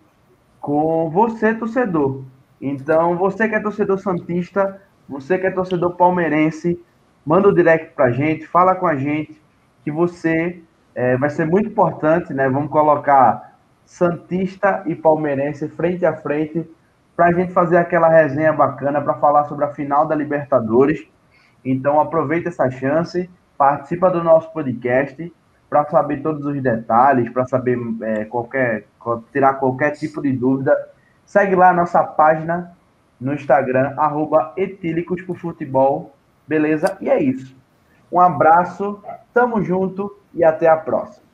com 0.61 1.09
você, 1.09 1.55
torcedor. 1.55 2.25
Então, 2.61 3.17
você 3.17 3.49
que 3.49 3.55
é 3.55 3.61
torcedor 3.61 3.99
santista, 4.01 4.83
você 5.09 5.39
que 5.39 5.47
é 5.47 5.51
torcedor 5.51 5.95
palmeirense, 5.97 6.79
manda 7.25 7.49
o 7.49 7.51
um 7.51 7.55
direct 7.55 7.95
para 7.95 8.07
a 8.07 8.11
gente, 8.11 8.47
fala 8.47 8.75
com 8.75 8.87
a 8.87 8.97
gente, 8.97 9.41
que 9.85 9.91
você 9.91 10.61
é, 10.95 11.17
vai 11.17 11.31
ser 11.31 11.47
muito 11.47 11.69
importante, 11.69 12.33
né? 12.35 12.49
Vamos 12.49 12.71
colocar 12.71 13.59
santista 13.85 14.83
e 14.87 14.95
palmeirense 14.95 15.69
frente 15.69 16.07
a 16.07 16.17
frente 16.17 16.69
para 17.17 17.27
a 17.27 17.33
gente 17.33 17.53
fazer 17.53 17.77
aquela 17.77 18.09
resenha 18.09 18.53
bacana 18.53 19.01
para 19.01 19.15
falar 19.15 19.45
sobre 19.45 19.65
a 19.65 19.75
final 19.75 20.07
da 20.07 20.15
Libertadores. 20.15 21.07
Então 21.65 22.01
aproveita 22.01 22.49
essa 22.49 22.71
chance, 22.71 23.29
participa 23.59 24.11
do 24.11 24.23
nosso 24.23 24.53
podcast 24.53 25.33
para 25.69 25.85
saber 25.87 26.23
todos 26.23 26.45
os 26.45 26.61
detalhes, 26.63 27.31
para 27.31 27.47
saber 27.47 27.79
é, 28.03 28.25
qualquer 28.25 28.85
tirar 29.33 29.55
qualquer 29.55 29.91
tipo 29.91 30.23
de 30.23 30.33
dúvida. 30.33 30.77
Segue 31.27 31.55
lá 31.55 31.71
a 31.71 31.75
nossa 31.75 32.03
página 32.03 32.73
no 33.21 33.35
Instagram, 33.35 33.95
arroba 33.97 34.53
etílicos 34.57 35.21
por 35.23 35.37
futebol, 35.37 36.15
beleza? 36.51 36.99
E 37.01 37.09
é 37.09 37.23
isso. 37.23 37.57
Um 38.11 38.19
abraço, 38.19 39.01
tamo 39.33 39.63
junto 39.63 40.19
e 40.35 40.43
até 40.43 40.67
a 40.67 40.77
próxima. 40.77 41.30